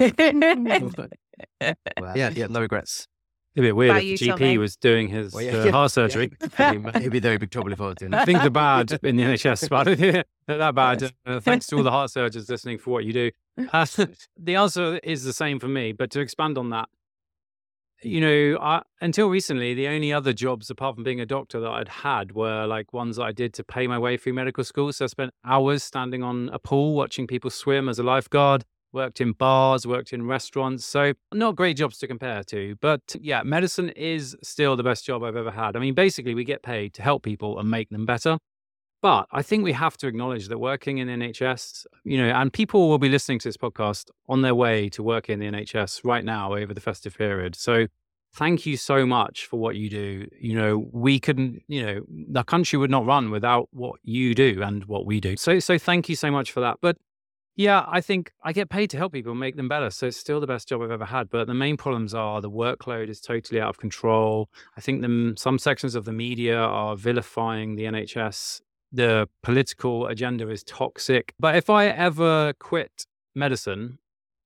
well, 1.99 2.17
yeah, 2.17 2.29
yeah, 2.29 2.47
no 2.47 2.61
regrets. 2.61 3.07
It'd 3.53 3.67
be 3.67 3.71
weird 3.73 3.97
if 3.97 4.19
the 4.19 4.27
GP 4.29 4.57
was 4.57 4.77
doing 4.77 5.09
his 5.09 5.33
well, 5.33 5.43
yeah, 5.43 5.51
uh, 5.51 5.65
yeah, 5.65 5.71
heart 5.71 5.91
surgery. 5.91 6.31
Yeah. 6.59 6.99
He'd 6.99 7.11
be 7.11 7.19
very 7.19 7.37
big 7.37 7.51
trouble 7.51 7.73
if 7.73 7.81
I 7.81 7.87
was 7.87 7.95
doing 7.95 8.13
it. 8.13 8.25
Things 8.25 8.39
are 8.39 8.49
bad 8.49 8.91
in 9.03 9.17
the 9.17 9.23
NHS, 9.23 9.67
but 9.69 9.87
not 10.47 10.57
that 10.57 10.75
bad. 10.75 11.11
Uh, 11.25 11.39
thanks 11.41 11.67
to 11.67 11.77
all 11.77 11.83
the 11.83 11.91
heart 11.91 12.11
surgeons 12.11 12.49
listening 12.49 12.77
for 12.77 12.91
what 12.91 13.03
you 13.03 13.11
do. 13.11 13.31
Uh, 13.73 13.85
the 14.37 14.55
answer 14.55 14.99
is 15.03 15.23
the 15.23 15.33
same 15.33 15.59
for 15.59 15.67
me, 15.67 15.91
but 15.91 16.09
to 16.11 16.21
expand 16.21 16.57
on 16.57 16.69
that, 16.69 16.87
you 18.03 18.21
know, 18.21 18.59
I, 18.61 18.81
until 19.01 19.29
recently, 19.29 19.73
the 19.73 19.87
only 19.87 20.11
other 20.11 20.33
jobs 20.33 20.69
apart 20.69 20.95
from 20.95 21.03
being 21.03 21.21
a 21.21 21.25
doctor 21.25 21.59
that 21.59 21.69
I'd 21.69 21.87
had 21.87 22.33
were 22.33 22.65
like 22.65 22.93
ones 22.93 23.17
that 23.17 23.23
I 23.23 23.31
did 23.31 23.53
to 23.55 23.63
pay 23.63 23.87
my 23.87 23.97
way 23.97 24.17
through 24.17 24.33
medical 24.33 24.63
school. 24.63 24.91
So 24.93 25.05
I 25.05 25.07
spent 25.07 25.31
hours 25.45 25.83
standing 25.83 26.23
on 26.23 26.49
a 26.51 26.59
pool 26.59 26.95
watching 26.95 27.27
people 27.27 27.49
swim 27.49 27.87
as 27.87 27.99
a 27.99 28.03
lifeguard, 28.03 28.65
worked 28.91 29.21
in 29.21 29.33
bars, 29.33 29.85
worked 29.85 30.13
in 30.13 30.25
restaurants. 30.25 30.85
So 30.85 31.13
not 31.33 31.55
great 31.55 31.77
jobs 31.77 31.97
to 31.99 32.07
compare 32.07 32.43
to. 32.45 32.75
But 32.81 33.15
yeah, 33.19 33.43
medicine 33.43 33.89
is 33.89 34.35
still 34.43 34.75
the 34.75 34.83
best 34.83 35.05
job 35.05 35.23
I've 35.23 35.35
ever 35.35 35.51
had. 35.51 35.75
I 35.75 35.79
mean, 35.79 35.93
basically, 35.93 36.35
we 36.35 36.43
get 36.43 36.63
paid 36.63 36.93
to 36.95 37.01
help 37.01 37.23
people 37.23 37.59
and 37.59 37.69
make 37.69 37.89
them 37.89 38.05
better. 38.05 38.37
But 39.01 39.27
I 39.31 39.41
think 39.41 39.63
we 39.63 39.73
have 39.73 39.97
to 39.97 40.07
acknowledge 40.07 40.47
that 40.49 40.59
working 40.59 40.99
in 40.99 41.07
NHS, 41.07 41.85
you 42.03 42.17
know, 42.17 42.29
and 42.29 42.53
people 42.53 42.87
will 42.87 42.99
be 42.99 43.09
listening 43.09 43.39
to 43.39 43.47
this 43.47 43.57
podcast 43.57 44.11
on 44.29 44.43
their 44.43 44.53
way 44.53 44.89
to 44.89 45.01
work 45.01 45.29
in 45.29 45.39
the 45.39 45.47
NHS 45.47 46.01
right 46.03 46.23
now 46.23 46.53
over 46.53 46.73
the 46.73 46.81
festive 46.81 47.17
period. 47.17 47.55
So 47.55 47.87
thank 48.33 48.65
you 48.65 48.77
so 48.77 49.05
much 49.05 49.47
for 49.47 49.59
what 49.59 49.75
you 49.75 49.89
do. 49.89 50.27
You 50.39 50.55
know, 50.55 50.89
we 50.91 51.19
couldn't, 51.19 51.63
you 51.67 51.83
know, 51.83 52.01
the 52.29 52.43
country 52.43 52.77
would 52.77 52.91
not 52.91 53.05
run 53.07 53.31
without 53.31 53.69
what 53.71 53.99
you 54.03 54.35
do 54.35 54.61
and 54.61 54.85
what 54.85 55.07
we 55.07 55.19
do. 55.19 55.35
So, 55.35 55.59
so 55.59 55.79
thank 55.79 56.07
you 56.07 56.15
so 56.15 56.29
much 56.29 56.51
for 56.51 56.59
that. 56.59 56.77
But 56.79 56.97
yeah, 57.55 57.85
I 57.87 58.01
think 58.01 58.31
I 58.43 58.53
get 58.53 58.69
paid 58.69 58.89
to 58.91 58.97
help 58.97 59.13
people 59.13 59.35
make 59.35 59.57
them 59.57 59.67
better. 59.67 59.89
So 59.89 60.07
it's 60.07 60.17
still 60.17 60.39
the 60.39 60.47
best 60.47 60.69
job 60.69 60.81
I've 60.81 60.91
ever 60.91 61.05
had. 61.05 61.29
But 61.29 61.47
the 61.47 61.53
main 61.53 61.75
problems 61.75 62.13
are 62.13 62.39
the 62.39 62.49
workload 62.49 63.09
is 63.09 63.19
totally 63.19 63.59
out 63.59 63.69
of 63.69 63.77
control. 63.77 64.49
I 64.77 64.81
think 64.81 65.01
the, 65.01 65.33
some 65.37 65.59
sections 65.59 65.95
of 65.95 66.05
the 66.05 66.13
media 66.13 66.57
are 66.57 66.95
vilifying 66.95 67.75
the 67.75 67.83
NHS. 67.83 68.61
The 68.91 69.27
political 69.41 70.07
agenda 70.07 70.49
is 70.49 70.63
toxic. 70.63 71.33
But 71.39 71.55
if 71.55 71.69
I 71.69 71.87
ever 71.87 72.53
quit 72.59 73.05
medicine, 73.35 73.99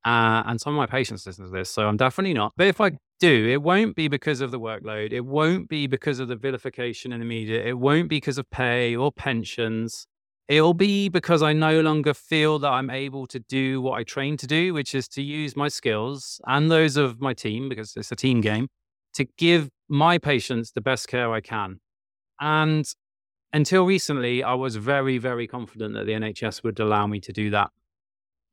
uh, 0.05 0.43
and 0.45 0.61
some 0.61 0.73
of 0.73 0.77
my 0.77 0.85
patients 0.85 1.25
listen 1.25 1.45
to 1.45 1.51
this, 1.51 1.69
so 1.69 1.87
I'm 1.87 1.97
definitely 1.97 2.33
not. 2.33 2.53
But 2.55 2.67
if 2.67 2.79
I 2.79 2.91
do, 3.19 3.49
it 3.49 3.61
won't 3.63 3.95
be 3.95 4.07
because 4.07 4.41
of 4.41 4.51
the 4.51 4.59
workload. 4.59 5.13
It 5.13 5.25
won't 5.25 5.67
be 5.67 5.87
because 5.87 6.19
of 6.19 6.27
the 6.27 6.35
vilification 6.35 7.11
in 7.11 7.19
the 7.19 7.25
media. 7.25 7.63
It 7.65 7.79
won't 7.79 8.07
be 8.07 8.17
because 8.17 8.37
of 8.37 8.49
pay 8.51 8.95
or 8.95 9.11
pensions. 9.11 10.05
It'll 10.47 10.75
be 10.75 11.09
because 11.09 11.41
I 11.41 11.53
no 11.53 11.81
longer 11.81 12.13
feel 12.13 12.59
that 12.59 12.69
I'm 12.69 12.91
able 12.91 13.25
to 13.27 13.39
do 13.39 13.81
what 13.81 13.99
I 13.99 14.03
trained 14.03 14.37
to 14.39 14.47
do, 14.47 14.75
which 14.75 14.93
is 14.93 15.07
to 15.09 15.23
use 15.23 15.55
my 15.55 15.69
skills 15.69 16.39
and 16.45 16.69
those 16.69 16.97
of 16.97 17.19
my 17.19 17.33
team, 17.33 17.67
because 17.67 17.95
it's 17.95 18.11
a 18.11 18.15
team 18.15 18.41
game, 18.41 18.67
to 19.15 19.25
give 19.37 19.69
my 19.89 20.19
patients 20.19 20.71
the 20.71 20.81
best 20.81 21.07
care 21.07 21.33
I 21.33 21.41
can. 21.41 21.79
And 22.39 22.85
until 23.53 23.85
recently, 23.85 24.43
I 24.43 24.53
was 24.53 24.75
very, 24.75 25.17
very 25.17 25.47
confident 25.47 25.93
that 25.93 26.05
the 26.05 26.13
NHS 26.13 26.63
would 26.63 26.79
allow 26.79 27.07
me 27.07 27.19
to 27.21 27.31
do 27.31 27.49
that. 27.51 27.69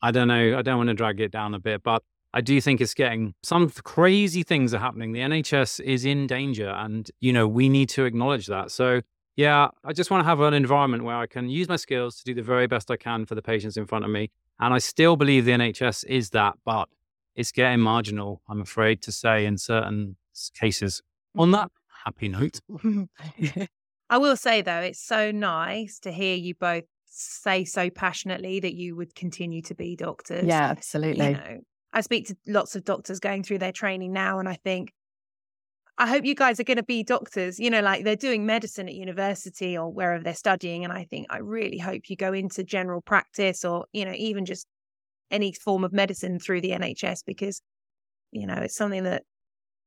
I 0.00 0.10
don't 0.10 0.28
know. 0.28 0.58
I 0.58 0.62
don't 0.62 0.78
want 0.78 0.88
to 0.88 0.94
drag 0.94 1.20
it 1.20 1.30
down 1.30 1.54
a 1.54 1.58
bit, 1.58 1.82
but 1.82 2.02
I 2.34 2.40
do 2.40 2.60
think 2.60 2.80
it's 2.80 2.94
getting 2.94 3.34
some 3.42 3.70
crazy 3.70 4.42
things 4.42 4.72
are 4.74 4.78
happening. 4.78 5.12
The 5.12 5.20
NHS 5.20 5.80
is 5.80 6.04
in 6.04 6.26
danger, 6.26 6.68
and 6.70 7.10
you 7.20 7.32
know 7.32 7.46
we 7.46 7.68
need 7.68 7.88
to 7.90 8.04
acknowledge 8.04 8.46
that. 8.46 8.70
So 8.70 9.02
yeah, 9.36 9.68
I 9.84 9.92
just 9.92 10.10
want 10.10 10.22
to 10.22 10.26
have 10.26 10.40
an 10.40 10.54
environment 10.54 11.04
where 11.04 11.16
I 11.16 11.26
can 11.26 11.48
use 11.48 11.68
my 11.68 11.76
skills 11.76 12.16
to 12.18 12.24
do 12.24 12.34
the 12.34 12.42
very 12.42 12.66
best 12.66 12.90
I 12.90 12.96
can 12.96 13.26
for 13.26 13.34
the 13.34 13.42
patients 13.42 13.76
in 13.76 13.86
front 13.86 14.04
of 14.04 14.10
me. 14.10 14.30
And 14.60 14.74
I 14.74 14.78
still 14.78 15.16
believe 15.16 15.44
the 15.44 15.52
NHS 15.52 16.04
is 16.06 16.30
that, 16.30 16.54
but 16.64 16.88
it's 17.34 17.50
getting 17.50 17.80
marginal, 17.80 18.42
I'm 18.48 18.60
afraid 18.60 19.00
to 19.02 19.12
say, 19.12 19.46
in 19.46 19.56
certain 19.56 20.16
cases. 20.54 21.02
On 21.36 21.50
that 21.52 21.70
happy 22.04 22.28
note. 22.28 22.60
I 24.12 24.18
will 24.18 24.36
say, 24.36 24.60
though, 24.60 24.80
it's 24.80 25.02
so 25.02 25.30
nice 25.30 25.98
to 26.00 26.12
hear 26.12 26.36
you 26.36 26.54
both 26.54 26.84
say 27.06 27.64
so 27.64 27.88
passionately 27.88 28.60
that 28.60 28.74
you 28.74 28.94
would 28.94 29.14
continue 29.14 29.62
to 29.62 29.74
be 29.74 29.96
doctors. 29.96 30.44
Yeah, 30.44 30.64
absolutely. 30.64 31.28
You 31.28 31.32
know, 31.32 31.58
I 31.94 32.02
speak 32.02 32.26
to 32.26 32.36
lots 32.46 32.76
of 32.76 32.84
doctors 32.84 33.20
going 33.20 33.42
through 33.42 33.60
their 33.60 33.72
training 33.72 34.12
now, 34.12 34.38
and 34.38 34.46
I 34.46 34.56
think 34.56 34.92
I 35.96 36.06
hope 36.06 36.26
you 36.26 36.34
guys 36.34 36.60
are 36.60 36.64
going 36.64 36.76
to 36.76 36.82
be 36.82 37.02
doctors. 37.02 37.58
You 37.58 37.70
know, 37.70 37.80
like 37.80 38.04
they're 38.04 38.14
doing 38.14 38.44
medicine 38.44 38.86
at 38.86 38.94
university 38.94 39.78
or 39.78 39.90
wherever 39.90 40.22
they're 40.22 40.34
studying. 40.34 40.84
And 40.84 40.92
I 40.92 41.04
think 41.04 41.28
I 41.30 41.38
really 41.38 41.78
hope 41.78 42.10
you 42.10 42.16
go 42.16 42.34
into 42.34 42.62
general 42.64 43.00
practice 43.00 43.64
or, 43.64 43.86
you 43.94 44.04
know, 44.04 44.12
even 44.14 44.44
just 44.44 44.66
any 45.30 45.54
form 45.54 45.84
of 45.84 45.92
medicine 45.94 46.38
through 46.38 46.60
the 46.60 46.72
NHS 46.72 47.20
because, 47.24 47.62
you 48.30 48.46
know, 48.46 48.56
it's 48.56 48.76
something 48.76 49.04
that 49.04 49.22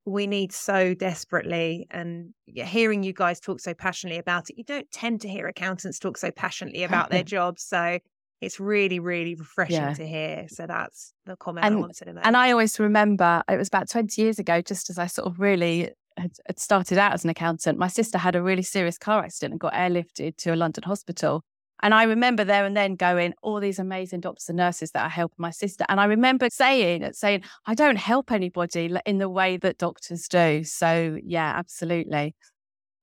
we 0.05 0.27
need 0.27 0.51
so 0.51 0.93
desperately. 0.93 1.87
And 1.91 2.33
hearing 2.45 3.03
you 3.03 3.13
guys 3.13 3.39
talk 3.39 3.59
so 3.59 3.73
passionately 3.73 4.19
about 4.19 4.49
it, 4.49 4.57
you 4.57 4.63
don't 4.63 4.89
tend 4.91 5.21
to 5.21 5.27
hear 5.27 5.47
accountants 5.47 5.99
talk 5.99 6.17
so 6.17 6.31
passionately 6.31 6.83
about 6.83 7.09
their 7.09 7.23
jobs. 7.35 7.63
So 7.63 7.99
it's 8.41 8.59
really, 8.59 8.99
really 8.99 9.35
refreshing 9.35 9.77
yeah. 9.77 9.93
to 9.93 10.05
hear. 10.05 10.45
So 10.49 10.67
that's 10.67 11.13
the 11.25 11.35
comment 11.35 11.65
and, 11.65 11.75
I 11.75 11.79
wanted 11.79 12.05
to 12.05 12.13
make. 12.13 12.25
And 12.25 12.37
I 12.37 12.51
always 12.51 12.79
remember 12.79 13.43
it 13.49 13.57
was 13.57 13.67
about 13.67 13.89
20 13.89 14.21
years 14.21 14.37
ago, 14.37 14.61
just 14.61 14.89
as 14.89 14.99
I 14.99 15.07
sort 15.07 15.27
of 15.27 15.39
really 15.39 15.89
had, 16.17 16.31
had 16.45 16.59
started 16.59 16.97
out 16.97 17.13
as 17.13 17.23
an 17.23 17.29
accountant, 17.31 17.79
my 17.79 17.87
sister 17.87 18.17
had 18.17 18.35
a 18.35 18.43
really 18.43 18.61
serious 18.61 18.97
car 18.97 19.23
accident 19.23 19.53
and 19.53 19.59
got 19.59 19.73
airlifted 19.73 20.37
to 20.37 20.53
a 20.53 20.55
London 20.55 20.83
hospital. 20.83 21.43
And 21.83 21.93
I 21.93 22.03
remember 22.03 22.43
there 22.43 22.65
and 22.65 22.75
then 22.75 22.95
going, 22.95 23.33
all 23.41 23.59
these 23.59 23.79
amazing 23.79 24.21
doctors 24.21 24.49
and 24.49 24.57
nurses 24.57 24.91
that 24.91 25.03
are 25.03 25.09
helping 25.09 25.37
my 25.37 25.51
sister. 25.51 25.85
And 25.89 25.99
I 25.99 26.05
remember 26.05 26.49
saying, 26.49 27.07
saying, 27.13 27.43
I 27.65 27.75
don't 27.75 27.97
help 27.97 28.31
anybody 28.31 28.95
in 29.05 29.17
the 29.17 29.29
way 29.29 29.57
that 29.57 29.77
doctors 29.77 30.27
do. 30.27 30.63
So 30.63 31.17
yeah, 31.23 31.53
absolutely. 31.55 32.35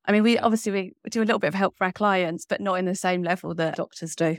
I 0.04 0.12
mean, 0.12 0.22
we 0.22 0.38
obviously 0.38 0.72
we 0.72 0.94
do 1.10 1.20
a 1.20 1.24
little 1.24 1.38
bit 1.38 1.48
of 1.48 1.54
help 1.54 1.76
for 1.76 1.84
our 1.84 1.92
clients, 1.92 2.46
but 2.46 2.60
not 2.60 2.74
in 2.74 2.86
the 2.86 2.94
same 2.94 3.22
level 3.22 3.54
that 3.54 3.76
doctors 3.76 4.16
do 4.16 4.38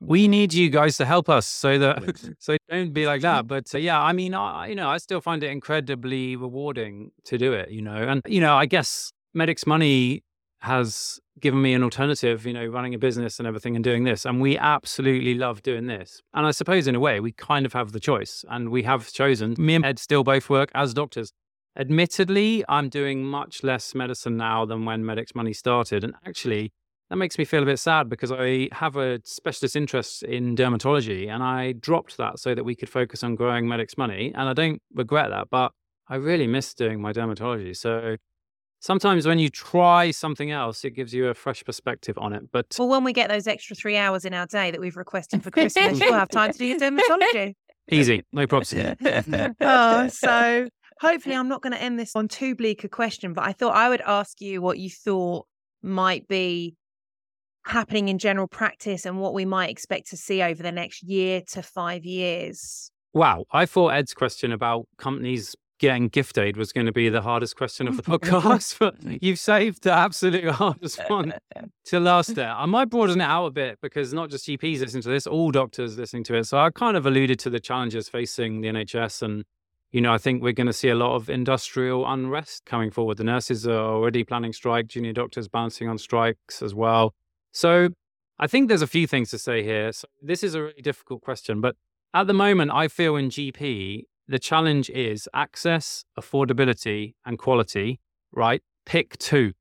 we 0.00 0.28
need 0.28 0.52
you 0.52 0.70
guys 0.70 0.96
to 0.96 1.04
help 1.04 1.28
us 1.28 1.46
so 1.46 1.78
that 1.78 2.34
so 2.38 2.56
don't 2.68 2.92
be 2.92 3.06
like 3.06 3.22
that 3.22 3.46
but 3.46 3.72
uh, 3.74 3.78
yeah 3.78 4.00
i 4.00 4.12
mean 4.12 4.34
I, 4.34 4.68
you 4.68 4.74
know 4.74 4.88
i 4.88 4.98
still 4.98 5.20
find 5.20 5.42
it 5.42 5.50
incredibly 5.50 6.36
rewarding 6.36 7.10
to 7.24 7.38
do 7.38 7.52
it 7.52 7.70
you 7.70 7.82
know 7.82 7.94
and 7.94 8.22
you 8.26 8.40
know 8.40 8.54
i 8.54 8.66
guess 8.66 9.12
medics 9.32 9.66
money 9.66 10.22
has 10.64 11.20
given 11.40 11.60
me 11.60 11.74
an 11.74 11.82
alternative 11.82 12.46
you 12.46 12.52
know 12.52 12.64
running 12.64 12.94
a 12.94 12.98
business 12.98 13.38
and 13.38 13.46
everything 13.46 13.74
and 13.74 13.84
doing 13.84 14.04
this 14.04 14.24
and 14.24 14.40
we 14.40 14.56
absolutely 14.56 15.34
love 15.34 15.62
doing 15.62 15.86
this 15.86 16.22
and 16.32 16.46
i 16.46 16.50
suppose 16.50 16.86
in 16.86 16.94
a 16.94 17.00
way 17.00 17.20
we 17.20 17.32
kind 17.32 17.66
of 17.66 17.72
have 17.72 17.92
the 17.92 18.00
choice 18.00 18.44
and 18.50 18.70
we 18.70 18.82
have 18.82 19.12
chosen 19.12 19.54
me 19.58 19.74
and 19.74 19.84
ed 19.84 19.98
still 19.98 20.24
both 20.24 20.48
work 20.48 20.70
as 20.74 20.94
doctors 20.94 21.32
admittedly 21.76 22.64
i'm 22.68 22.88
doing 22.88 23.24
much 23.24 23.62
less 23.62 23.94
medicine 23.94 24.36
now 24.36 24.64
than 24.64 24.84
when 24.84 25.04
medics 25.04 25.34
money 25.34 25.52
started 25.52 26.02
and 26.02 26.14
actually 26.24 26.72
that 27.10 27.16
makes 27.16 27.36
me 27.36 27.44
feel 27.44 27.62
a 27.62 27.66
bit 27.66 27.78
sad 27.78 28.08
because 28.08 28.32
I 28.32 28.68
have 28.72 28.96
a 28.96 29.20
specialist 29.24 29.76
interest 29.76 30.22
in 30.22 30.56
dermatology 30.56 31.28
and 31.28 31.42
I 31.42 31.72
dropped 31.72 32.16
that 32.16 32.38
so 32.38 32.54
that 32.54 32.64
we 32.64 32.74
could 32.74 32.88
focus 32.88 33.22
on 33.22 33.34
growing 33.34 33.68
Medics 33.68 33.98
Money. 33.98 34.32
And 34.34 34.48
I 34.48 34.54
don't 34.54 34.80
regret 34.94 35.28
that, 35.28 35.48
but 35.50 35.72
I 36.08 36.16
really 36.16 36.46
miss 36.46 36.72
doing 36.72 37.02
my 37.02 37.12
dermatology. 37.12 37.76
So 37.76 38.16
sometimes 38.84 39.26
when 39.26 39.38
you 39.38 39.48
try 39.48 40.10
something 40.10 40.50
else, 40.50 40.84
it 40.84 40.90
gives 40.90 41.14
you 41.14 41.28
a 41.28 41.34
fresh 41.34 41.64
perspective 41.64 42.18
on 42.18 42.34
it. 42.34 42.42
But 42.52 42.76
well, 42.78 42.88
when 42.88 43.02
we 43.02 43.14
get 43.14 43.30
those 43.30 43.46
extra 43.46 43.74
three 43.74 43.96
hours 43.96 44.26
in 44.26 44.34
our 44.34 44.46
day 44.46 44.70
that 44.70 44.80
we've 44.80 44.96
requested 44.96 45.42
for 45.42 45.50
Christmas, 45.50 45.98
you'll 45.98 46.12
have 46.12 46.28
time 46.28 46.52
to 46.52 46.58
do 46.58 46.66
your 46.66 46.78
dermatology. 46.78 47.54
Easy, 47.90 48.22
no 48.32 48.46
problems. 48.46 48.74
oh, 49.60 50.08
so 50.08 50.68
hopefully 51.00 51.34
I'm 51.34 51.48
not 51.48 51.62
going 51.62 51.72
to 51.72 51.80
end 51.80 51.98
this 51.98 52.14
on 52.14 52.28
too 52.28 52.54
bleak 52.54 52.84
a 52.84 52.88
question, 52.88 53.32
but 53.32 53.44
I 53.44 53.52
thought 53.52 53.74
I 53.74 53.88
would 53.88 54.02
ask 54.02 54.42
you 54.42 54.60
what 54.60 54.78
you 54.78 54.90
thought 54.90 55.46
might 55.82 56.28
be 56.28 56.76
happening 57.64 58.08
in 58.08 58.18
general 58.18 58.46
practice 58.46 59.06
and 59.06 59.18
what 59.18 59.32
we 59.32 59.46
might 59.46 59.70
expect 59.70 60.10
to 60.10 60.18
see 60.18 60.42
over 60.42 60.62
the 60.62 60.72
next 60.72 61.02
year 61.02 61.40
to 61.52 61.62
five 61.62 62.04
years? 62.04 62.90
Wow. 63.14 63.44
I 63.50 63.64
thought 63.64 63.94
Ed's 63.94 64.12
question 64.12 64.52
about 64.52 64.86
companies 64.98 65.56
getting 65.84 66.08
gift 66.08 66.38
aid 66.38 66.56
was 66.56 66.72
going 66.72 66.86
to 66.86 66.92
be 66.92 67.10
the 67.10 67.20
hardest 67.20 67.56
question 67.56 67.86
of 67.86 67.98
the 67.98 68.02
podcast, 68.18 68.78
but 68.78 68.96
you've 69.22 69.38
saved 69.38 69.82
the 69.82 69.92
absolute 69.92 70.50
hardest 70.50 70.98
one 71.08 71.34
to 71.84 72.00
last 72.00 72.34
there. 72.34 72.52
I 72.52 72.64
might 72.64 72.88
broaden 72.88 73.20
it 73.20 73.24
out 73.24 73.46
a 73.46 73.50
bit 73.50 73.78
because 73.82 74.14
not 74.14 74.30
just 74.30 74.46
GPs 74.46 74.80
listening 74.80 75.02
to 75.02 75.10
this, 75.10 75.26
all 75.26 75.50
doctors 75.50 75.98
listening 75.98 76.24
to 76.24 76.36
it. 76.36 76.44
So 76.44 76.56
I 76.56 76.70
kind 76.70 76.96
of 76.96 77.04
alluded 77.04 77.38
to 77.40 77.50
the 77.50 77.60
challenges 77.60 78.08
facing 78.08 78.62
the 78.62 78.68
NHS 78.68 79.20
and 79.20 79.44
you 79.92 80.00
know, 80.00 80.12
I 80.12 80.18
think 80.18 80.42
we're 80.42 80.52
going 80.52 80.66
to 80.66 80.72
see 80.72 80.88
a 80.88 80.94
lot 80.96 81.14
of 81.14 81.30
industrial 81.30 82.10
unrest 82.10 82.64
coming 82.64 82.90
forward. 82.90 83.18
The 83.18 83.24
nurses 83.24 83.64
are 83.64 83.78
already 83.78 84.24
planning 84.24 84.52
strike, 84.52 84.88
junior 84.88 85.12
doctors 85.12 85.46
bouncing 85.48 85.88
on 85.88 85.98
strikes 85.98 86.62
as 86.62 86.74
well. 86.74 87.14
So 87.52 87.90
I 88.38 88.48
think 88.48 88.68
there's 88.68 88.82
a 88.82 88.88
few 88.88 89.06
things 89.06 89.30
to 89.30 89.38
say 89.38 89.62
here. 89.62 89.92
So 89.92 90.08
this 90.20 90.42
is 90.42 90.56
a 90.56 90.62
really 90.62 90.82
difficult 90.82 91.20
question, 91.20 91.60
but 91.60 91.76
at 92.12 92.26
the 92.26 92.32
moment, 92.32 92.70
I 92.72 92.88
feel 92.88 93.14
in 93.16 93.28
GP, 93.28 94.04
the 94.28 94.38
challenge 94.38 94.90
is 94.90 95.28
access, 95.34 96.04
affordability, 96.18 97.14
and 97.24 97.38
quality, 97.38 98.00
right? 98.32 98.62
Pick 98.86 99.18
two. 99.18 99.52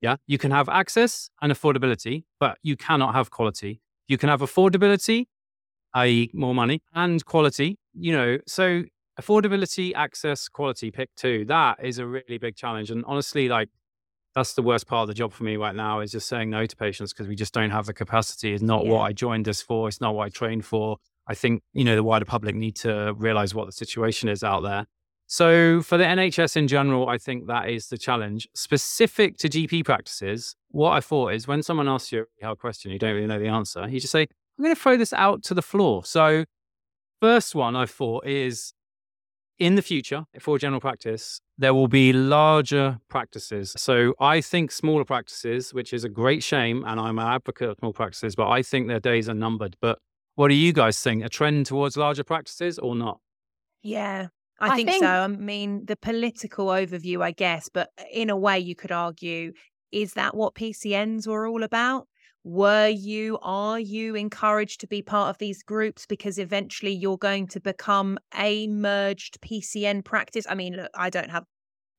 Yeah. 0.00 0.16
You 0.26 0.38
can 0.38 0.50
have 0.50 0.68
access 0.68 1.30
and 1.40 1.52
affordability, 1.52 2.24
but 2.38 2.58
you 2.62 2.76
cannot 2.76 3.14
have 3.14 3.30
quality. 3.30 3.80
You 4.06 4.18
can 4.18 4.28
have 4.28 4.40
affordability, 4.40 5.26
i.e., 5.94 6.30
more 6.34 6.54
money, 6.54 6.82
and 6.94 7.24
quality, 7.24 7.78
you 7.94 8.12
know. 8.12 8.38
So 8.46 8.84
affordability, 9.20 9.92
access, 9.94 10.48
quality, 10.48 10.90
pick 10.90 11.14
two. 11.16 11.44
That 11.46 11.78
is 11.82 11.98
a 11.98 12.06
really 12.06 12.38
big 12.38 12.56
challenge. 12.56 12.90
And 12.90 13.04
honestly, 13.06 13.48
like 13.48 13.70
that's 14.34 14.54
the 14.54 14.62
worst 14.62 14.86
part 14.86 15.02
of 15.02 15.08
the 15.08 15.14
job 15.14 15.32
for 15.32 15.44
me 15.44 15.56
right 15.56 15.74
now 15.74 16.00
is 16.00 16.12
just 16.12 16.28
saying 16.28 16.50
no 16.50 16.66
to 16.66 16.76
patients 16.76 17.12
because 17.12 17.28
we 17.28 17.36
just 17.36 17.54
don't 17.54 17.70
have 17.70 17.86
the 17.86 17.94
capacity. 17.94 18.52
It's 18.52 18.62
not 18.62 18.84
yeah. 18.84 18.92
what 18.92 19.00
I 19.02 19.12
joined 19.12 19.44
this 19.44 19.62
for. 19.62 19.88
It's 19.88 20.00
not 20.00 20.14
what 20.14 20.26
I 20.26 20.28
trained 20.28 20.64
for. 20.64 20.98
I 21.26 21.34
think, 21.34 21.62
you 21.72 21.84
know, 21.84 21.96
the 21.96 22.02
wider 22.02 22.24
public 22.24 22.54
need 22.54 22.76
to 22.76 23.14
realize 23.16 23.54
what 23.54 23.66
the 23.66 23.72
situation 23.72 24.28
is 24.28 24.42
out 24.42 24.62
there. 24.62 24.86
So 25.26 25.80
for 25.80 25.96
the 25.96 26.04
NHS 26.04 26.56
in 26.56 26.68
general, 26.68 27.08
I 27.08 27.16
think 27.16 27.46
that 27.46 27.70
is 27.70 27.88
the 27.88 27.96
challenge. 27.96 28.46
Specific 28.54 29.38
to 29.38 29.48
GP 29.48 29.84
practices, 29.84 30.54
what 30.68 30.90
I 30.90 31.00
thought 31.00 31.32
is 31.32 31.48
when 31.48 31.62
someone 31.62 31.88
asks 31.88 32.12
you 32.12 32.26
a 32.42 32.44
hard 32.44 32.58
question, 32.58 32.90
you 32.92 32.98
don't 32.98 33.14
really 33.14 33.26
know 33.26 33.38
the 33.38 33.48
answer, 33.48 33.88
you 33.88 34.00
just 34.00 34.12
say, 34.12 34.22
I'm 34.58 34.64
going 34.64 34.74
to 34.74 34.80
throw 34.80 34.96
this 34.96 35.12
out 35.12 35.42
to 35.44 35.54
the 35.54 35.62
floor. 35.62 36.04
So 36.04 36.44
first 37.20 37.54
one 37.54 37.74
I 37.74 37.86
thought 37.86 38.26
is 38.26 38.74
in 39.58 39.76
the 39.76 39.82
future, 39.82 40.24
for 40.40 40.58
general 40.58 40.80
practice, 40.80 41.40
there 41.56 41.72
will 41.72 41.88
be 41.88 42.12
larger 42.12 42.98
practices. 43.08 43.72
So 43.76 44.14
I 44.20 44.40
think 44.40 44.72
smaller 44.72 45.04
practices, 45.04 45.72
which 45.72 45.92
is 45.92 46.04
a 46.04 46.08
great 46.08 46.42
shame, 46.42 46.84
and 46.86 47.00
I'm 47.00 47.18
an 47.18 47.26
advocate 47.26 47.70
of 47.70 47.76
small 47.78 47.92
practices, 47.92 48.34
but 48.34 48.48
I 48.48 48.62
think 48.62 48.88
their 48.88 49.00
days 49.00 49.28
are 49.28 49.34
numbered. 49.34 49.76
But 49.80 49.98
what 50.34 50.48
do 50.48 50.54
you 50.54 50.72
guys 50.72 51.00
think? 51.00 51.24
A 51.24 51.28
trend 51.28 51.66
towards 51.66 51.96
larger 51.96 52.24
practices 52.24 52.78
or 52.78 52.94
not? 52.94 53.20
Yeah, 53.82 54.28
I, 54.60 54.68
I 54.70 54.76
think, 54.76 54.90
think- 54.90 55.04
so. 55.04 55.08
I 55.08 55.26
mean, 55.26 55.84
the 55.86 55.96
political 55.96 56.66
overview, 56.66 57.22
I 57.22 57.32
guess, 57.32 57.68
but 57.72 57.90
uh, 57.98 58.04
in 58.12 58.30
a 58.30 58.36
way, 58.36 58.58
you 58.58 58.74
could 58.74 58.92
argue 58.92 59.52
is 59.92 60.14
that 60.14 60.34
what 60.36 60.54
PCNs 60.54 61.28
were 61.28 61.46
all 61.46 61.62
about? 61.62 62.08
Were 62.42 62.88
you, 62.88 63.38
are 63.42 63.78
you 63.78 64.16
encouraged 64.16 64.80
to 64.80 64.86
be 64.88 65.02
part 65.02 65.30
of 65.30 65.38
these 65.38 65.62
groups 65.62 66.04
because 66.04 66.36
eventually 66.36 66.92
you're 66.92 67.16
going 67.16 67.46
to 67.48 67.60
become 67.60 68.18
a 68.36 68.66
merged 68.66 69.40
PCN 69.40 70.04
practice? 70.04 70.46
I 70.48 70.56
mean, 70.56 70.74
look, 70.74 70.90
I 70.94 71.10
don't 71.10 71.30
have 71.30 71.44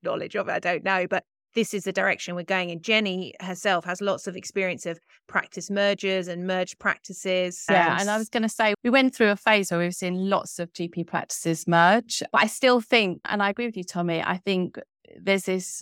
knowledge 0.04 0.36
of 0.36 0.50
it, 0.50 0.52
I 0.52 0.60
don't 0.60 0.84
know, 0.84 1.08
but 1.08 1.24
this 1.56 1.74
is 1.74 1.86
the 1.86 1.92
direction 1.92 2.36
we're 2.36 2.44
going. 2.44 2.70
And 2.70 2.84
Jenny 2.84 3.34
herself 3.40 3.86
has 3.86 4.02
lots 4.02 4.28
of 4.28 4.36
experience 4.36 4.86
of 4.86 5.00
practice 5.28 5.72
mergers 5.72 6.28
and 6.28 6.46
merged 6.46 6.78
practices. 6.80 7.64
Yeah, 7.70 7.98
and 8.00 8.10
I 8.10 8.18
was 8.18 8.30
going 8.30 8.44
to 8.44 8.50
say 8.50 8.76
we 8.84 8.90
went 8.90 9.16
through 9.16 9.30
a 9.30 9.36
phase 9.36 9.72
where 9.72 9.80
we've 9.80 9.96
seen 9.96 10.30
lots 10.30 10.60
of 10.60 10.72
GP 10.74 11.08
practices 11.08 11.68
merge, 11.68 12.22
but 12.32 12.44
I 12.44 12.48
still 12.48 12.82
think, 12.82 13.22
and 13.26 13.42
I 13.42 13.50
agree 13.50 13.66
with 13.66 13.78
you, 13.78 13.84
Tommy. 13.84 14.22
I 14.22 14.38
think 14.38 14.78
there's 15.20 15.44
this 15.44 15.82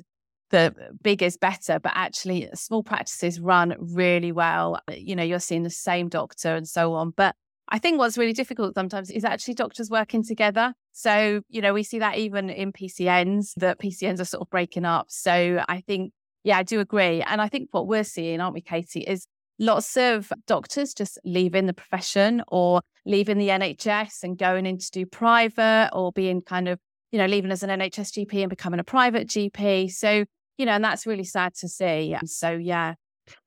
the 0.51 0.73
big 1.01 1.23
is 1.23 1.35
better, 1.35 1.79
but 1.79 1.93
actually 1.95 2.47
small 2.53 2.83
practices 2.83 3.39
run 3.39 3.75
really 3.79 4.31
well. 4.31 4.79
Uh, 4.87 4.93
you 4.95 5.15
know, 5.15 5.23
you're 5.23 5.39
seeing 5.39 5.63
the 5.63 5.69
same 5.71 6.09
doctor 6.09 6.55
and 6.55 6.67
so 6.67 6.93
on, 6.93 7.09
but 7.09 7.35
I 7.69 7.79
think 7.79 7.97
what's 7.97 8.19
really 8.19 8.33
difficult 8.33 8.75
sometimes 8.75 9.09
is 9.09 9.25
actually 9.25 9.55
doctors 9.55 9.89
working 9.89 10.23
together. 10.23 10.75
So, 10.93 11.41
you 11.49 11.61
know, 11.61 11.73
we 11.73 11.83
see 11.83 11.99
that 11.99 12.17
even 12.17 12.49
in 12.49 12.71
PCNs, 12.71 13.53
that 13.57 13.79
PCNs 13.79 14.19
are 14.19 14.25
sort 14.25 14.41
of 14.41 14.49
breaking 14.49 14.85
up. 14.85 15.07
So 15.09 15.63
I 15.67 15.81
think, 15.81 16.13
yeah, 16.43 16.59
I 16.59 16.63
do 16.63 16.79
agree. 16.79 17.21
And 17.23 17.41
I 17.41 17.49
think 17.49 17.69
what 17.71 17.87
we're 17.87 18.03
seeing, 18.03 18.39
aren't 18.39 18.53
we, 18.53 18.61
Katie, 18.61 19.01
is 19.01 19.25
lots 19.59 19.97
of 19.97 20.31
doctors 20.45 20.93
just 20.93 21.19
leaving 21.25 21.65
the 21.65 21.73
profession 21.73 22.43
or 22.47 22.81
leaving 23.05 23.39
the 23.39 23.49
NHS 23.49 24.23
and 24.23 24.37
going 24.37 24.65
in 24.67 24.77
to 24.77 24.91
do 24.91 25.05
private 25.05 25.89
or 25.93 26.11
being 26.11 26.41
kind 26.41 26.67
of, 26.67 26.79
you 27.11 27.17
know, 27.17 27.25
leaving 27.25 27.51
as 27.51 27.63
an 27.63 27.69
NHS 27.69 28.27
GP 28.27 28.41
and 28.41 28.49
becoming 28.49 28.79
a 28.79 28.83
private 28.83 29.27
GP. 29.27 29.91
So, 29.91 30.25
you 30.57 30.65
know, 30.65 30.73
and 30.73 30.83
that's 30.83 31.07
really 31.07 31.23
sad 31.23 31.55
to 31.55 31.67
see. 31.67 32.15
So, 32.25 32.51
yeah. 32.51 32.93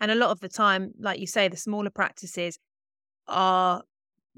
And 0.01 0.11
a 0.11 0.17
lot 0.17 0.31
of 0.31 0.41
the 0.41 0.49
time, 0.49 0.93
like 0.99 1.21
you 1.21 1.27
say, 1.29 1.47
the 1.47 1.57
smaller 1.57 1.91
practices 1.91 2.59
are 3.29 3.83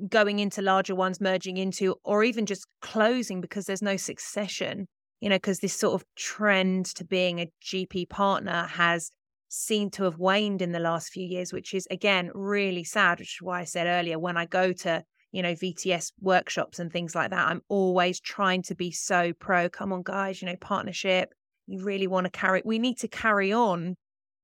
going 0.09 0.39
into 0.39 0.63
larger 0.63 0.95
ones, 0.95 1.21
merging 1.21 1.57
into, 1.57 1.97
or 2.05 2.23
even 2.23 2.47
just 2.47 2.67
closing 2.81 3.41
because 3.41 3.67
there's 3.67 3.83
no 3.83 3.97
succession, 3.97 4.87
you 5.21 5.29
know, 5.29 5.37
because 5.37 5.59
this 5.59 5.79
sort 5.79 5.95
of 5.95 6.07
trend 6.17 6.87
to 6.87 7.05
being 7.05 7.41
a 7.41 7.51
GP 7.65 8.09
partner 8.09 8.67
has 8.67 9.11
seemed 9.49 9.93
to 9.95 10.05
have 10.05 10.19
waned 10.19 10.63
in 10.63 10.73
the 10.73 10.79
last 10.79 11.11
few 11.11 11.27
years, 11.27 11.53
which 11.53 11.75
is 11.75 11.87
again 11.91 12.31
really 12.35 12.85
sad, 12.85 13.19
which 13.19 13.37
is 13.37 13.43
why 13.43 13.61
I 13.61 13.65
said 13.65 13.87
earlier 13.87 14.19
when 14.19 14.37
I 14.37 14.47
go 14.47 14.73
to, 14.73 15.03
you 15.33 15.43
know, 15.43 15.55
VTS 15.55 16.13
workshops 16.21 16.79
and 16.79 16.93
things 16.93 17.15
like 17.15 17.31
that, 17.31 17.49
I'm 17.49 17.63
always 17.69 18.21
trying 18.21 18.63
to 18.65 18.75
be 18.75 18.91
so 18.93 19.33
pro. 19.33 19.69
Come 19.69 19.93
on, 19.93 20.03
guys, 20.03 20.41
you 20.41 20.47
know, 20.47 20.57
partnership. 20.61 21.33
You 21.67 21.83
really 21.85 22.07
want 22.07 22.25
to 22.25 22.31
carry, 22.31 22.63
we 22.65 22.79
need 22.79 22.99
to 22.99 23.09
carry 23.09 23.53
on 23.53 23.97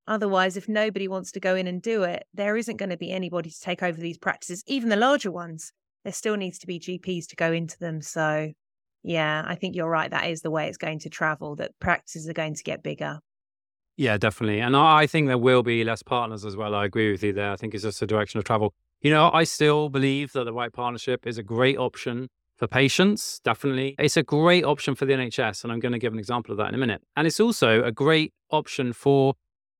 Otherwise, 0.07 0.55
if 0.55 0.69
nobody 0.69 1.07
wants 1.07 1.31
to 1.31 1.39
go 1.39 1.55
in 1.55 1.67
and 1.67 1.81
do 1.81 2.03
it, 2.03 2.25
there 2.33 2.55
isn't 2.57 2.77
going 2.77 2.91
to 2.91 2.97
be 2.97 3.11
anybody 3.11 3.49
to 3.49 3.59
take 3.59 3.81
over 3.81 3.99
these 3.99 4.17
practices, 4.17 4.63
even 4.67 4.89
the 4.89 4.95
larger 4.95 5.31
ones. 5.31 5.71
There 6.03 6.13
still 6.13 6.37
needs 6.37 6.59
to 6.59 6.67
be 6.67 6.79
GPs 6.79 7.27
to 7.27 7.35
go 7.35 7.51
into 7.51 7.79
them. 7.79 8.01
So, 8.01 8.51
yeah, 9.01 9.43
I 9.47 9.55
think 9.55 9.75
you're 9.75 9.89
right. 9.89 10.11
That 10.11 10.29
is 10.29 10.41
the 10.41 10.51
way 10.51 10.67
it's 10.67 10.77
going 10.77 10.99
to 10.99 11.09
travel, 11.09 11.55
that 11.55 11.71
practices 11.79 12.29
are 12.29 12.33
going 12.33 12.53
to 12.53 12.63
get 12.63 12.83
bigger. 12.83 13.19
Yeah, 13.97 14.17
definitely. 14.17 14.59
And 14.59 14.75
I 14.75 15.07
think 15.07 15.27
there 15.27 15.37
will 15.37 15.63
be 15.63 15.83
less 15.83 16.03
partners 16.03 16.45
as 16.45 16.55
well. 16.55 16.75
I 16.75 16.85
agree 16.85 17.11
with 17.11 17.23
you 17.23 17.33
there. 17.33 17.51
I 17.51 17.55
think 17.55 17.73
it's 17.73 17.83
just 17.83 18.01
a 18.01 18.07
direction 18.07 18.37
of 18.37 18.43
travel. 18.43 18.73
You 19.01 19.09
know, 19.09 19.31
I 19.33 19.45
still 19.45 19.89
believe 19.89 20.33
that 20.33 20.43
the 20.43 20.53
right 20.53 20.71
partnership 20.71 21.25
is 21.25 21.37
a 21.37 21.43
great 21.43 21.77
option 21.77 22.27
for 22.57 22.67
patients, 22.67 23.39
definitely. 23.43 23.95
It's 23.97 24.17
a 24.17 24.23
great 24.23 24.63
option 24.63 24.95
for 24.95 25.05
the 25.05 25.13
NHS. 25.13 25.63
And 25.63 25.73
I'm 25.73 25.79
going 25.79 25.91
to 25.93 25.99
give 25.99 26.13
an 26.13 26.19
example 26.19 26.51
of 26.51 26.57
that 26.57 26.69
in 26.69 26.75
a 26.75 26.77
minute. 26.77 27.01
And 27.15 27.25
it's 27.25 27.39
also 27.39 27.83
a 27.83 27.91
great 27.91 28.33
option 28.51 28.93
for 28.93 29.35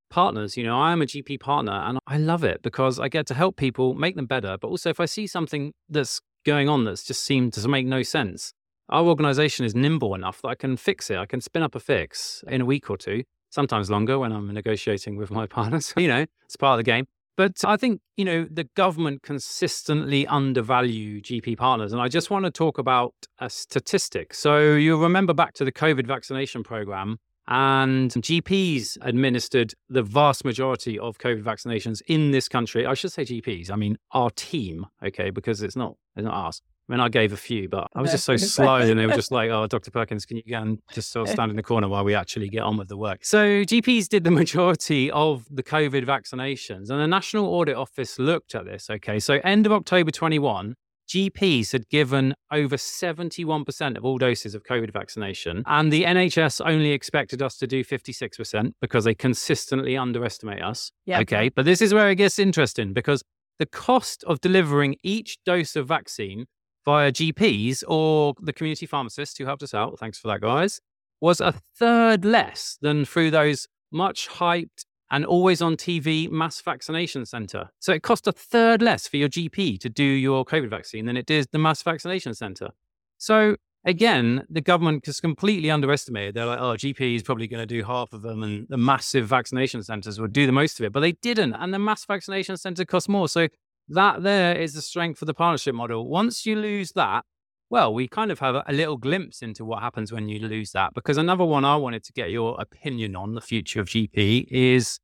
partners. 0.10 0.58
You 0.58 0.64
know, 0.64 0.80
I 0.80 0.92
am 0.92 1.02
a 1.02 1.06
GP 1.06 1.40
partner 1.40 1.72
and 1.72 2.00
I 2.08 2.18
love 2.18 2.44
it 2.44 2.62
because 2.62 3.00
I 3.00 3.08
get 3.08 3.26
to 3.28 3.34
help 3.34 3.58
people 3.58 3.94
make 3.94 4.16
them 4.16 4.26
better. 4.26 4.58
But 4.60 4.68
also, 4.68 4.90
if 4.90 5.00
I 5.00 5.06
see 5.06 5.28
something 5.28 5.74
that's 5.90 6.22
going 6.46 6.70
on 6.70 6.86
that's 6.86 7.04
just 7.04 7.24
seemed 7.24 7.54
to 7.54 7.68
make 7.68 7.86
no 7.86 8.04
sense, 8.04 8.54
our 8.90 9.04
organization 9.06 9.66
is 9.66 9.76
nimble 9.76 10.14
enough 10.14 10.42
that 10.42 10.50
I 10.50 10.56
can 10.56 10.78
fix 10.78 11.10
it. 11.10 11.18
I 11.18 11.26
can 11.26 11.42
spin 11.42 11.64
up 11.64 11.76
a 11.76 11.80
fix 11.80 12.44
in 12.48 12.62
a 12.62 12.66
week 12.66 12.90
or 12.90 12.98
two, 12.98 13.24
sometimes 13.50 13.90
longer 13.90 14.20
when 14.20 14.32
I'm 14.32 14.54
negotiating 14.54 15.18
with 15.18 15.32
my 15.32 15.48
partners. 15.58 15.94
you 15.98 16.08
know, 16.08 16.26
it's 16.44 16.56
part 16.56 16.80
of 16.80 16.86
the 16.86 16.92
game. 16.92 17.06
But 17.38 17.66
I 17.66 17.76
think, 17.76 18.00
you 18.16 18.24
know, 18.24 18.48
the 18.50 18.64
government 18.76 19.22
consistently 19.22 20.26
undervalue 20.28 21.22
GP 21.22 21.58
partners. 21.58 21.92
And 21.92 22.02
I 22.02 22.08
just 22.08 22.30
want 22.30 22.46
to 22.46 22.52
talk 22.52 22.78
about 22.78 23.14
a 23.40 23.50
statistic. 23.50 24.34
So 24.34 24.76
you 24.76 25.02
remember 25.02 25.34
back 25.34 25.54
to 25.56 25.66
the 25.66 25.72
COVID 25.72 26.08
vaccination 26.08 26.64
program, 26.64 27.18
and 27.48 28.12
GPs 28.12 28.98
administered 29.02 29.74
the 29.90 30.02
vast 30.02 30.44
majority 30.46 30.98
of 30.98 31.18
COVID 31.18 31.44
vaccinations 31.44 32.02
in 32.08 32.32
this 32.32 32.48
country. 32.48 32.86
I 32.86 32.94
should 32.94 33.12
say 33.12 33.24
GPs. 33.24 33.70
I 33.70 33.76
mean, 33.76 33.98
our 34.12 34.30
team, 34.32 34.86
okay, 35.04 35.30
because 35.30 35.62
it's 35.62 35.76
not 35.76 35.96
it's 36.16 36.26
not 36.26 36.48
us. 36.48 36.62
I 36.88 36.94
mean, 36.94 37.00
I 37.00 37.10
gave 37.10 37.34
a 37.34 37.38
few, 37.38 37.68
but 37.68 37.88
I 37.96 38.02
was 38.02 38.12
just 38.12 38.26
so 38.26 38.38
slow, 38.38 38.76
and 38.76 39.00
they 39.00 39.08
were 39.08 39.14
just 39.14 39.32
like, 39.32 39.50
"Oh, 39.50 39.66
Dr. 39.66 39.90
Perkins, 39.90 40.26
can 40.26 40.38
you 40.38 40.44
go 40.48 40.62
and 40.62 40.80
just 40.92 41.12
sort 41.12 41.28
of 41.28 41.34
stand 41.34 41.50
in 41.50 41.56
the 41.58 41.64
corner 41.64 41.88
while 41.88 42.04
we 42.04 42.14
actually 42.14 42.48
get 42.48 42.62
on 42.62 42.78
with 42.78 42.90
the 42.90 42.98
work?" 42.98 43.26
So 43.26 43.64
GPs 43.64 44.08
did 44.08 44.24
the 44.24 44.32
majority 44.42 45.10
of 45.12 45.46
the 45.50 45.64
COVID 45.64 46.06
vaccinations, 46.06 46.90
and 46.90 47.00
the 47.00 47.08
National 47.08 47.48
Audit 47.48 47.76
Office 47.76 48.20
looked 48.20 48.54
at 48.54 48.66
this. 48.66 48.90
Okay, 48.90 49.20
so 49.20 49.40
end 49.44 49.66
of 49.66 49.72
October 49.72 50.12
21, 50.12 50.76
GPs 51.08 51.72
had 51.72 51.88
given 51.90 52.36
over 52.52 52.78
71% 52.78 53.98
of 53.98 54.06
all 54.06 54.18
doses 54.18 54.56
of 54.56 54.64
COVID 54.64 54.92
vaccination, 54.92 55.64
and 55.66 55.92
the 55.92 56.04
NHS 56.04 56.62
only 56.66 56.92
expected 56.92 57.42
us 57.42 57.58
to 57.58 57.68
do 57.68 57.84
56% 57.84 58.72
because 58.82 59.04
they 59.04 59.16
consistently 59.16 59.98
underestimate 59.98 60.62
us. 60.62 60.92
Yeah. 61.06 61.20
Okay, 61.20 61.50
but 61.50 61.66
this 61.66 61.82
is 61.82 61.94
where 61.94 62.10
it 62.10 62.16
gets 62.16 62.40
interesting 62.40 62.94
because 62.94 63.24
the 63.60 63.66
cost 63.66 64.24
of 64.26 64.42
delivering 64.42 64.96
each 65.04 65.38
dose 65.46 65.76
of 65.76 65.88
vaccine 65.88 66.46
via 66.84 67.12
GPs 67.12 67.84
or 67.88 68.34
the 68.42 68.54
community 68.54 68.86
pharmacists 68.86 69.38
who 69.38 69.46
helped 69.46 69.64
us 69.64 69.74
out, 69.74 69.98
thanks 70.00 70.20
for 70.20 70.28
that, 70.28 70.42
guys, 70.42 70.80
was 71.22 71.42
a 71.42 71.54
third 71.78 72.26
less 72.26 72.78
than 72.82 73.06
through 73.06 73.32
those 73.32 73.68
much 73.92 74.28
hyped 74.28 74.85
and 75.12 75.26
always 75.26 75.62
on 75.62 75.76
TV 75.76 76.30
mass 76.30 76.62
vaccination 76.62 77.26
centre. 77.26 77.70
So 77.80 77.94
it 77.94 78.04
cost 78.04 78.28
a 78.28 78.32
third 78.32 78.82
less 78.82 79.08
for 79.08 79.18
your 79.18 79.30
GP 79.30 79.80
to 79.80 79.90
do 79.90 80.04
your 80.04 80.46
COVID 80.46 80.70
vaccine 80.70 81.06
than 81.06 81.18
it 81.18 81.26
did 81.26 81.48
the 81.52 81.60
mass 81.60 81.84
vaccination 81.84 82.34
centre. 82.34 82.70
So 83.18 83.56
again, 83.86 84.46
the 84.50 84.62
government 84.62 85.06
has 85.06 85.20
completely 85.20 85.70
underestimated. 85.70 86.36
They're 86.36 86.46
like, 86.46 86.60
oh, 86.60 86.74
GP 86.74 87.16
is 87.16 87.24
probably 87.24 87.48
going 87.48 87.62
to 87.62 87.68
do 87.68 87.84
half 87.84 88.14
of 88.14 88.24
them 88.24 88.44
and 88.44 88.68
the 88.68 88.78
massive 88.78 89.28
vaccination 89.28 89.84
centres 89.84 90.20
would 90.20 90.34
do 90.34 90.46
the 90.46 90.52
most 90.52 90.80
of 90.80 90.86
it. 90.86 90.92
But 90.92 91.02
they 91.02 91.14
didn't. 91.14 91.54
And 91.54 91.74
the 91.74 91.80
mass 91.80 92.06
vaccination 92.06 92.58
centre 92.58 92.86
cost 92.86 93.08
more. 93.08 93.30
So 93.30 93.48
that 93.90 94.24
there 94.24 94.58
is 94.58 94.74
the 94.74 94.82
strength 94.82 95.22
of 95.22 95.28
the 95.28 95.34
partnership 95.34 95.76
model. 95.76 96.08
Once 96.08 96.46
you 96.46 96.56
lose 96.56 96.94
that, 96.94 97.24
well, 97.70 97.94
we 97.94 98.08
kind 98.08 98.32
of 98.32 98.40
have 98.40 98.56
a 98.68 98.74
little 98.74 98.98
glimpse 98.98 99.42
into 99.42 99.66
what 99.66 99.82
happens 99.82 100.12
when 100.12 100.30
you 100.30 100.40
lose 100.40 100.72
that. 100.72 100.94
Because 100.94 101.18
another 101.18 101.46
one 101.46 101.66
I 101.66 101.76
wanted 101.76 102.04
to 102.06 102.14
get 102.14 102.30
your 102.30 102.60
opinion 102.60 103.16
on 103.16 103.34
the 103.34 103.42
future 103.42 103.82
of 103.82 103.88
GP 103.88 104.48
is 104.50 105.00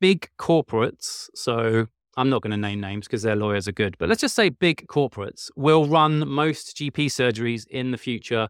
big 0.00 0.28
corporates. 0.38 1.28
So 1.34 1.86
I'm 2.16 2.28
not 2.28 2.42
going 2.42 2.50
to 2.50 2.56
name 2.56 2.80
names 2.80 3.06
because 3.06 3.22
their 3.22 3.36
lawyers 3.36 3.66
are 3.68 3.72
good, 3.72 3.96
but 3.98 4.08
let's 4.08 4.20
just 4.20 4.34
say 4.34 4.50
big 4.50 4.86
corporates 4.86 5.50
will 5.56 5.86
run 5.86 6.28
most 6.28 6.76
GP 6.76 7.06
surgeries 7.06 7.66
in 7.68 7.90
the 7.90 7.98
future. 7.98 8.48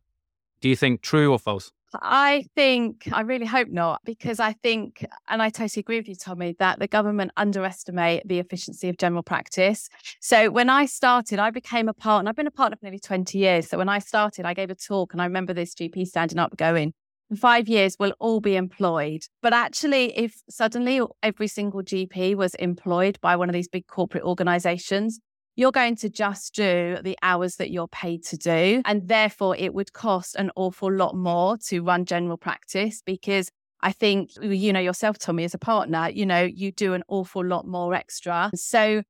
Do 0.61 0.69
you 0.69 0.77
think 0.77 1.03
true 1.03 1.31
or 1.31 1.39
false? 1.39 1.71
I 2.01 2.45
think, 2.57 3.09
I 3.13 3.23
really 3.23 3.47
hope 3.47 3.69
not, 3.69 4.01
because 4.05 4.41
I 4.41 4.53
think, 4.53 5.05
and 5.29 5.43
I 5.43 5.51
totally 5.51 5.81
agree 5.81 5.99
with 5.99 6.09
you, 6.09 6.15
Tommy, 6.15 6.55
that 6.59 6.79
the 6.79 6.87
government 6.87 7.33
underestimate 7.37 8.27
the 8.27 8.39
efficiency 8.39 8.89
of 8.89 8.97
general 8.97 9.23
practice. 9.23 9.89
So 10.21 10.51
when 10.51 10.71
I 10.71 10.87
started, 10.87 11.39
I 11.39 11.51
became 11.51 11.89
a 11.89 11.95
partner. 11.95 12.29
I've 12.29 12.37
been 12.37 12.47
a 12.47 12.51
partner 12.51 12.77
for 12.77 12.87
nearly 12.87 12.99
20 12.99 13.39
years. 13.39 13.69
So 13.69 13.79
when 13.79 13.89
I 13.89 13.99
started, 13.99 14.45
I 14.47 14.55
gave 14.55 14.71
a 14.71 14.75
talk 14.75 15.13
and 15.13 15.21
I 15.21 15.27
remember 15.27 15.53
this 15.53 15.75
GP 15.75 16.07
standing 16.07 16.39
up 16.39 16.57
going, 16.57 16.95
in 17.31 17.37
five 17.37 17.67
years, 17.67 17.97
we'll 17.99 18.15
all 18.19 18.41
be 18.41 18.57
employed. 18.57 19.23
But 19.41 19.55
actually, 19.55 20.17
if 20.19 20.35
suddenly 20.51 21.01
every 21.23 21.49
single 21.49 21.83
GP 21.83 22.35
was 22.35 22.55
employed 22.57 23.19
by 23.23 23.37
one 23.37 23.49
of 23.49 23.55
these 23.55 23.69
big 23.69 23.87
corporate 23.87 24.23
organizations, 24.23 25.19
you're 25.57 25.73
going 25.73 25.97
to 25.97 26.09
just 26.09 26.55
do 26.55 26.99
the 27.03 27.17
hours 27.23 27.57
that 27.57 27.71
you're 27.71 27.89
paid 27.89 28.25
to 28.25 28.37
do. 28.37 28.83
And 28.85 29.07
therefore, 29.09 29.57
it 29.57 29.75
would 29.75 29.93
cost 29.93 30.35
an 30.37 30.51
awful 30.57 30.93
lot 30.93 31.15
more 31.15 31.59
to 31.69 31.83
run 31.83 32.05
general 32.05 32.37
practice 32.37 33.03
because 33.05 33.51
I 33.83 33.93
think, 33.93 34.31
you 34.41 34.73
know, 34.73 34.81
yourself, 34.81 35.19
Tommy, 35.19 35.45
as 35.45 35.55
a 35.55 35.59
partner, 35.59 36.09
you 36.09 36.25
know, 36.25 36.43
you 36.43 36.73
do 36.73 36.95
an 36.95 37.03
awful 37.09 37.45
lot 37.45 37.67
more 37.67 37.95
extra. 37.95 38.51
So, 38.55 39.03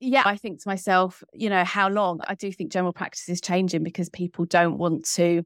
yeah, 0.00 0.22
I 0.24 0.36
think 0.36 0.62
to 0.62 0.68
myself, 0.68 1.24
you 1.32 1.50
know, 1.50 1.64
how 1.64 1.88
long? 1.88 2.20
I 2.26 2.34
do 2.34 2.52
think 2.52 2.70
general 2.70 2.92
practice 2.92 3.28
is 3.28 3.40
changing 3.40 3.82
because 3.82 4.08
people 4.08 4.44
don't 4.44 4.78
want 4.78 5.04
to 5.14 5.42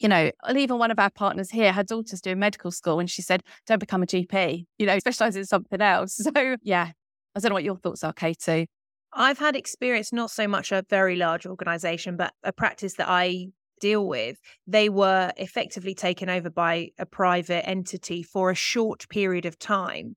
you 0.00 0.08
know, 0.08 0.30
even 0.56 0.78
one 0.78 0.90
of 0.90 0.98
our 0.98 1.10
partners 1.10 1.50
here, 1.50 1.72
her 1.72 1.84
daughter's 1.84 2.22
doing 2.22 2.38
medical 2.38 2.70
school 2.70 3.00
and 3.00 3.10
she 3.10 3.20
said, 3.20 3.42
don't 3.66 3.78
become 3.78 4.02
a 4.02 4.06
GP, 4.06 4.64
you 4.78 4.86
know, 4.86 4.98
specialize 5.00 5.36
in 5.36 5.44
something 5.44 5.80
else. 5.80 6.18
So, 6.34 6.56
yeah, 6.62 6.92
I 7.34 7.40
don't 7.40 7.50
know 7.50 7.54
what 7.54 7.64
your 7.64 7.76
thoughts 7.76 8.02
are, 8.02 8.12
Katie. 8.12 8.66
I've 9.12 9.38
had 9.38 9.56
experience, 9.56 10.12
not 10.12 10.30
so 10.30 10.46
much 10.46 10.72
a 10.72 10.84
very 10.88 11.16
large 11.16 11.46
organization, 11.46 12.16
but 12.16 12.32
a 12.44 12.52
practice 12.52 12.94
that 12.94 13.08
I 13.08 13.46
deal 13.80 14.06
with, 14.06 14.36
they 14.66 14.88
were 14.88 15.32
effectively 15.36 15.94
taken 15.94 16.28
over 16.28 16.50
by 16.50 16.90
a 16.98 17.06
private 17.06 17.68
entity 17.68 18.22
for 18.22 18.50
a 18.50 18.54
short 18.54 19.08
period 19.08 19.46
of 19.46 19.58
time. 19.58 20.14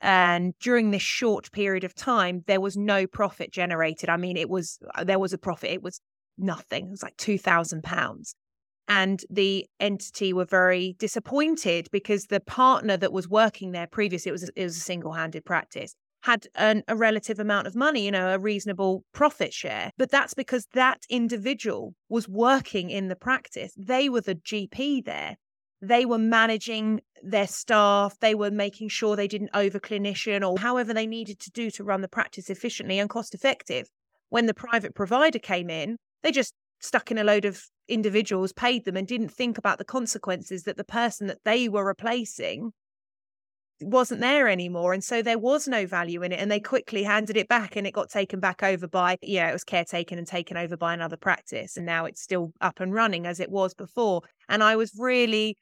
And 0.00 0.54
during 0.60 0.90
this 0.90 1.02
short 1.02 1.50
period 1.52 1.84
of 1.84 1.94
time, 1.94 2.44
there 2.46 2.60
was 2.60 2.76
no 2.76 3.06
profit 3.06 3.52
generated. 3.52 4.08
I 4.08 4.16
mean, 4.16 4.36
it 4.36 4.48
was, 4.48 4.78
uh, 4.94 5.04
there 5.04 5.18
was 5.18 5.32
a 5.32 5.38
profit, 5.38 5.70
it 5.70 5.82
was 5.82 6.00
nothing. 6.38 6.86
It 6.86 6.90
was 6.90 7.02
like 7.02 7.16
£2,000. 7.16 8.34
And 8.88 9.20
the 9.28 9.66
entity 9.80 10.32
were 10.32 10.44
very 10.44 10.94
disappointed 10.98 11.88
because 11.90 12.26
the 12.26 12.40
partner 12.40 12.96
that 12.96 13.12
was 13.12 13.28
working 13.28 13.72
there 13.72 13.88
previously, 13.88 14.28
it 14.28 14.32
was, 14.32 14.50
it 14.54 14.62
was 14.62 14.76
a 14.76 14.80
single 14.80 15.12
handed 15.12 15.44
practice 15.44 15.94
had 16.26 16.48
an, 16.56 16.82
a 16.88 16.96
relative 16.96 17.38
amount 17.38 17.68
of 17.68 17.76
money, 17.76 18.04
you 18.04 18.10
know, 18.10 18.34
a 18.34 18.38
reasonable 18.38 19.04
profit 19.12 19.54
share. 19.54 19.92
But 19.96 20.10
that's 20.10 20.34
because 20.34 20.66
that 20.74 21.02
individual 21.08 21.94
was 22.08 22.28
working 22.28 22.90
in 22.90 23.06
the 23.06 23.14
practice. 23.14 23.72
They 23.76 24.08
were 24.08 24.20
the 24.20 24.34
GP 24.34 25.04
there. 25.04 25.36
They 25.80 26.04
were 26.04 26.18
managing 26.18 27.00
their 27.22 27.46
staff. 27.46 28.18
They 28.20 28.34
were 28.34 28.50
making 28.50 28.88
sure 28.88 29.14
they 29.14 29.28
didn't 29.28 29.50
over 29.54 29.78
clinician 29.78 30.44
or 30.46 30.58
however 30.58 30.92
they 30.92 31.06
needed 31.06 31.38
to 31.40 31.50
do 31.52 31.70
to 31.70 31.84
run 31.84 32.00
the 32.00 32.08
practice 32.08 32.50
efficiently 32.50 32.98
and 32.98 33.08
cost 33.08 33.32
effective. 33.32 33.86
When 34.28 34.46
the 34.46 34.54
private 34.54 34.96
provider 34.96 35.38
came 35.38 35.70
in, 35.70 35.96
they 36.24 36.32
just 36.32 36.54
stuck 36.80 37.12
in 37.12 37.18
a 37.18 37.24
load 37.24 37.44
of 37.44 37.62
individuals, 37.88 38.52
paid 38.52 38.84
them, 38.84 38.96
and 38.96 39.06
didn't 39.06 39.28
think 39.28 39.58
about 39.58 39.78
the 39.78 39.84
consequences 39.84 40.64
that 40.64 40.76
the 40.76 40.84
person 40.84 41.28
that 41.28 41.44
they 41.44 41.68
were 41.68 41.86
replacing 41.86 42.72
wasn't 43.80 44.20
there 44.20 44.48
anymore. 44.48 44.92
And 44.92 45.04
so 45.04 45.22
there 45.22 45.38
was 45.38 45.68
no 45.68 45.86
value 45.86 46.22
in 46.22 46.32
it. 46.32 46.40
And 46.40 46.50
they 46.50 46.60
quickly 46.60 47.02
handed 47.02 47.36
it 47.36 47.48
back 47.48 47.76
and 47.76 47.86
it 47.86 47.92
got 47.92 48.10
taken 48.10 48.40
back 48.40 48.62
over 48.62 48.88
by, 48.88 49.18
yeah, 49.22 49.48
it 49.48 49.52
was 49.52 49.64
caretaken 49.64 50.18
and 50.18 50.26
taken 50.26 50.56
over 50.56 50.76
by 50.76 50.94
another 50.94 51.16
practice. 51.16 51.76
And 51.76 51.86
now 51.86 52.04
it's 52.04 52.22
still 52.22 52.52
up 52.60 52.80
and 52.80 52.92
running 52.92 53.26
as 53.26 53.40
it 53.40 53.50
was 53.50 53.74
before. 53.74 54.22
And 54.48 54.62
I 54.62 54.76
was 54.76 54.92
really, 54.98 55.56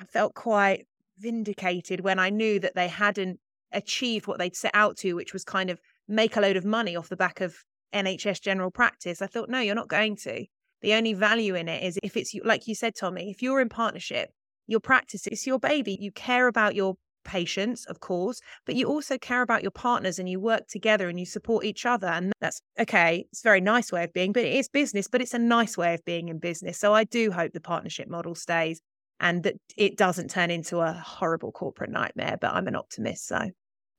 I 0.00 0.04
felt 0.04 0.34
quite 0.34 0.86
vindicated 1.18 2.00
when 2.00 2.18
I 2.18 2.30
knew 2.30 2.58
that 2.60 2.74
they 2.74 2.88
hadn't 2.88 3.38
achieved 3.72 4.26
what 4.26 4.38
they'd 4.38 4.56
set 4.56 4.70
out 4.74 4.96
to, 4.98 5.14
which 5.14 5.32
was 5.32 5.44
kind 5.44 5.70
of 5.70 5.80
make 6.06 6.36
a 6.36 6.40
load 6.40 6.56
of 6.56 6.64
money 6.64 6.96
off 6.96 7.08
the 7.08 7.16
back 7.16 7.40
of 7.40 7.54
NHS 7.92 8.40
general 8.40 8.70
practice. 8.70 9.20
I 9.20 9.26
thought, 9.26 9.50
no, 9.50 9.60
you're 9.60 9.74
not 9.74 9.88
going 9.88 10.16
to. 10.16 10.46
The 10.80 10.94
only 10.94 11.12
value 11.12 11.54
in 11.54 11.68
it 11.68 11.82
is 11.82 11.98
if 12.02 12.16
it's 12.16 12.34
like 12.44 12.66
you 12.68 12.74
said, 12.74 12.94
Tommy, 12.94 13.30
if 13.30 13.42
you're 13.42 13.60
in 13.60 13.68
partnership, 13.68 14.30
your 14.66 14.80
practice 14.80 15.26
is 15.26 15.46
your 15.46 15.58
baby. 15.58 15.96
You 16.00 16.12
care 16.12 16.46
about 16.46 16.74
your 16.74 16.94
patients, 17.28 17.84
of 17.84 18.00
course, 18.00 18.40
but 18.66 18.74
you 18.74 18.88
also 18.88 19.18
care 19.18 19.42
about 19.42 19.62
your 19.62 19.70
partners 19.70 20.18
and 20.18 20.28
you 20.28 20.40
work 20.40 20.66
together 20.66 21.08
and 21.08 21.20
you 21.20 21.26
support 21.26 21.64
each 21.64 21.86
other. 21.86 22.08
And 22.08 22.32
that's 22.40 22.60
okay. 22.80 23.26
It's 23.30 23.42
a 23.42 23.44
very 23.44 23.60
nice 23.60 23.92
way 23.92 24.02
of 24.02 24.12
being, 24.12 24.32
but 24.32 24.44
it 24.44 24.54
is 24.54 24.68
business, 24.68 25.06
but 25.06 25.20
it's 25.20 25.34
a 25.34 25.38
nice 25.38 25.76
way 25.76 25.94
of 25.94 26.04
being 26.04 26.28
in 26.28 26.38
business. 26.38 26.78
So 26.78 26.94
I 26.94 27.04
do 27.04 27.30
hope 27.30 27.52
the 27.52 27.60
partnership 27.60 28.08
model 28.08 28.34
stays 28.34 28.80
and 29.20 29.42
that 29.42 29.54
it 29.76 29.96
doesn't 29.96 30.30
turn 30.30 30.50
into 30.50 30.80
a 30.80 30.92
horrible 30.92 31.52
corporate 31.52 31.90
nightmare. 31.90 32.38
But 32.40 32.54
I'm 32.54 32.66
an 32.66 32.74
optimist. 32.74 33.28
So 33.28 33.38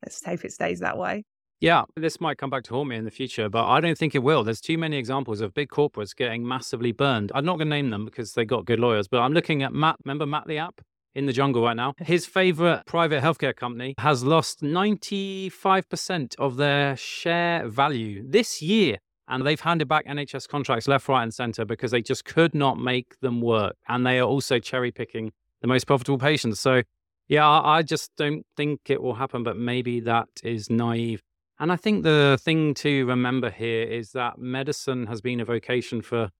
let's 0.03 0.25
hope 0.25 0.43
it 0.43 0.51
stays 0.51 0.79
that 0.79 0.97
way. 0.97 1.23
Yeah, 1.61 1.83
this 1.97 2.21
might 2.21 2.37
come 2.37 2.49
back 2.49 2.63
to 2.63 2.73
haunt 2.73 2.87
me 2.87 2.95
in 2.95 3.03
the 3.03 3.11
future, 3.11 3.49
but 3.49 3.67
I 3.67 3.81
don't 3.81 3.97
think 3.97 4.15
it 4.15 4.23
will. 4.23 4.45
There's 4.45 4.61
too 4.61 4.77
many 4.77 4.97
examples 4.97 5.41
of 5.41 5.53
big 5.53 5.67
corporates 5.67 6.15
getting 6.15 6.47
massively 6.47 6.93
burned. 6.93 7.33
I'm 7.35 7.43
not 7.43 7.57
going 7.57 7.67
to 7.67 7.75
name 7.75 7.89
them 7.89 8.05
because 8.05 8.31
they 8.31 8.45
got 8.45 8.65
good 8.65 8.79
lawyers, 8.79 9.09
but 9.09 9.19
I'm 9.19 9.33
looking 9.33 9.61
at 9.61 9.73
Matt. 9.73 9.97
Remember 10.05 10.25
Matt 10.25 10.47
the 10.47 10.57
app? 10.57 10.79
In 11.15 11.25
the 11.25 11.33
jungle 11.33 11.63
right 11.63 11.75
now. 11.75 11.93
His 11.99 12.25
favorite 12.25 12.83
private 12.85 13.23
healthcare 13.23 13.55
company 13.55 13.95
has 13.97 14.23
lost 14.23 14.61
95% 14.61 16.35
of 16.37 16.57
their 16.57 16.95
share 16.95 17.67
value 17.67 18.23
this 18.27 18.61
year. 18.61 18.97
And 19.27 19.45
they've 19.45 19.59
handed 19.59 19.87
back 19.87 20.07
NHS 20.07 20.47
contracts 20.47 20.87
left, 20.87 21.07
right, 21.07 21.21
and 21.21 21.33
center 21.33 21.63
because 21.63 21.91
they 21.91 22.01
just 22.01 22.25
could 22.25 22.55
not 22.55 22.79
make 22.79 23.19
them 23.19 23.41
work. 23.41 23.75
And 23.87 24.05
they 24.05 24.17
are 24.19 24.27
also 24.27 24.57
cherry 24.57 24.91
picking 24.91 25.31
the 25.61 25.67
most 25.67 25.85
profitable 25.85 26.17
patients. 26.17 26.59
So, 26.59 26.81
yeah, 27.27 27.47
I 27.47 27.83
just 27.83 28.11
don't 28.17 28.43
think 28.57 28.81
it 28.87 29.03
will 29.03 29.13
happen, 29.13 29.43
but 29.43 29.55
maybe 29.55 29.99
that 30.01 30.29
is 30.43 30.71
naive. 30.71 31.21
And 31.59 31.71
I 31.71 31.75
think 31.75 32.03
the 32.03 32.39
thing 32.41 32.73
to 32.75 33.05
remember 33.05 33.51
here 33.51 33.83
is 33.83 34.13
that 34.13 34.39
medicine 34.39 35.05
has 35.07 35.21
been 35.21 35.39
a 35.39 35.45
vocation 35.45 36.01
for 36.01 36.31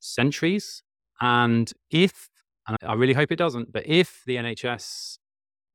centuries. 0.00 0.82
And 1.20 1.72
if 1.90 2.28
and 2.68 2.76
I 2.82 2.94
really 2.94 3.12
hope 3.14 3.32
it 3.32 3.36
doesn't. 3.36 3.72
But 3.72 3.86
if 3.86 4.22
the 4.26 4.36
NHS, 4.36 5.18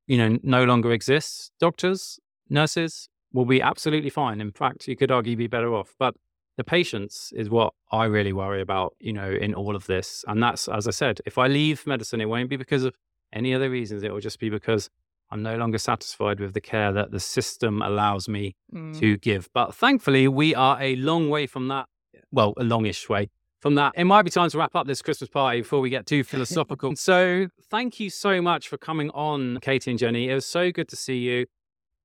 you 0.07 0.17
know, 0.17 0.37
no 0.43 0.63
longer 0.63 0.91
exists, 0.91 1.51
doctors, 1.59 2.19
nurses 2.49 3.07
will 3.33 3.45
be 3.45 3.61
absolutely 3.61 4.09
fine. 4.09 4.41
In 4.41 4.51
fact, 4.51 4.87
you 4.87 4.95
could 4.95 5.11
argue 5.11 5.35
be 5.35 5.47
better 5.47 5.73
off. 5.73 5.95
But 5.97 6.15
the 6.57 6.63
patients 6.63 7.31
is 7.35 7.49
what 7.49 7.73
I 7.91 8.05
really 8.05 8.33
worry 8.33 8.61
about, 8.61 8.95
you 8.99 9.13
know, 9.13 9.31
in 9.31 9.53
all 9.53 9.75
of 9.75 9.87
this. 9.87 10.25
And 10.27 10.43
that's, 10.43 10.67
as 10.67 10.87
I 10.87 10.91
said, 10.91 11.21
if 11.25 11.37
I 11.37 11.47
leave 11.47 11.87
medicine, 11.87 12.19
it 12.19 12.25
won't 12.25 12.49
be 12.49 12.57
because 12.57 12.83
of 12.83 12.95
any 13.33 13.53
other 13.53 13.69
reasons. 13.69 14.03
It 14.03 14.11
will 14.11 14.19
just 14.19 14.39
be 14.39 14.49
because 14.49 14.89
I'm 15.31 15.41
no 15.41 15.55
longer 15.55 15.77
satisfied 15.77 16.41
with 16.41 16.53
the 16.53 16.61
care 16.61 16.91
that 16.91 17.11
the 17.11 17.19
system 17.19 17.81
allows 17.81 18.27
me 18.27 18.55
mm. 18.73 18.99
to 18.99 19.17
give. 19.17 19.49
But 19.53 19.73
thankfully, 19.73 20.27
we 20.27 20.53
are 20.53 20.77
a 20.81 20.97
long 20.97 21.29
way 21.29 21.47
from 21.47 21.69
that. 21.69 21.85
Well, 22.31 22.53
a 22.57 22.63
longish 22.63 23.07
way 23.07 23.29
from 23.61 23.75
that. 23.75 23.93
It 23.95 24.03
might 24.03 24.23
be 24.23 24.31
time 24.31 24.49
to 24.49 24.57
wrap 24.57 24.75
up 24.75 24.87
this 24.87 25.01
Christmas 25.01 25.29
party 25.29 25.61
before 25.61 25.79
we 25.79 25.89
get 25.89 26.05
too 26.05 26.23
philosophical. 26.25 26.95
so, 26.95 27.47
thank 27.69 27.99
you 27.99 28.09
so 28.09 28.41
much 28.41 28.67
for 28.67 28.77
coming 28.77 29.09
on, 29.11 29.59
Katie 29.61 29.91
and 29.91 29.99
Jenny. 29.99 30.29
It 30.29 30.35
was 30.35 30.45
so 30.45 30.71
good 30.71 30.89
to 30.89 30.95
see 30.95 31.17
you. 31.17 31.45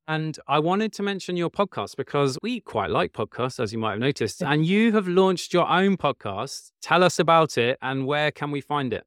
And 0.08 0.38
I 0.46 0.60
wanted 0.60 0.92
to 0.94 1.02
mention 1.02 1.36
your 1.36 1.50
podcast 1.50 1.96
because 1.96 2.38
we 2.40 2.60
quite 2.60 2.90
like 2.90 3.12
podcasts, 3.12 3.58
as 3.58 3.72
you 3.72 3.78
might 3.78 3.92
have 3.92 4.00
noticed. 4.00 4.40
And 4.46 4.64
you 4.64 4.92
have 4.92 5.08
launched 5.08 5.52
your 5.52 5.68
own 5.68 5.96
podcast. 5.96 6.70
Tell 6.80 7.02
us 7.02 7.18
about 7.18 7.58
it 7.58 7.76
and 7.82 8.06
where 8.06 8.30
can 8.30 8.52
we 8.52 8.60
find 8.60 8.92
it? 8.92 9.04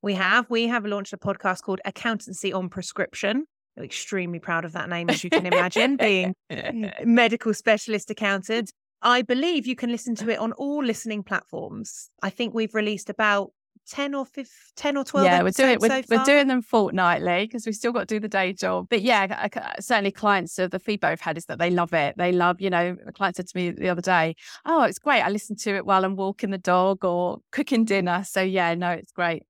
We 0.00 0.14
have. 0.14 0.48
We 0.48 0.68
have 0.68 0.86
launched 0.86 1.12
a 1.12 1.18
podcast 1.18 1.62
called 1.62 1.80
Accountancy 1.84 2.52
on 2.52 2.68
Prescription. 2.68 3.46
I'm 3.76 3.82
extremely 3.84 4.38
proud 4.38 4.64
of 4.64 4.72
that 4.72 4.88
name, 4.88 5.10
as 5.10 5.24
you 5.24 5.30
can 5.30 5.46
imagine, 5.46 5.96
being 5.96 6.34
medical 7.04 7.52
specialist 7.52 8.08
accountant. 8.10 8.72
I 9.02 9.22
believe 9.22 9.66
you 9.66 9.76
can 9.76 9.90
listen 9.90 10.14
to 10.16 10.30
it 10.30 10.38
on 10.38 10.52
all 10.52 10.84
listening 10.84 11.22
platforms. 11.22 12.10
I 12.22 12.30
think 12.30 12.54
we've 12.54 12.74
released 12.74 13.10
about 13.10 13.52
10 13.88 14.14
or 14.14 14.26
15, 14.26 14.52
10 14.76 14.96
or 14.96 15.04
12 15.04 15.24
yeah 15.24 15.42
we're 15.42 15.50
doing 15.50 15.78
we're, 15.80 15.88
so 15.88 16.02
we're, 16.10 16.24
doing 16.24 16.46
them 16.46 16.60
fortnightly 16.60 17.46
because 17.46 17.64
we've 17.64 17.74
still 17.74 17.92
got 17.92 18.00
to 18.00 18.14
do 18.14 18.20
the 18.20 18.28
day 18.28 18.52
job 18.52 18.86
but 18.90 19.00
yeah 19.00 19.48
certainly 19.80 20.10
clients 20.10 20.58
of 20.58 20.70
the 20.70 20.78
feedback 20.78 21.10
we've 21.10 21.20
had 21.20 21.38
is 21.38 21.46
that 21.46 21.58
they 21.58 21.70
love 21.70 21.94
it 21.94 22.14
they 22.18 22.30
love 22.30 22.60
you 22.60 22.68
know 22.68 22.96
a 23.06 23.12
client 23.12 23.36
said 23.36 23.48
to 23.48 23.56
me 23.56 23.70
the 23.70 23.88
other 23.88 24.02
day 24.02 24.34
oh 24.66 24.82
it's 24.82 24.98
great 24.98 25.22
i 25.22 25.30
listen 25.30 25.56
to 25.56 25.74
it 25.74 25.86
while 25.86 26.04
i'm 26.04 26.16
walking 26.16 26.50
the 26.50 26.58
dog 26.58 27.02
or 27.04 27.38
cooking 27.50 27.84
dinner 27.84 28.22
so 28.24 28.42
yeah 28.42 28.74
no 28.74 28.90
it's 28.90 29.12
great 29.12 29.42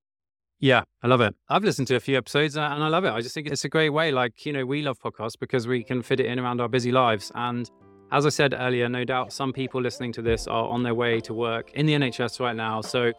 yeah, 0.61 0.83
I 1.01 1.07
love 1.07 1.21
it. 1.21 1.33
I've 1.47 1.63
listened 1.63 1.87
to 1.87 1.95
a 1.95 2.01
few 2.01 2.17
episodes 2.17 2.57
uh, 2.57 2.61
and 2.61 2.83
I 2.83 2.89
love 2.89 3.05
it. 3.05 3.11
I 3.11 3.21
just 3.21 3.33
think 3.33 3.47
it's 3.47 3.63
a 3.63 3.69
great 3.69 3.91
way. 3.91 4.11
Like, 4.11 4.45
you 4.45 4.51
know, 4.51 4.65
we 4.65 4.81
love 4.81 4.99
podcasts 4.99 5.39
because 5.39 5.67
we 5.67 5.85
can 5.85 6.01
fit 6.01 6.19
it 6.19 6.25
in 6.25 6.37
around 6.37 6.59
our 6.59 6.67
busy 6.67 6.91
lives. 6.91 7.31
And 7.33 7.71
as 8.11 8.25
I 8.25 8.29
said 8.29 8.55
earlier, 8.57 8.89
no 8.89 9.03
doubt 9.03 9.31
some 9.31 9.53
people 9.53 9.81
listening 9.81 10.11
to 10.13 10.21
this 10.21 10.47
are 10.47 10.67
on 10.67 10.83
their 10.83 10.95
way 10.95 11.19
to 11.21 11.33
work 11.33 11.71
in 11.73 11.85
the 11.85 11.93
NHS 11.93 12.39
right 12.39 12.55
now. 12.55 12.81
So, 12.81 13.13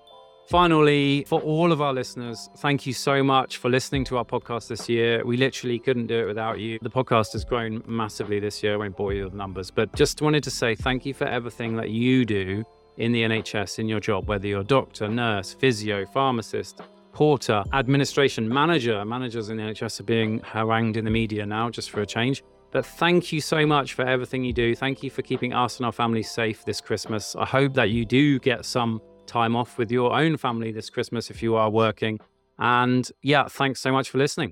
finally, 0.48 1.24
for 1.28 1.40
all 1.40 1.70
of 1.70 1.80
our 1.80 1.92
listeners, 1.92 2.48
thank 2.58 2.86
you 2.86 2.92
so 2.92 3.22
much 3.22 3.58
for 3.58 3.70
listening 3.70 4.04
to 4.06 4.18
our 4.18 4.24
podcast 4.24 4.68
this 4.68 4.88
year. 4.88 5.24
We 5.24 5.36
literally 5.36 5.78
couldn't 5.78 6.08
do 6.08 6.18
it 6.18 6.26
without 6.26 6.58
you. 6.58 6.78
The 6.82 6.90
podcast 6.90 7.32
has 7.32 7.44
grown 7.44 7.82
massively 7.86 8.40
this 8.40 8.62
year. 8.62 8.74
I 8.74 8.76
won't 8.76 8.96
bore 8.96 9.12
you 9.12 9.24
with 9.24 9.34
numbers, 9.34 9.70
but 9.70 9.94
just 9.94 10.22
wanted 10.22 10.42
to 10.44 10.50
say 10.50 10.74
thank 10.74 11.06
you 11.06 11.14
for 11.14 11.26
everything 11.26 11.76
that 11.76 11.90
you 11.90 12.24
do 12.24 12.64
in 12.96 13.12
the 13.12 13.22
NHS 13.22 13.78
in 13.78 13.88
your 13.88 14.00
job, 14.00 14.28
whether 14.28 14.46
you're 14.46 14.64
doctor, 14.64 15.08
nurse, 15.08 15.54
physio, 15.54 16.04
pharmacist, 16.06 16.80
porter, 17.12 17.62
administration 17.72 18.48
manager. 18.48 19.04
Managers 19.04 19.50
in 19.50 19.56
the 19.56 19.62
NHS 19.62 20.00
are 20.00 20.04
being 20.04 20.40
harangued 20.40 20.96
in 20.96 21.04
the 21.04 21.10
media 21.10 21.46
now 21.46 21.70
just 21.70 21.90
for 21.90 22.02
a 22.02 22.06
change. 22.06 22.42
But 22.72 22.86
thank 22.86 23.32
you 23.32 23.40
so 23.40 23.66
much 23.66 23.94
for 23.94 24.02
everything 24.02 24.44
you 24.44 24.52
do. 24.52 24.74
Thank 24.74 25.02
you 25.02 25.10
for 25.10 25.22
keeping 25.22 25.52
us 25.52 25.76
and 25.78 25.86
our 25.86 25.92
families 25.92 26.30
safe 26.30 26.64
this 26.64 26.80
Christmas. 26.80 27.36
I 27.36 27.44
hope 27.44 27.74
that 27.74 27.90
you 27.90 28.04
do 28.04 28.38
get 28.38 28.64
some 28.64 29.00
time 29.26 29.54
off 29.54 29.76
with 29.76 29.90
your 29.90 30.12
own 30.12 30.36
family 30.36 30.72
this 30.72 30.88
Christmas 30.88 31.30
if 31.30 31.42
you 31.42 31.54
are 31.56 31.70
working. 31.70 32.18
And 32.58 33.10
yeah, 33.22 33.48
thanks 33.48 33.80
so 33.80 33.92
much 33.92 34.10
for 34.10 34.18
listening. 34.18 34.48